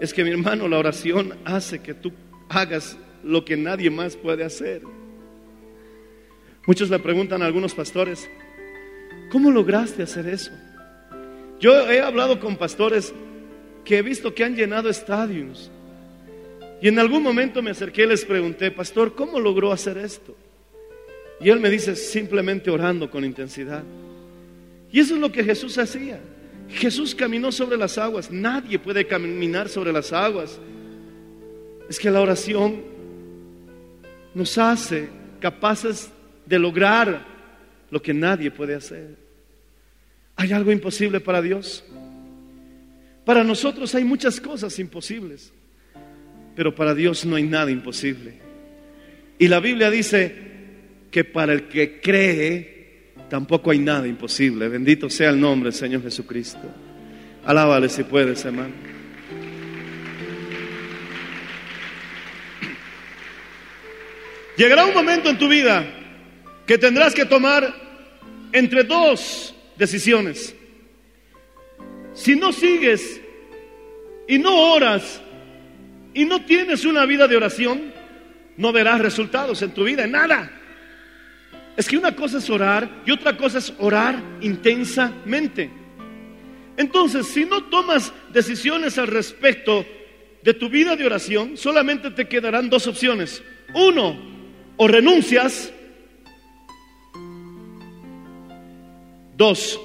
Es 0.00 0.14
que 0.14 0.24
mi 0.24 0.30
hermano, 0.30 0.68
la 0.68 0.78
oración 0.78 1.34
hace 1.44 1.80
que 1.80 1.94
tú 1.94 2.12
hagas 2.48 2.96
lo 3.24 3.44
que 3.44 3.56
nadie 3.56 3.90
más 3.90 4.16
puede 4.16 4.44
hacer. 4.44 4.82
Muchos 6.66 6.90
le 6.90 6.98
preguntan 7.00 7.42
a 7.42 7.46
algunos 7.46 7.74
pastores, 7.74 8.30
¿cómo 9.30 9.50
lograste 9.50 10.04
hacer 10.04 10.28
eso? 10.28 10.52
Yo 11.58 11.90
he 11.90 12.00
hablado 12.00 12.38
con 12.38 12.56
pastores 12.56 13.12
que 13.84 13.98
he 13.98 14.02
visto 14.02 14.34
que 14.34 14.44
han 14.44 14.54
llenado 14.54 14.88
estadios, 14.88 15.71
y 16.82 16.88
en 16.88 16.98
algún 16.98 17.22
momento 17.22 17.62
me 17.62 17.70
acerqué 17.70 18.02
y 18.02 18.08
les 18.08 18.24
pregunté, 18.24 18.72
pastor, 18.72 19.14
¿cómo 19.14 19.38
logró 19.38 19.70
hacer 19.70 19.96
esto? 19.98 20.36
Y 21.40 21.48
él 21.48 21.60
me 21.60 21.70
dice, 21.70 21.94
simplemente 21.94 22.70
orando 22.70 23.08
con 23.08 23.24
intensidad. 23.24 23.84
Y 24.90 24.98
eso 24.98 25.14
es 25.14 25.20
lo 25.20 25.30
que 25.30 25.44
Jesús 25.44 25.78
hacía. 25.78 26.18
Jesús 26.68 27.14
caminó 27.14 27.52
sobre 27.52 27.76
las 27.76 27.98
aguas. 27.98 28.32
Nadie 28.32 28.80
puede 28.80 29.06
caminar 29.06 29.68
sobre 29.68 29.92
las 29.92 30.12
aguas. 30.12 30.58
Es 31.88 32.00
que 32.00 32.10
la 32.10 32.20
oración 32.20 32.82
nos 34.34 34.58
hace 34.58 35.08
capaces 35.38 36.10
de 36.46 36.58
lograr 36.58 37.24
lo 37.92 38.02
que 38.02 38.12
nadie 38.12 38.50
puede 38.50 38.74
hacer. 38.74 39.16
¿Hay 40.34 40.52
algo 40.52 40.72
imposible 40.72 41.20
para 41.20 41.40
Dios? 41.40 41.84
Para 43.24 43.44
nosotros 43.44 43.94
hay 43.94 44.02
muchas 44.02 44.40
cosas 44.40 44.76
imposibles. 44.80 45.52
Pero 46.54 46.74
para 46.74 46.94
Dios 46.94 47.24
no 47.24 47.36
hay 47.36 47.44
nada 47.44 47.70
imposible. 47.70 48.34
Y 49.38 49.48
la 49.48 49.60
Biblia 49.60 49.90
dice 49.90 50.34
que 51.10 51.24
para 51.24 51.52
el 51.52 51.64
que 51.68 52.00
cree, 52.00 53.12
tampoco 53.28 53.70
hay 53.70 53.78
nada 53.78 54.06
imposible. 54.06 54.68
Bendito 54.68 55.08
sea 55.08 55.30
el 55.30 55.40
nombre 55.40 55.70
del 55.70 55.78
Señor 55.78 56.02
Jesucristo. 56.02 56.70
Alábale 57.44 57.88
si 57.88 58.04
puedes, 58.04 58.44
hermano. 58.44 58.72
Llegará 64.56 64.84
un 64.84 64.94
momento 64.94 65.30
en 65.30 65.38
tu 65.38 65.48
vida 65.48 65.84
que 66.66 66.78
tendrás 66.78 67.14
que 67.14 67.24
tomar 67.24 67.74
entre 68.52 68.84
dos 68.84 69.54
decisiones. 69.76 70.54
Si 72.14 72.36
no 72.36 72.52
sigues 72.52 73.20
y 74.28 74.38
no 74.38 74.72
oras 74.72 75.20
y 76.14 76.24
no 76.24 76.44
tienes 76.44 76.84
una 76.84 77.06
vida 77.06 77.26
de 77.26 77.36
oración, 77.36 77.92
no 78.56 78.72
verás 78.72 79.00
resultados 79.00 79.62
en 79.62 79.72
tu 79.72 79.84
vida, 79.84 80.04
en 80.04 80.12
nada. 80.12 80.50
Es 81.76 81.88
que 81.88 81.96
una 81.96 82.14
cosa 82.14 82.38
es 82.38 82.50
orar 82.50 82.88
y 83.06 83.10
otra 83.10 83.36
cosa 83.36 83.58
es 83.58 83.72
orar 83.78 84.20
intensamente. 84.40 85.70
Entonces, 86.76 87.26
si 87.28 87.44
no 87.44 87.64
tomas 87.64 88.12
decisiones 88.32 88.98
al 88.98 89.06
respecto 89.06 89.86
de 90.42 90.54
tu 90.54 90.68
vida 90.68 90.96
de 90.96 91.06
oración, 91.06 91.56
solamente 91.56 92.10
te 92.10 92.28
quedarán 92.28 92.68
dos 92.68 92.86
opciones. 92.86 93.42
Uno, 93.74 94.16
o 94.76 94.88
renuncias. 94.88 95.72
Dos, 99.34 99.80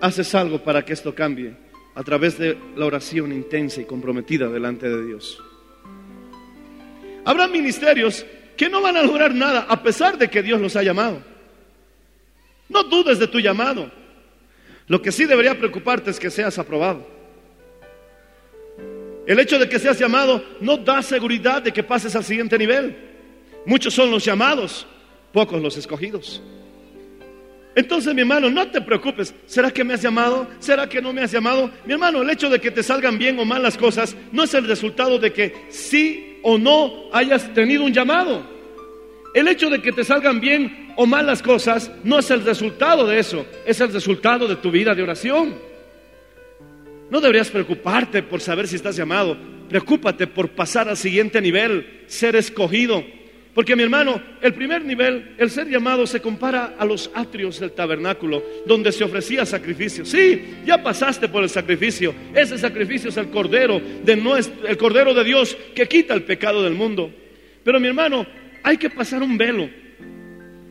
haces 0.00 0.34
algo 0.34 0.62
para 0.62 0.84
que 0.84 0.92
esto 0.92 1.14
cambie 1.14 1.63
a 1.94 2.02
través 2.02 2.38
de 2.38 2.58
la 2.76 2.86
oración 2.86 3.32
intensa 3.32 3.80
y 3.80 3.84
comprometida 3.84 4.48
delante 4.48 4.88
de 4.88 5.06
Dios. 5.06 5.42
Habrá 7.24 7.46
ministerios 7.46 8.26
que 8.56 8.68
no 8.68 8.82
van 8.82 8.96
a 8.96 9.02
lograr 9.02 9.34
nada 9.34 9.66
a 9.68 9.82
pesar 9.82 10.18
de 10.18 10.28
que 10.28 10.42
Dios 10.42 10.60
los 10.60 10.76
ha 10.76 10.82
llamado. 10.82 11.22
No 12.68 12.82
dudes 12.84 13.18
de 13.18 13.28
tu 13.28 13.38
llamado. 13.40 13.90
Lo 14.86 15.00
que 15.00 15.12
sí 15.12 15.24
debería 15.24 15.58
preocuparte 15.58 16.10
es 16.10 16.18
que 16.18 16.30
seas 16.30 16.58
aprobado. 16.58 17.06
El 19.26 19.38
hecho 19.38 19.58
de 19.58 19.68
que 19.68 19.78
seas 19.78 19.98
llamado 19.98 20.44
no 20.60 20.76
da 20.76 21.00
seguridad 21.02 21.62
de 21.62 21.72
que 21.72 21.82
pases 21.82 22.14
al 22.14 22.24
siguiente 22.24 22.58
nivel. 22.58 22.96
Muchos 23.64 23.94
son 23.94 24.10
los 24.10 24.24
llamados, 24.24 24.86
pocos 25.32 25.62
los 25.62 25.76
escogidos. 25.78 26.42
Entonces, 27.76 28.14
mi 28.14 28.20
hermano, 28.20 28.50
no 28.50 28.68
te 28.68 28.80
preocupes. 28.80 29.34
¿Será 29.46 29.70
que 29.70 29.82
me 29.82 29.94
has 29.94 30.02
llamado? 30.02 30.46
¿Será 30.60 30.88
que 30.88 31.02
no 31.02 31.12
me 31.12 31.22
has 31.22 31.32
llamado? 31.32 31.70
Mi 31.84 31.94
hermano, 31.94 32.22
el 32.22 32.30
hecho 32.30 32.48
de 32.48 32.60
que 32.60 32.70
te 32.70 32.82
salgan 32.82 33.18
bien 33.18 33.38
o 33.38 33.44
mal 33.44 33.62
las 33.62 33.76
cosas 33.76 34.16
no 34.32 34.44
es 34.44 34.54
el 34.54 34.66
resultado 34.66 35.18
de 35.18 35.32
que 35.32 35.66
sí 35.70 36.38
o 36.42 36.58
no 36.58 37.10
hayas 37.12 37.52
tenido 37.52 37.84
un 37.84 37.92
llamado. 37.92 38.46
El 39.34 39.48
hecho 39.48 39.68
de 39.68 39.82
que 39.82 39.90
te 39.90 40.04
salgan 40.04 40.40
bien 40.40 40.92
o 40.96 41.06
mal 41.06 41.26
las 41.26 41.42
cosas 41.42 41.90
no 42.04 42.20
es 42.20 42.30
el 42.30 42.44
resultado 42.44 43.06
de 43.06 43.18
eso, 43.18 43.44
es 43.66 43.80
el 43.80 43.92
resultado 43.92 44.46
de 44.46 44.56
tu 44.56 44.70
vida 44.70 44.94
de 44.94 45.02
oración. 45.02 45.56
No 47.10 47.20
deberías 47.20 47.50
preocuparte 47.50 48.22
por 48.22 48.40
saber 48.40 48.68
si 48.68 48.76
estás 48.76 48.94
llamado, 48.94 49.36
preocúpate 49.68 50.28
por 50.28 50.50
pasar 50.50 50.88
al 50.88 50.96
siguiente 50.96 51.40
nivel, 51.40 52.04
ser 52.06 52.36
escogido. 52.36 53.04
Porque 53.54 53.76
mi 53.76 53.84
hermano, 53.84 54.20
el 54.42 54.52
primer 54.52 54.84
nivel, 54.84 55.36
el 55.38 55.48
ser 55.48 55.68
llamado, 55.68 56.08
se 56.08 56.20
compara 56.20 56.74
a 56.76 56.84
los 56.84 57.08
atrios 57.14 57.60
del 57.60 57.70
tabernáculo, 57.70 58.42
donde 58.66 58.90
se 58.90 59.04
ofrecía 59.04 59.46
sacrificio. 59.46 60.04
Sí, 60.04 60.56
ya 60.66 60.82
pasaste 60.82 61.28
por 61.28 61.44
el 61.44 61.48
sacrificio. 61.48 62.12
Ese 62.34 62.58
sacrificio 62.58 63.10
es 63.10 63.16
el 63.16 63.30
cordero 63.30 63.80
de 64.02 64.16
nuestro, 64.16 64.66
el 64.66 64.76
cordero 64.76 65.14
de 65.14 65.22
Dios 65.22 65.56
que 65.72 65.86
quita 65.86 66.14
el 66.14 66.24
pecado 66.24 66.64
del 66.64 66.74
mundo. 66.74 67.12
Pero 67.62 67.78
mi 67.78 67.86
hermano, 67.86 68.26
hay 68.64 68.76
que 68.76 68.90
pasar 68.90 69.22
un 69.22 69.38
velo. 69.38 69.70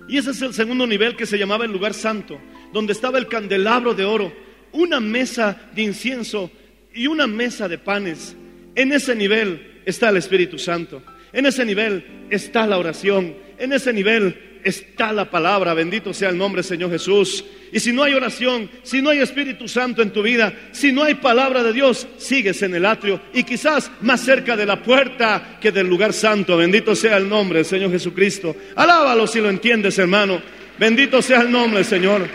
Y 0.10 0.18
ese 0.18 0.32
es 0.32 0.42
el 0.42 0.54
segundo 0.54 0.86
nivel 0.86 1.16
que 1.16 1.26
se 1.26 1.38
llamaba 1.38 1.64
el 1.64 1.72
lugar 1.72 1.94
santo, 1.94 2.38
donde 2.74 2.92
estaba 2.92 3.18
el 3.18 3.30
candelabro 3.30 3.94
de 3.94 4.04
oro, 4.04 4.34
una 4.74 5.00
mesa 5.00 5.70
de 5.74 5.84
incienso 5.84 6.52
y 6.94 7.08
una 7.08 7.28
mesa 7.28 7.70
de 7.70 7.78
panes. 7.78 8.36
En 8.76 8.92
ese 8.92 9.16
nivel 9.16 9.82
está 9.86 10.10
el 10.10 10.18
Espíritu 10.18 10.60
Santo. 10.60 11.02
En 11.34 11.48
ese 11.48 11.66
nivel 11.66 12.06
está 12.30 12.66
la 12.68 12.78
oración. 12.78 13.36
En 13.58 13.74
ese 13.74 13.92
nivel 13.92 14.60
está 14.64 15.12
la 15.12 15.30
palabra. 15.30 15.74
Bendito 15.74 16.14
sea 16.14 16.30
el 16.30 16.38
nombre 16.38 16.64
Señor 16.64 16.92
Jesús. 16.92 17.44
Y 17.72 17.80
si 17.80 17.92
no 17.92 18.04
hay 18.04 18.14
oración, 18.14 18.70
si 18.84 19.02
no 19.02 19.10
hay 19.10 19.20
Espíritu 19.20 19.68
Santo 19.68 20.02
en 20.02 20.12
tu 20.12 20.22
vida, 20.22 20.54
si 20.72 20.92
no 20.92 21.04
hay 21.04 21.16
palabra 21.16 21.64
de 21.64 21.74
Dios, 21.74 22.08
sigues 22.18 22.62
en 22.62 22.76
el 22.76 22.86
atrio 22.86 23.20
y 23.34 23.44
quizás 23.44 23.92
más 24.02 24.22
cerca 24.22 24.56
de 24.56 24.66
la 24.66 24.82
puerta 24.82 25.58
que 25.60 25.72
del 25.72 25.88
lugar 25.88 26.14
santo. 26.14 26.56
Bendito 26.56 26.96
sea 26.96 27.18
el 27.18 27.28
nombre 27.28 27.64
Señor 27.64 27.92
Jesucristo. 27.92 28.56
Alábalo 28.76 29.26
si 29.28 29.42
lo 29.42 29.50
entiendes, 29.50 29.98
hermano. 29.98 30.42
Bendito 30.78 31.22
sea 31.22 31.42
el 31.42 31.52
nombre, 31.52 31.84
Señor. 31.84 32.28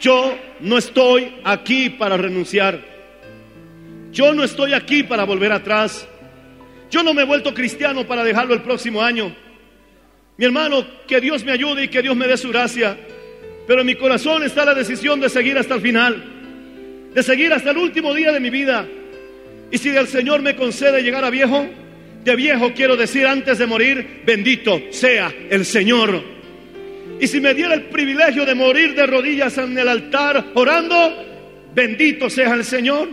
Yo 0.00 0.38
no 0.60 0.78
estoy 0.78 1.34
aquí 1.44 1.90
para 1.90 2.16
renunciar. 2.16 2.89
Yo 4.12 4.34
no 4.34 4.44
estoy 4.44 4.72
aquí 4.72 5.02
para 5.02 5.24
volver 5.24 5.52
atrás. 5.52 6.06
Yo 6.90 7.02
no 7.02 7.14
me 7.14 7.22
he 7.22 7.24
vuelto 7.24 7.54
cristiano 7.54 8.06
para 8.06 8.24
dejarlo 8.24 8.54
el 8.54 8.62
próximo 8.62 9.00
año. 9.02 9.34
Mi 10.36 10.44
hermano, 10.44 10.86
que 11.06 11.20
Dios 11.20 11.44
me 11.44 11.52
ayude 11.52 11.84
y 11.84 11.88
que 11.88 12.02
Dios 12.02 12.16
me 12.16 12.26
dé 12.26 12.36
su 12.36 12.48
gracia. 12.48 12.96
Pero 13.66 13.82
en 13.82 13.86
mi 13.86 13.94
corazón 13.94 14.42
está 14.42 14.64
la 14.64 14.74
decisión 14.74 15.20
de 15.20 15.28
seguir 15.28 15.56
hasta 15.56 15.74
el 15.74 15.80
final. 15.80 16.24
De 17.14 17.22
seguir 17.22 17.52
hasta 17.52 17.70
el 17.70 17.78
último 17.78 18.12
día 18.14 18.32
de 18.32 18.40
mi 18.40 18.50
vida. 18.50 18.86
Y 19.70 19.78
si 19.78 19.90
el 19.90 20.08
Señor 20.08 20.42
me 20.42 20.56
concede 20.56 21.02
llegar 21.02 21.24
a 21.24 21.30
viejo, 21.30 21.66
de 22.24 22.36
viejo 22.36 22.72
quiero 22.74 22.96
decir 22.96 23.26
antes 23.26 23.58
de 23.58 23.66
morir, 23.66 24.22
bendito 24.26 24.80
sea 24.90 25.32
el 25.50 25.64
Señor. 25.64 26.22
Y 27.20 27.26
si 27.26 27.40
me 27.40 27.54
diera 27.54 27.74
el 27.74 27.84
privilegio 27.84 28.44
de 28.44 28.54
morir 28.54 28.94
de 28.94 29.06
rodillas 29.06 29.56
en 29.58 29.78
el 29.78 29.88
altar 29.88 30.46
orando, 30.54 31.14
bendito 31.74 32.28
sea 32.28 32.54
el 32.54 32.64
Señor. 32.64 33.08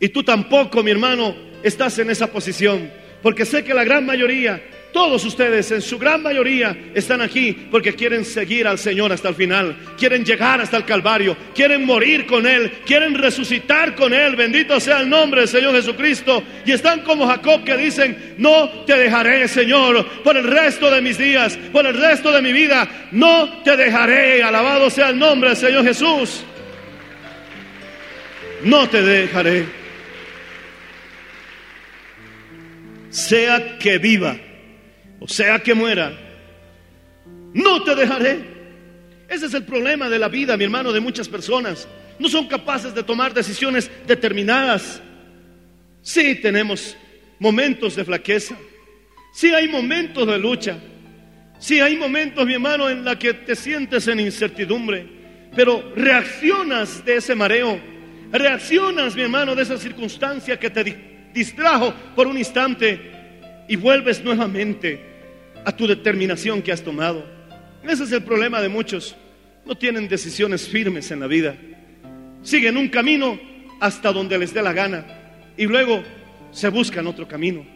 Y 0.00 0.08
tú 0.08 0.22
tampoco, 0.22 0.82
mi 0.82 0.90
hermano, 0.90 1.34
estás 1.62 1.98
en 1.98 2.10
esa 2.10 2.26
posición. 2.28 2.90
Porque 3.22 3.46
sé 3.46 3.64
que 3.64 3.72
la 3.72 3.84
gran 3.84 4.04
mayoría, 4.04 4.62
todos 4.92 5.24
ustedes 5.24 5.72
en 5.72 5.80
su 5.80 5.98
gran 5.98 6.22
mayoría 6.22 6.76
están 6.94 7.22
aquí 7.22 7.52
porque 7.70 7.94
quieren 7.94 8.24
seguir 8.24 8.66
al 8.66 8.78
Señor 8.78 9.12
hasta 9.12 9.30
el 9.30 9.34
final. 9.34 9.76
Quieren 9.98 10.24
llegar 10.24 10.60
hasta 10.60 10.76
el 10.76 10.84
Calvario. 10.84 11.36
Quieren 11.54 11.84
morir 11.86 12.26
con 12.26 12.46
Él. 12.46 12.70
Quieren 12.84 13.14
resucitar 13.14 13.94
con 13.94 14.12
Él. 14.12 14.36
Bendito 14.36 14.78
sea 14.78 15.00
el 15.00 15.08
nombre 15.08 15.40
del 15.40 15.48
Señor 15.48 15.74
Jesucristo. 15.74 16.44
Y 16.66 16.72
están 16.72 17.00
como 17.00 17.26
Jacob 17.26 17.64
que 17.64 17.76
dicen, 17.76 18.34
no 18.38 18.68
te 18.84 18.96
dejaré, 18.96 19.48
Señor, 19.48 20.06
por 20.22 20.36
el 20.36 20.44
resto 20.44 20.90
de 20.90 21.00
mis 21.00 21.18
días, 21.18 21.58
por 21.72 21.86
el 21.86 21.98
resto 21.98 22.30
de 22.30 22.42
mi 22.42 22.52
vida. 22.52 23.08
No 23.10 23.62
te 23.64 23.76
dejaré. 23.76 24.42
Alabado 24.42 24.90
sea 24.90 25.08
el 25.08 25.18
nombre 25.18 25.48
del 25.48 25.58
Señor 25.58 25.82
Jesús. 25.82 26.44
No 28.62 28.88
te 28.88 29.02
dejaré. 29.02 29.83
Sea 33.14 33.78
que 33.78 33.98
viva 33.98 34.36
o 35.24 35.28
sea 35.28 35.58
que 35.58 35.72
muera, 35.72 36.12
no 37.54 37.82
te 37.82 37.94
dejaré. 37.94 38.40
Ese 39.26 39.46
es 39.46 39.54
el 39.54 39.64
problema 39.64 40.10
de 40.10 40.18
la 40.18 40.28
vida, 40.28 40.54
mi 40.58 40.64
hermano, 40.64 40.92
de 40.92 41.00
muchas 41.00 41.30
personas. 41.30 41.88
No 42.18 42.28
son 42.28 42.46
capaces 42.46 42.94
de 42.94 43.02
tomar 43.02 43.32
decisiones 43.32 43.90
determinadas. 44.06 45.00
Sí 46.02 46.34
tenemos 46.34 46.94
momentos 47.38 47.96
de 47.96 48.04
flaqueza. 48.04 48.54
Sí 49.32 49.54
hay 49.54 49.66
momentos 49.66 50.26
de 50.26 50.38
lucha. 50.38 50.76
Sí 51.58 51.80
hay 51.80 51.96
momentos, 51.96 52.44
mi 52.46 52.52
hermano, 52.52 52.90
en 52.90 53.02
la 53.02 53.18
que 53.18 53.32
te 53.32 53.56
sientes 53.56 54.06
en 54.08 54.20
incertidumbre. 54.20 55.06
Pero 55.56 55.90
reaccionas 55.96 57.02
de 57.02 57.16
ese 57.16 57.34
mareo. 57.34 57.80
Reaccionas, 58.30 59.16
mi 59.16 59.22
hermano, 59.22 59.54
de 59.54 59.62
esa 59.62 59.78
circunstancia 59.78 60.58
que 60.58 60.68
te 60.68 60.84
distrajo 61.34 61.92
por 62.14 62.28
un 62.28 62.38
instante 62.38 63.00
y 63.68 63.76
vuelves 63.76 64.22
nuevamente 64.22 65.00
a 65.64 65.76
tu 65.76 65.86
determinación 65.86 66.62
que 66.62 66.72
has 66.72 66.82
tomado. 66.82 67.26
Ese 67.82 68.04
es 68.04 68.12
el 68.12 68.22
problema 68.22 68.60
de 68.62 68.68
muchos. 68.68 69.16
No 69.66 69.74
tienen 69.74 70.08
decisiones 70.08 70.68
firmes 70.68 71.10
en 71.10 71.20
la 71.20 71.26
vida. 71.26 71.56
Siguen 72.42 72.76
un 72.76 72.88
camino 72.88 73.38
hasta 73.80 74.12
donde 74.12 74.38
les 74.38 74.54
dé 74.54 74.62
la 74.62 74.72
gana 74.72 75.04
y 75.56 75.66
luego 75.66 76.02
se 76.52 76.68
buscan 76.68 77.06
otro 77.06 77.26
camino. 77.26 77.66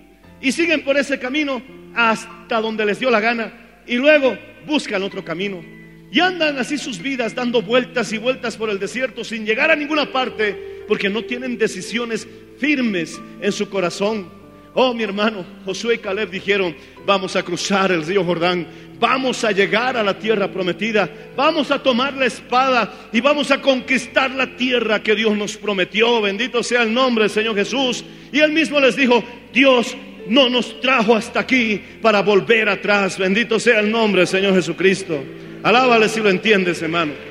Y 0.41 0.53
siguen 0.53 0.85
por 0.85 0.97
ese 0.97 1.19
camino 1.19 1.61
hasta 1.95 2.61
donde 2.61 2.87
les 2.87 3.01
dio 3.01 3.11
la 3.11 3.21
gana 3.21 3.53
y 3.87 3.97
luego 3.97 4.39
buscan 4.67 5.03
otro 5.03 5.25
camino. 5.25 5.65
Y 6.11 6.21
andan 6.21 6.59
así 6.59 6.79
sus 6.79 7.01
vidas 7.01 7.35
dando 7.35 7.61
vueltas 7.61 8.13
y 8.13 8.19
vueltas 8.19 8.57
por 8.57 8.71
el 8.71 8.79
desierto 8.79 9.25
sin 9.25 9.45
llegar 9.45 9.71
a 9.71 9.77
ninguna 9.77 10.11
parte 10.13 10.85
porque 10.87 11.09
no 11.11 11.23
tienen 11.25 11.59
decisiones 11.59 12.27
firmes 12.59 13.21
en 13.41 13.53
su 13.53 13.69
corazón. 13.69 14.29
Oh, 14.75 14.95
mi 14.95 15.03
hermano, 15.03 15.45
Josué 15.65 15.97
y 15.97 15.99
Caleb 15.99 16.31
dijeron, 16.31 16.77
vamos 17.05 17.35
a 17.35 17.43
cruzar 17.43 17.91
el 17.91 18.05
río 18.05 18.23
Jordán, 18.23 18.67
vamos 19.01 19.43
a 19.43 19.51
llegar 19.51 19.97
a 19.97 20.03
la 20.03 20.19
tierra 20.19 20.51
prometida, 20.53 21.11
vamos 21.37 21.71
a 21.71 21.83
tomar 21.83 22.15
la 22.15 22.27
espada 22.27 23.09
y 23.13 23.21
vamos 23.21 23.51
a 23.51 23.61
conquistar 23.61 24.31
la 24.31 24.57
tierra 24.57 25.03
que 25.03 25.15
Dios 25.15 25.37
nos 25.37 25.57
prometió. 25.57 26.21
Bendito 26.21 26.63
sea 26.63 26.83
el 26.83 26.93
nombre 26.93 27.25
del 27.25 27.31
Señor 27.31 27.57
Jesús. 27.57 28.05
Y 28.33 28.41
él 28.41 28.53
mismo 28.53 28.79
les 28.79 28.95
dijo, 28.95 29.25
Dios 29.53 29.97
no 30.29 30.49
nos 30.49 30.81
trajo 30.81 31.17
hasta 31.17 31.41
aquí 31.41 31.81
para 32.03 32.23
volver 32.23 32.69
atrás. 32.69 33.19
Bendito 33.19 33.59
sea 33.59 33.81
el 33.81 33.91
nombre 33.91 34.21
del 34.21 34.29
Señor 34.29 34.55
Jesucristo. 34.55 35.25
Alábale 35.63 36.09
si 36.09 36.21
lo 36.21 36.29
entiendes, 36.29 36.81
hermano. 36.83 37.28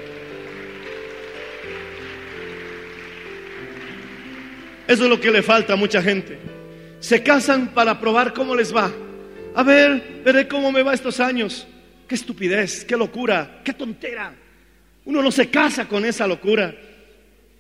Eso 4.88 5.04
es 5.04 5.10
lo 5.10 5.20
que 5.20 5.32
le 5.32 5.44
falta 5.44 5.74
a 5.74 5.76
mucha 5.76 6.02
gente. 6.02 6.38
Se 7.00 7.22
casan 7.22 7.74
para 7.74 8.00
probar 8.00 8.34
cómo 8.34 8.56
les 8.56 8.76
va. 8.76 8.92
A 9.54 9.64
ver, 9.64 10.22
veré 10.24 10.48
cómo 10.48 10.72
me 10.72 10.84
va 10.84 10.94
estos 10.94 11.20
años. 11.20 11.68
Qué 12.08 12.16
estupidez, 12.16 12.86
qué 12.86 12.96
locura, 12.96 13.62
qué 13.64 13.74
tontera. 13.74 14.34
Uno 15.04 15.22
no 15.22 15.32
se 15.32 15.50
casa 15.50 15.88
con 15.88 16.06
esa 16.06 16.26
locura. 16.26 16.74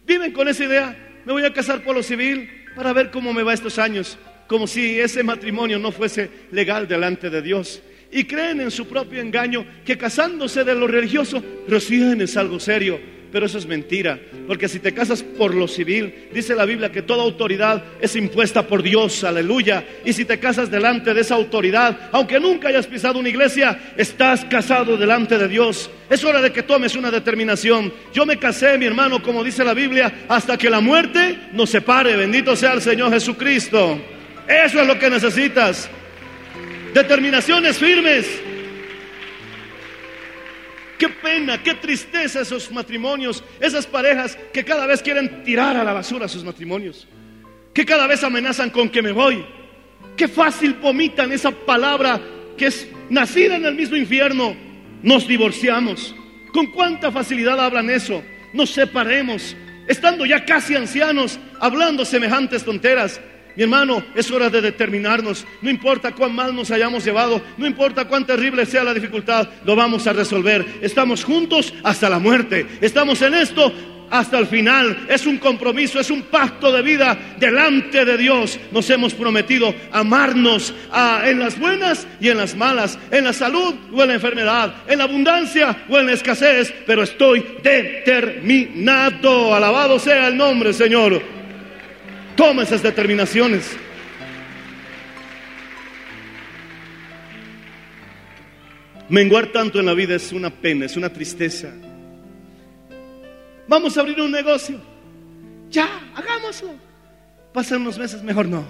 Viven 0.05 0.31
con 0.31 0.47
esa 0.47 0.63
idea. 0.63 1.21
Me 1.25 1.33
voy 1.33 1.43
a 1.43 1.53
casar 1.53 1.83
por 1.83 1.95
lo 1.95 2.03
civil 2.03 2.49
para 2.75 2.93
ver 2.93 3.11
cómo 3.11 3.33
me 3.33 3.43
va 3.43 3.53
estos 3.53 3.77
años. 3.77 4.17
como 4.47 4.65
si 4.65 4.97
ese 4.97 5.23
matrimonio 5.23 5.77
no 5.77 5.91
fuese 5.91 6.29
legal 6.51 6.87
delante 6.87 7.29
de 7.29 7.41
Dios. 7.41 7.81
Y 8.11 8.23
creen 8.23 8.61
en 8.61 8.71
su 8.71 8.87
propio 8.87 9.21
engaño 9.21 9.65
que 9.85 9.97
casándose 9.97 10.63
de 10.63 10.73
lo 10.73 10.87
religioso 10.87 11.43
reciben 11.67 12.21
es 12.21 12.37
algo 12.37 12.59
serio. 12.59 12.97
Pero 13.31 13.45
eso 13.45 13.57
es 13.57 13.65
mentira, 13.65 14.19
porque 14.47 14.69
si 14.69 14.79
te 14.79 14.93
casas 14.93 15.21
por 15.21 15.53
lo 15.53 15.67
civil, 15.67 16.29
dice 16.33 16.55
la 16.55 16.63
Biblia 16.63 16.91
que 16.91 17.01
toda 17.01 17.23
autoridad 17.23 17.83
es 17.99 18.15
impuesta 18.15 18.65
por 18.65 18.81
Dios, 18.81 19.23
aleluya. 19.25 19.83
Y 20.05 20.13
si 20.13 20.23
te 20.23 20.39
casas 20.39 20.71
delante 20.71 21.13
de 21.13 21.21
esa 21.21 21.35
autoridad, 21.35 22.09
aunque 22.13 22.39
nunca 22.39 22.69
hayas 22.69 22.87
pisado 22.87 23.19
una 23.19 23.27
iglesia, 23.27 23.93
estás 23.97 24.45
casado 24.45 24.95
delante 24.95 25.37
de 25.37 25.49
Dios. 25.49 25.89
Es 26.09 26.23
hora 26.23 26.41
de 26.41 26.53
que 26.53 26.63
tomes 26.63 26.95
una 26.95 27.11
determinación. 27.11 27.91
Yo 28.13 28.25
me 28.25 28.37
casé, 28.37 28.77
mi 28.77 28.85
hermano, 28.85 29.21
como 29.21 29.43
dice 29.43 29.65
la 29.65 29.73
Biblia, 29.73 30.25
hasta 30.29 30.57
que 30.57 30.69
la 30.69 30.79
muerte 30.79 31.37
nos 31.51 31.69
separe. 31.69 32.15
Bendito 32.15 32.55
sea 32.55 32.73
el 32.73 32.81
Señor 32.81 33.11
Jesucristo. 33.11 33.99
Eso 34.47 34.81
es 34.81 34.87
lo 34.87 34.97
que 34.97 35.09
necesitas. 35.09 35.89
Determinaciones 36.93 37.77
firmes. 37.77 38.25
Qué 40.97 41.09
pena, 41.09 41.61
qué 41.61 41.75
tristeza 41.75 42.41
esos 42.41 42.71
matrimonios, 42.71 43.43
esas 43.59 43.85
parejas 43.85 44.37
que 44.51 44.65
cada 44.65 44.87
vez 44.87 45.01
quieren 45.01 45.43
tirar 45.43 45.77
a 45.77 45.83
la 45.83 45.93
basura 45.93 46.27
sus 46.27 46.43
matrimonios, 46.43 47.07
que 47.73 47.85
cada 47.85 48.07
vez 48.07 48.23
amenazan 48.23 48.71
con 48.71 48.89
que 48.89 49.01
me 49.01 49.11
voy. 49.11 49.45
Qué 50.15 50.27
fácil 50.27 50.73
vomitan 50.73 51.31
esa 51.31 51.51
palabra 51.51 52.19
que 52.57 52.67
es 52.67 52.87
nacida 53.09 53.55
en 53.55 53.65
el 53.65 53.75
mismo 53.75 53.95
infierno. 53.95 54.55
Nos 55.03 55.27
divorciamos. 55.27 56.15
¿Con 56.51 56.67
cuánta 56.67 57.11
facilidad 57.11 57.59
hablan 57.59 57.89
eso? 57.91 58.23
Nos 58.53 58.71
separemos, 58.71 59.55
estando 59.87 60.25
ya 60.25 60.43
casi 60.45 60.75
ancianos, 60.75 61.39
hablando 61.59 62.03
semejantes 62.03 62.65
tonteras. 62.65 63.21
Mi 63.57 63.63
hermano, 63.63 64.03
es 64.13 64.29
hora 64.29 64.51
de 64.51 64.61
determinarnos. 64.61 65.43
No 65.63 65.71
importa 65.71 66.11
cuán 66.11 66.35
mal 66.35 66.55
nos 66.55 66.69
hayamos 66.69 67.03
llevado, 67.03 67.41
no 67.57 67.65
importa 67.65 68.07
cuán 68.07 68.23
terrible 68.23 68.67
sea 68.67 68.83
la 68.83 68.93
dificultad, 68.93 69.49
lo 69.65 69.75
vamos 69.75 70.05
a 70.05 70.13
resolver. 70.13 70.63
Estamos 70.79 71.23
juntos 71.23 71.73
hasta 71.83 72.07
la 72.07 72.19
muerte. 72.19 72.67
Estamos 72.81 73.19
en 73.23 73.33
esto 73.33 73.73
hasta 74.11 74.37
el 74.37 74.45
final. 74.45 75.07
Es 75.09 75.25
un 75.25 75.39
compromiso, 75.39 75.99
es 75.99 76.11
un 76.11 76.21
pacto 76.21 76.71
de 76.71 76.83
vida 76.83 77.17
delante 77.39 78.05
de 78.05 78.15
Dios. 78.15 78.59
Nos 78.71 78.87
hemos 78.91 79.15
prometido 79.15 79.73
amarnos 79.91 80.71
ah, 80.91 81.23
en 81.25 81.39
las 81.39 81.57
buenas 81.57 82.07
y 82.21 82.29
en 82.29 82.37
las 82.37 82.55
malas, 82.55 82.99
en 83.09 83.23
la 83.23 83.33
salud 83.33 83.73
o 83.91 84.03
en 84.03 84.09
la 84.09 84.13
enfermedad, 84.13 84.83
en 84.87 84.99
la 84.99 85.05
abundancia 85.05 85.85
o 85.89 85.97
en 85.97 86.05
la 86.05 86.13
escasez, 86.13 86.71
pero 86.85 87.01
estoy 87.01 87.43
determinado. 87.63 89.55
Alabado 89.55 89.97
sea 89.97 90.27
el 90.27 90.37
nombre, 90.37 90.73
Señor. 90.73 91.36
Toma 92.37 92.61
esas 92.61 92.83
determinaciones. 92.83 93.75
Menguar 99.09 99.47
tanto 99.47 99.79
en 99.79 99.87
la 99.87 99.95
vida 99.95 100.15
es 100.15 100.31
una 100.31 100.51
pena, 100.51 100.85
es 100.85 100.95
una 100.95 101.11
tristeza. 101.11 101.73
Vamos 103.67 103.97
a 103.97 104.01
abrir 104.01 104.21
un 104.21 104.31
negocio. 104.31 104.79
Ya, 105.71 105.89
hagámoslo. 106.15 106.75
Pasan 107.51 107.81
unos 107.81 107.97
meses, 107.97 108.21
mejor 108.21 108.47
no. 108.47 108.65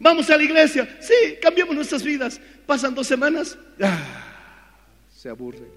Vamos 0.00 0.30
a 0.30 0.36
la 0.38 0.42
iglesia. 0.44 0.88
Sí, 0.98 1.36
cambiamos 1.42 1.74
nuestras 1.76 2.02
vidas. 2.02 2.40
Pasan 2.64 2.94
dos 2.94 3.06
semanas. 3.06 3.58
Ah, 3.80 3.98
se 5.14 5.28
aburre. 5.28 5.68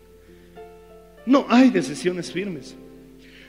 No 1.26 1.46
hay 1.50 1.70
decisiones 1.72 2.32
firmes. 2.32 2.74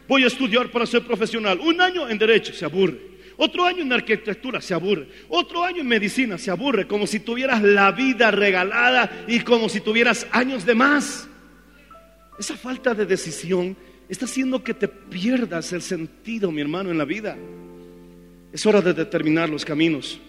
Voy 0.08 0.24
a 0.24 0.28
estudiar 0.28 0.70
para 0.70 0.86
ser 0.86 1.02
profesional. 1.02 1.58
Un 1.60 1.80
año 1.80 2.08
en 2.08 2.18
derecho, 2.18 2.52
se 2.52 2.64
aburre. 2.64 3.16
Otro 3.36 3.64
año 3.64 3.82
en 3.82 3.92
arquitectura, 3.92 4.60
se 4.60 4.72
aburre. 4.72 5.08
Otro 5.28 5.62
año 5.62 5.80
en 5.80 5.88
medicina, 5.88 6.38
se 6.38 6.50
aburre. 6.50 6.86
Como 6.86 7.06
si 7.06 7.20
tuvieras 7.20 7.62
la 7.62 7.92
vida 7.92 8.30
regalada 8.30 9.24
y 9.26 9.40
como 9.40 9.68
si 9.68 9.80
tuvieras 9.80 10.26
años 10.30 10.64
de 10.64 10.74
más. 10.74 11.28
Esa 12.38 12.56
falta 12.56 12.94
de 12.94 13.06
decisión 13.06 13.76
está 14.08 14.26
haciendo 14.26 14.62
que 14.62 14.74
te 14.74 14.88
pierdas 14.88 15.72
el 15.72 15.82
sentido, 15.82 16.50
mi 16.52 16.60
hermano, 16.60 16.90
en 16.90 16.98
la 16.98 17.04
vida. 17.04 17.36
Es 18.52 18.64
hora 18.64 18.80
de 18.80 18.94
determinar 18.94 19.48
los 19.48 19.64
caminos. 19.64 20.20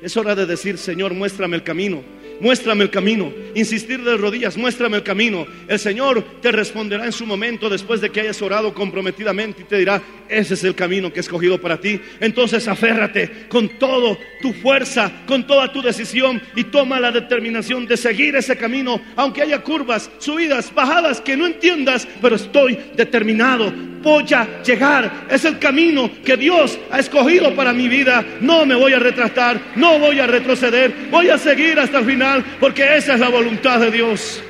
Es 0.00 0.16
hora 0.16 0.34
de 0.34 0.46
decir, 0.46 0.78
Señor, 0.78 1.14
muéstrame 1.14 1.56
el 1.56 1.62
camino. 1.62 2.02
Muéstrame 2.40 2.84
el 2.84 2.90
camino. 2.90 3.32
Insistir 3.54 4.02
de 4.02 4.16
rodillas, 4.16 4.56
muéstrame 4.56 4.96
el 4.96 5.02
camino. 5.02 5.46
El 5.68 5.78
Señor 5.78 6.22
te 6.40 6.50
responderá 6.50 7.04
en 7.04 7.12
su 7.12 7.26
momento 7.26 7.68
después 7.68 8.00
de 8.00 8.10
que 8.10 8.20
hayas 8.20 8.42
orado 8.42 8.74
comprometidamente 8.74 9.62
y 9.62 9.64
te 9.64 9.78
dirá, 9.78 10.02
ese 10.28 10.54
es 10.54 10.64
el 10.64 10.74
camino 10.74 11.12
que 11.12 11.20
he 11.20 11.20
escogido 11.20 11.60
para 11.60 11.80
ti. 11.80 12.00
Entonces 12.20 12.66
aférrate 12.66 13.46
con 13.48 13.68
toda 13.78 14.18
tu 14.40 14.52
fuerza, 14.52 15.10
con 15.26 15.46
toda 15.46 15.72
tu 15.72 15.82
decisión 15.82 16.42
y 16.56 16.64
toma 16.64 17.00
la 17.00 17.12
determinación 17.12 17.86
de 17.86 17.96
seguir 17.96 18.36
ese 18.36 18.56
camino, 18.56 19.00
aunque 19.16 19.42
haya 19.42 19.62
curvas, 19.62 20.10
subidas, 20.18 20.74
bajadas 20.74 21.20
que 21.20 21.36
no 21.36 21.46
entiendas, 21.46 22.08
pero 22.20 22.36
estoy 22.36 22.78
determinado. 22.96 23.93
Voy 24.04 24.32
a 24.34 24.62
llegar. 24.62 25.26
Es 25.30 25.46
el 25.46 25.58
camino 25.58 26.10
que 26.22 26.36
Dios 26.36 26.78
ha 26.90 27.00
escogido 27.00 27.56
para 27.56 27.72
mi 27.72 27.88
vida. 27.88 28.24
No 28.40 28.66
me 28.66 28.74
voy 28.74 28.92
a 28.92 28.98
retratar, 28.98 29.72
no 29.76 29.98
voy 29.98 30.20
a 30.20 30.26
retroceder, 30.26 31.08
voy 31.10 31.30
a 31.30 31.38
seguir 31.38 31.80
hasta 31.80 31.98
el 32.00 32.04
final 32.04 32.44
porque 32.60 32.96
esa 32.96 33.14
es 33.14 33.20
la 33.20 33.30
voluntad 33.30 33.80
de 33.80 33.90
Dios. 33.90 34.42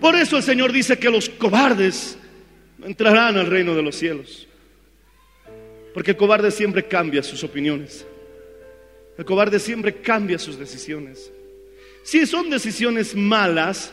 Por 0.00 0.14
eso 0.14 0.36
el 0.36 0.42
Señor 0.44 0.72
dice 0.72 0.96
que 0.98 1.10
los 1.10 1.28
cobardes 1.28 2.16
entrarán 2.84 3.36
al 3.36 3.46
reino 3.46 3.74
de 3.74 3.82
los 3.82 3.96
cielos. 3.96 4.46
Porque 5.92 6.12
el 6.12 6.16
cobarde 6.16 6.52
siempre 6.52 6.86
cambia 6.86 7.24
sus 7.24 7.42
opiniones. 7.42 8.06
El 9.16 9.24
cobarde 9.24 9.58
siempre 9.58 9.96
cambia 9.96 10.38
sus 10.38 10.56
decisiones. 10.56 11.32
Si 12.04 12.24
son 12.24 12.48
decisiones 12.48 13.16
malas, 13.16 13.92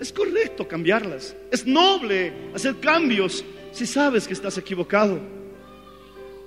es 0.00 0.12
correcto 0.12 0.66
cambiarlas. 0.66 1.36
Es 1.50 1.66
noble 1.66 2.32
hacer 2.54 2.76
cambios 2.80 3.44
si 3.72 3.86
sabes 3.86 4.26
que 4.26 4.34
estás 4.34 4.56
equivocado. 4.58 5.18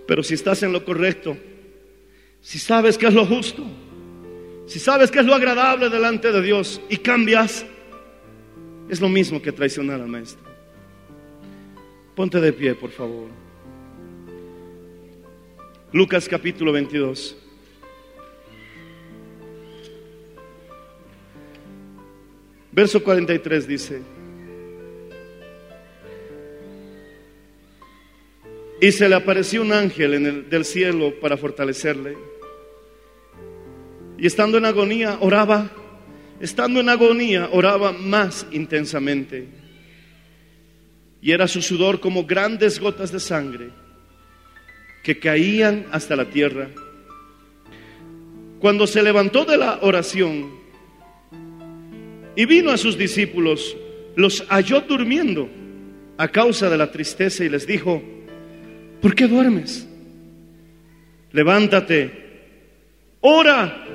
Pero 0.08 0.24
si 0.24 0.34
estás 0.34 0.64
en 0.64 0.72
lo 0.72 0.84
correcto, 0.84 1.38
si 2.42 2.60
sabes 2.60 2.98
que 2.98 3.08
es 3.08 3.14
lo 3.14 3.26
justo, 3.26 3.64
si 4.66 4.80
sabes 4.80 5.12
que 5.12 5.20
es 5.20 5.26
lo 5.26 5.34
agradable 5.34 5.90
delante 5.90 6.32
de 6.32 6.42
Dios 6.42 6.82
y 6.90 6.98
cambias, 6.98 7.66
es 8.90 9.00
lo 9.00 9.10
mismo 9.10 9.42
que 9.42 9.52
traicionar 9.52 10.02
al 10.02 10.08
maestro. 10.08 10.44
Ponte 12.16 12.40
de 12.40 12.52
pie, 12.52 12.76
por 12.76 12.92
favor. 12.92 13.30
Lucas 15.94 16.28
capítulo 16.28 16.72
22. 16.72 17.41
Verso 22.72 23.04
43 23.04 23.68
dice, 23.68 24.02
y 28.80 28.92
se 28.92 29.08
le 29.08 29.16
apareció 29.16 29.62
un 29.62 29.74
ángel 29.74 30.14
en 30.16 30.26
el, 30.26 30.50
del 30.50 30.66
cielo 30.66 31.14
para 31.20 31.38
fortalecerle 31.38 32.18
y 34.22 34.28
estando 34.28 34.60
en 34.60 34.66
agonía, 34.66 35.18
oraba. 35.20 35.72
Estando 36.40 36.80
en 36.80 36.90
agonía, 36.90 37.50
oraba 37.52 37.92
más 37.92 38.46
intensamente. 38.52 39.48
Y 41.24 41.32
era 41.32 41.48
su 41.48 41.64
sudor 41.64 42.00
como 42.00 42.28
grandes 42.28 42.80
gotas 42.80 43.12
de 43.12 43.20
sangre 43.20 43.70
que 45.04 45.18
caían 45.18 45.88
hasta 45.92 46.16
la 46.16 46.26
tierra. 46.26 46.70
Cuando 48.60 48.86
se 48.86 49.02
levantó 49.02 49.44
de 49.44 49.58
la 49.58 49.80
oración 49.82 50.52
y 52.36 52.46
vino 52.46 52.72
a 52.72 52.78
sus 52.78 52.98
discípulos, 52.98 53.76
los 54.16 54.46
halló 54.50 54.82
durmiendo 54.82 55.50
a 56.18 56.28
causa 56.28 56.70
de 56.70 56.78
la 56.78 56.92
tristeza 56.92 57.44
y 57.44 57.50
les 57.50 57.66
dijo, 57.66 58.02
¿por 59.02 59.16
qué 59.16 59.28
duermes? 59.28 59.88
Levántate, 61.32 62.12
ora 63.22 63.86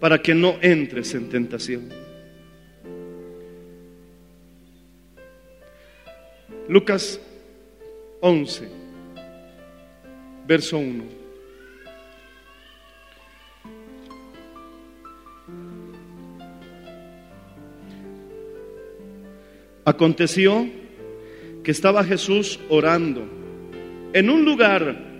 para 0.00 0.20
que 0.20 0.34
no 0.34 0.56
entres 0.60 1.14
en 1.14 1.28
tentación. 1.28 1.88
Lucas 6.68 7.20
11, 8.20 8.68
verso 10.46 10.78
1. 10.78 11.23
Aconteció 19.84 20.68
que 21.62 21.70
estaba 21.70 22.04
Jesús 22.04 22.58
orando 22.68 23.26
en 24.12 24.30
un 24.30 24.44
lugar 24.44 25.14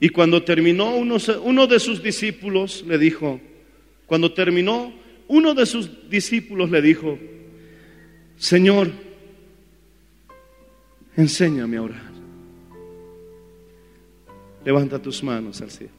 y 0.00 0.10
cuando 0.10 0.42
terminó 0.44 0.94
uno, 0.94 1.66
de 1.66 1.80
sus 1.80 2.02
discípulos 2.02 2.84
le 2.86 2.98
dijo, 2.98 3.40
cuando 4.06 4.32
terminó, 4.32 4.92
uno 5.26 5.54
de 5.54 5.66
sus 5.66 6.08
discípulos 6.08 6.70
le 6.70 6.80
dijo, 6.80 7.18
Señor, 8.36 8.90
enséñame 11.16 11.78
a 11.78 11.82
orar. 11.82 12.08
Levanta 14.64 15.00
tus 15.00 15.22
manos 15.22 15.60
al 15.60 15.70
cielo. 15.70 15.92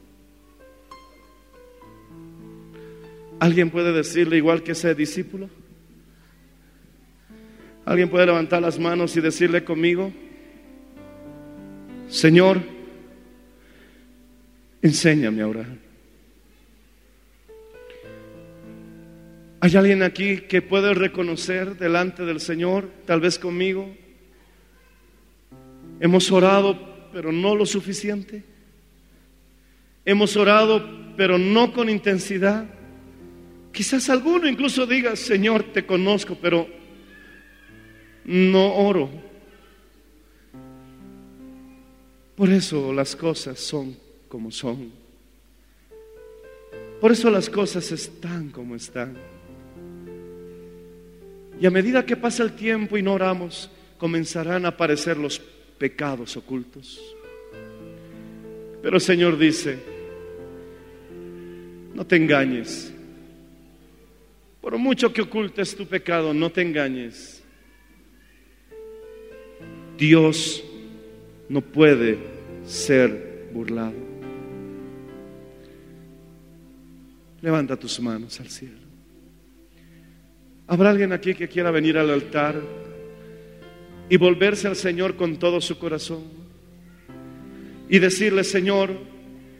¿Alguien 3.38 3.70
puede 3.70 3.92
decirle 3.92 4.36
igual 4.36 4.62
que 4.62 4.72
ese 4.72 4.94
discípulo? 4.94 5.48
¿Alguien 7.90 8.08
puede 8.08 8.26
levantar 8.26 8.62
las 8.62 8.78
manos 8.78 9.16
y 9.16 9.20
decirle 9.20 9.64
conmigo, 9.64 10.12
Señor, 12.08 12.60
enséñame 14.80 15.42
a 15.42 15.48
orar? 15.48 15.66
¿Hay 19.58 19.74
alguien 19.74 20.04
aquí 20.04 20.42
que 20.42 20.62
puede 20.62 20.94
reconocer 20.94 21.78
delante 21.78 22.24
del 22.24 22.38
Señor, 22.38 22.88
tal 23.06 23.20
vez 23.20 23.40
conmigo? 23.40 23.92
Hemos 25.98 26.30
orado, 26.30 27.10
pero 27.12 27.32
no 27.32 27.56
lo 27.56 27.66
suficiente. 27.66 28.44
Hemos 30.04 30.36
orado, 30.36 31.16
pero 31.16 31.38
no 31.38 31.72
con 31.72 31.90
intensidad. 31.90 32.66
Quizás 33.72 34.08
alguno 34.10 34.46
incluso 34.46 34.86
diga, 34.86 35.16
Señor, 35.16 35.72
te 35.72 35.84
conozco, 35.84 36.38
pero 36.40 36.78
no 38.24 38.74
oro. 38.74 39.10
Por 42.36 42.50
eso 42.50 42.92
las 42.92 43.14
cosas 43.16 43.58
son 43.60 43.96
como 44.28 44.50
son. 44.50 44.90
Por 47.00 47.12
eso 47.12 47.30
las 47.30 47.48
cosas 47.48 47.90
están 47.92 48.50
como 48.50 48.76
están. 48.76 49.16
Y 51.60 51.66
a 51.66 51.70
medida 51.70 52.06
que 52.06 52.16
pasa 52.16 52.42
el 52.42 52.52
tiempo 52.52 52.96
y 52.96 53.02
no 53.02 53.12
oramos, 53.12 53.70
comenzarán 53.98 54.64
a 54.64 54.68
aparecer 54.68 55.18
los 55.18 55.38
pecados 55.78 56.36
ocultos. 56.36 57.00
Pero 58.82 58.96
el 58.96 59.02
Señor 59.02 59.36
dice, 59.36 59.78
no 61.94 62.06
te 62.06 62.16
engañes. 62.16 62.92
Por 64.60 64.76
mucho 64.78 65.12
que 65.12 65.22
ocultes 65.22 65.76
tu 65.76 65.86
pecado, 65.86 66.32
no 66.32 66.50
te 66.50 66.62
engañes. 66.62 67.42
Dios 70.00 70.64
no 71.50 71.60
puede 71.60 72.18
ser 72.64 73.50
burlado. 73.52 73.92
Levanta 77.42 77.76
tus 77.76 78.00
manos 78.00 78.40
al 78.40 78.48
cielo. 78.48 78.78
¿Habrá 80.66 80.90
alguien 80.90 81.12
aquí 81.12 81.34
que 81.34 81.48
quiera 81.48 81.70
venir 81.70 81.98
al 81.98 82.08
altar 82.10 82.58
y 84.08 84.16
volverse 84.16 84.68
al 84.68 84.76
Señor 84.76 85.16
con 85.16 85.36
todo 85.36 85.60
su 85.60 85.78
corazón? 85.78 86.24
Y 87.90 87.98
decirle, 87.98 88.42
Señor, 88.42 88.90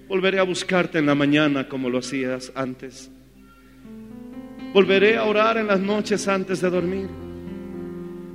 volveré 0.09 0.39
a 0.39 0.45
buscarte 0.45 0.99
en 0.99 1.07
la 1.07 1.15
mañana 1.15 1.69
como 1.69 1.91
lo 1.91 1.99
hacías 1.99 2.51
antes. 2.55 3.11
Volveré 4.73 5.19
a 5.19 5.25
orar 5.25 5.59
en 5.59 5.67
las 5.67 5.81
noches 5.81 6.27
antes 6.29 6.63
de 6.63 6.71
dormir. 6.71 7.30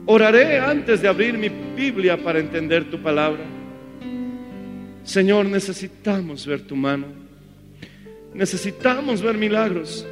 Oraré 0.08 0.60
antes 0.60 1.02
de 1.02 1.08
abrir 1.08 1.38
mi 1.38 1.50
Biblia 1.50 2.16
para 2.16 2.40
entender 2.40 2.90
tu 2.92 3.02
palabra. 3.02 3.44
Señor, 5.04 5.46
necesitamos 5.48 6.46
ver 6.46 6.62
tu 6.62 6.76
mano. 6.76 7.08
Necesitamos 8.34 9.22
ver 9.22 9.36
milagros. 9.36 10.06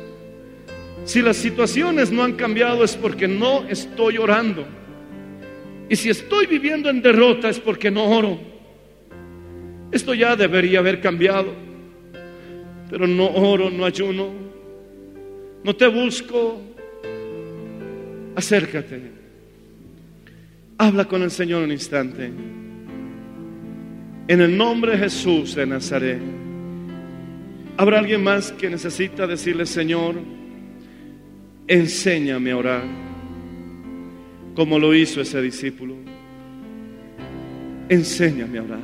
Si 1.06 1.22
las 1.22 1.38
situaciones 1.38 2.12
no 2.12 2.24
han 2.24 2.34
cambiado 2.34 2.84
es 2.84 2.96
porque 2.96 3.28
no 3.28 3.68
estoy 3.68 4.18
orando. 4.18 4.66
Y 5.90 5.96
si 5.96 6.10
estoy 6.10 6.48
viviendo 6.48 6.90
en 6.90 7.02
derrota 7.02 7.50
es 7.50 7.60
porque 7.60 7.92
no 7.92 8.06
oro. 8.06 8.40
Esto 9.92 10.16
ya 10.16 10.36
debería 10.36 10.80
haber 10.80 11.02
cambiado. 11.02 11.54
Pero 12.90 13.06
no 13.06 13.28
oro, 13.28 13.70
no 13.70 13.86
ayuno. 13.86 14.30
No 15.64 15.76
te 15.76 15.88
busco. 15.88 16.62
Acércate. 18.36 19.23
Habla 20.84 21.06
con 21.06 21.22
el 21.22 21.32
Señor 21.32 21.64
un 21.64 21.72
instante. 21.72 22.30
En 24.28 24.42
el 24.42 24.58
nombre 24.58 24.92
de 24.92 24.98
Jesús 24.98 25.56
de 25.56 25.66
Nazaret. 25.66 26.20
¿Habrá 27.78 28.00
alguien 28.00 28.22
más 28.22 28.52
que 28.52 28.70
necesita 28.70 29.26
decirle, 29.26 29.66
Señor, 29.66 30.16
enséñame 31.68 32.52
a 32.52 32.58
orar, 32.58 32.84
como 34.56 34.78
lo 34.78 34.94
hizo 34.94 35.22
ese 35.22 35.42
discípulo. 35.42 35.96
Enséñame 37.88 38.58
a 38.58 38.64
orar. 38.64 38.82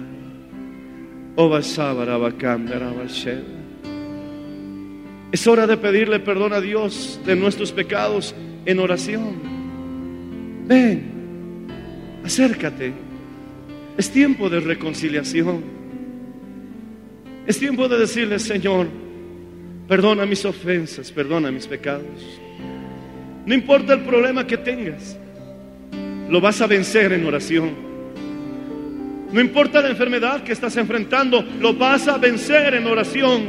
Es 5.33 5.47
hora 5.47 5.67
de 5.67 5.75
pedirle 5.75 6.21
perdón 6.21 6.53
a 6.53 6.61
Dios 6.61 7.19
de 7.25 7.35
nuestros 7.35 7.73
pecados 7.73 8.33
en 8.65 8.79
oración. 8.79 9.35
Ven, 10.65 11.18
acércate. 12.29 12.93
Es 13.97 14.11
tiempo 14.11 14.49
de 14.49 14.59
reconciliación. 14.59 15.63
Es 17.47 17.57
tiempo 17.57 17.87
de 17.87 17.97
decirle, 17.97 18.37
Señor, 18.37 18.87
perdona 19.87 20.27
mis 20.27 20.45
ofensas, 20.45 21.11
perdona 21.11 21.51
mis 21.51 21.65
pecados. 21.65 22.39
No 23.47 23.53
importa 23.55 23.93
el 23.93 24.01
problema 24.01 24.45
que 24.45 24.57
tengas, 24.57 25.17
lo 26.29 26.39
vas 26.39 26.61
a 26.61 26.67
vencer 26.67 27.13
en 27.13 27.25
oración. 27.25 27.71
No 29.31 29.41
importa 29.41 29.81
la 29.81 29.89
enfermedad 29.89 30.43
que 30.43 30.51
estás 30.51 30.77
enfrentando, 30.77 31.43
lo 31.59 31.73
vas 31.73 32.07
a 32.07 32.19
vencer 32.19 32.75
en 32.75 32.85
oración. 32.85 33.41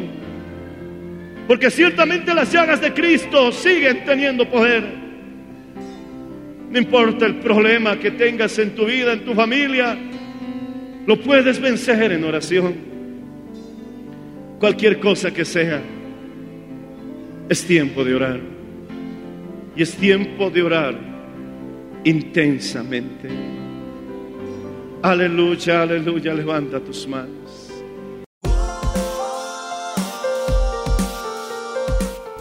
Porque 1.47 1.71
ciertamente 1.71 2.33
las 2.33 2.51
llagas 2.51 2.81
de 2.81 2.95
Cristo 2.95 3.53
siguen 3.53 4.07
teniendo 4.07 4.49
poder. 4.49 5.00
No 6.71 6.79
importa 6.79 7.27
el 7.27 7.37
problema 7.37 7.99
que 7.99 8.13
tengas 8.13 8.57
en 8.59 8.77
tu 8.77 8.87
vida, 8.87 9.13
en 9.13 9.25
tu 9.25 9.35
familia, 9.35 9.99
lo 11.05 11.21
puedes 11.21 11.61
vencer 11.61 12.13
en 12.13 12.23
oración. 12.23 12.75
Cualquier 14.61 15.01
cosa 15.01 15.33
que 15.33 15.45
sea, 15.45 15.83
es 17.49 17.65
tiempo 17.67 18.05
de 18.05 18.15
orar. 18.15 18.41
Y 19.75 19.83
es 19.83 19.97
tiempo 19.97 20.51
de 20.51 20.63
orar 20.63 20.95
intensamente. 22.05 23.29
Aleluya, 25.03 25.83
aleluya, 25.83 26.35
levanta 26.35 26.79
tus 26.79 27.09
manos. 27.09 27.40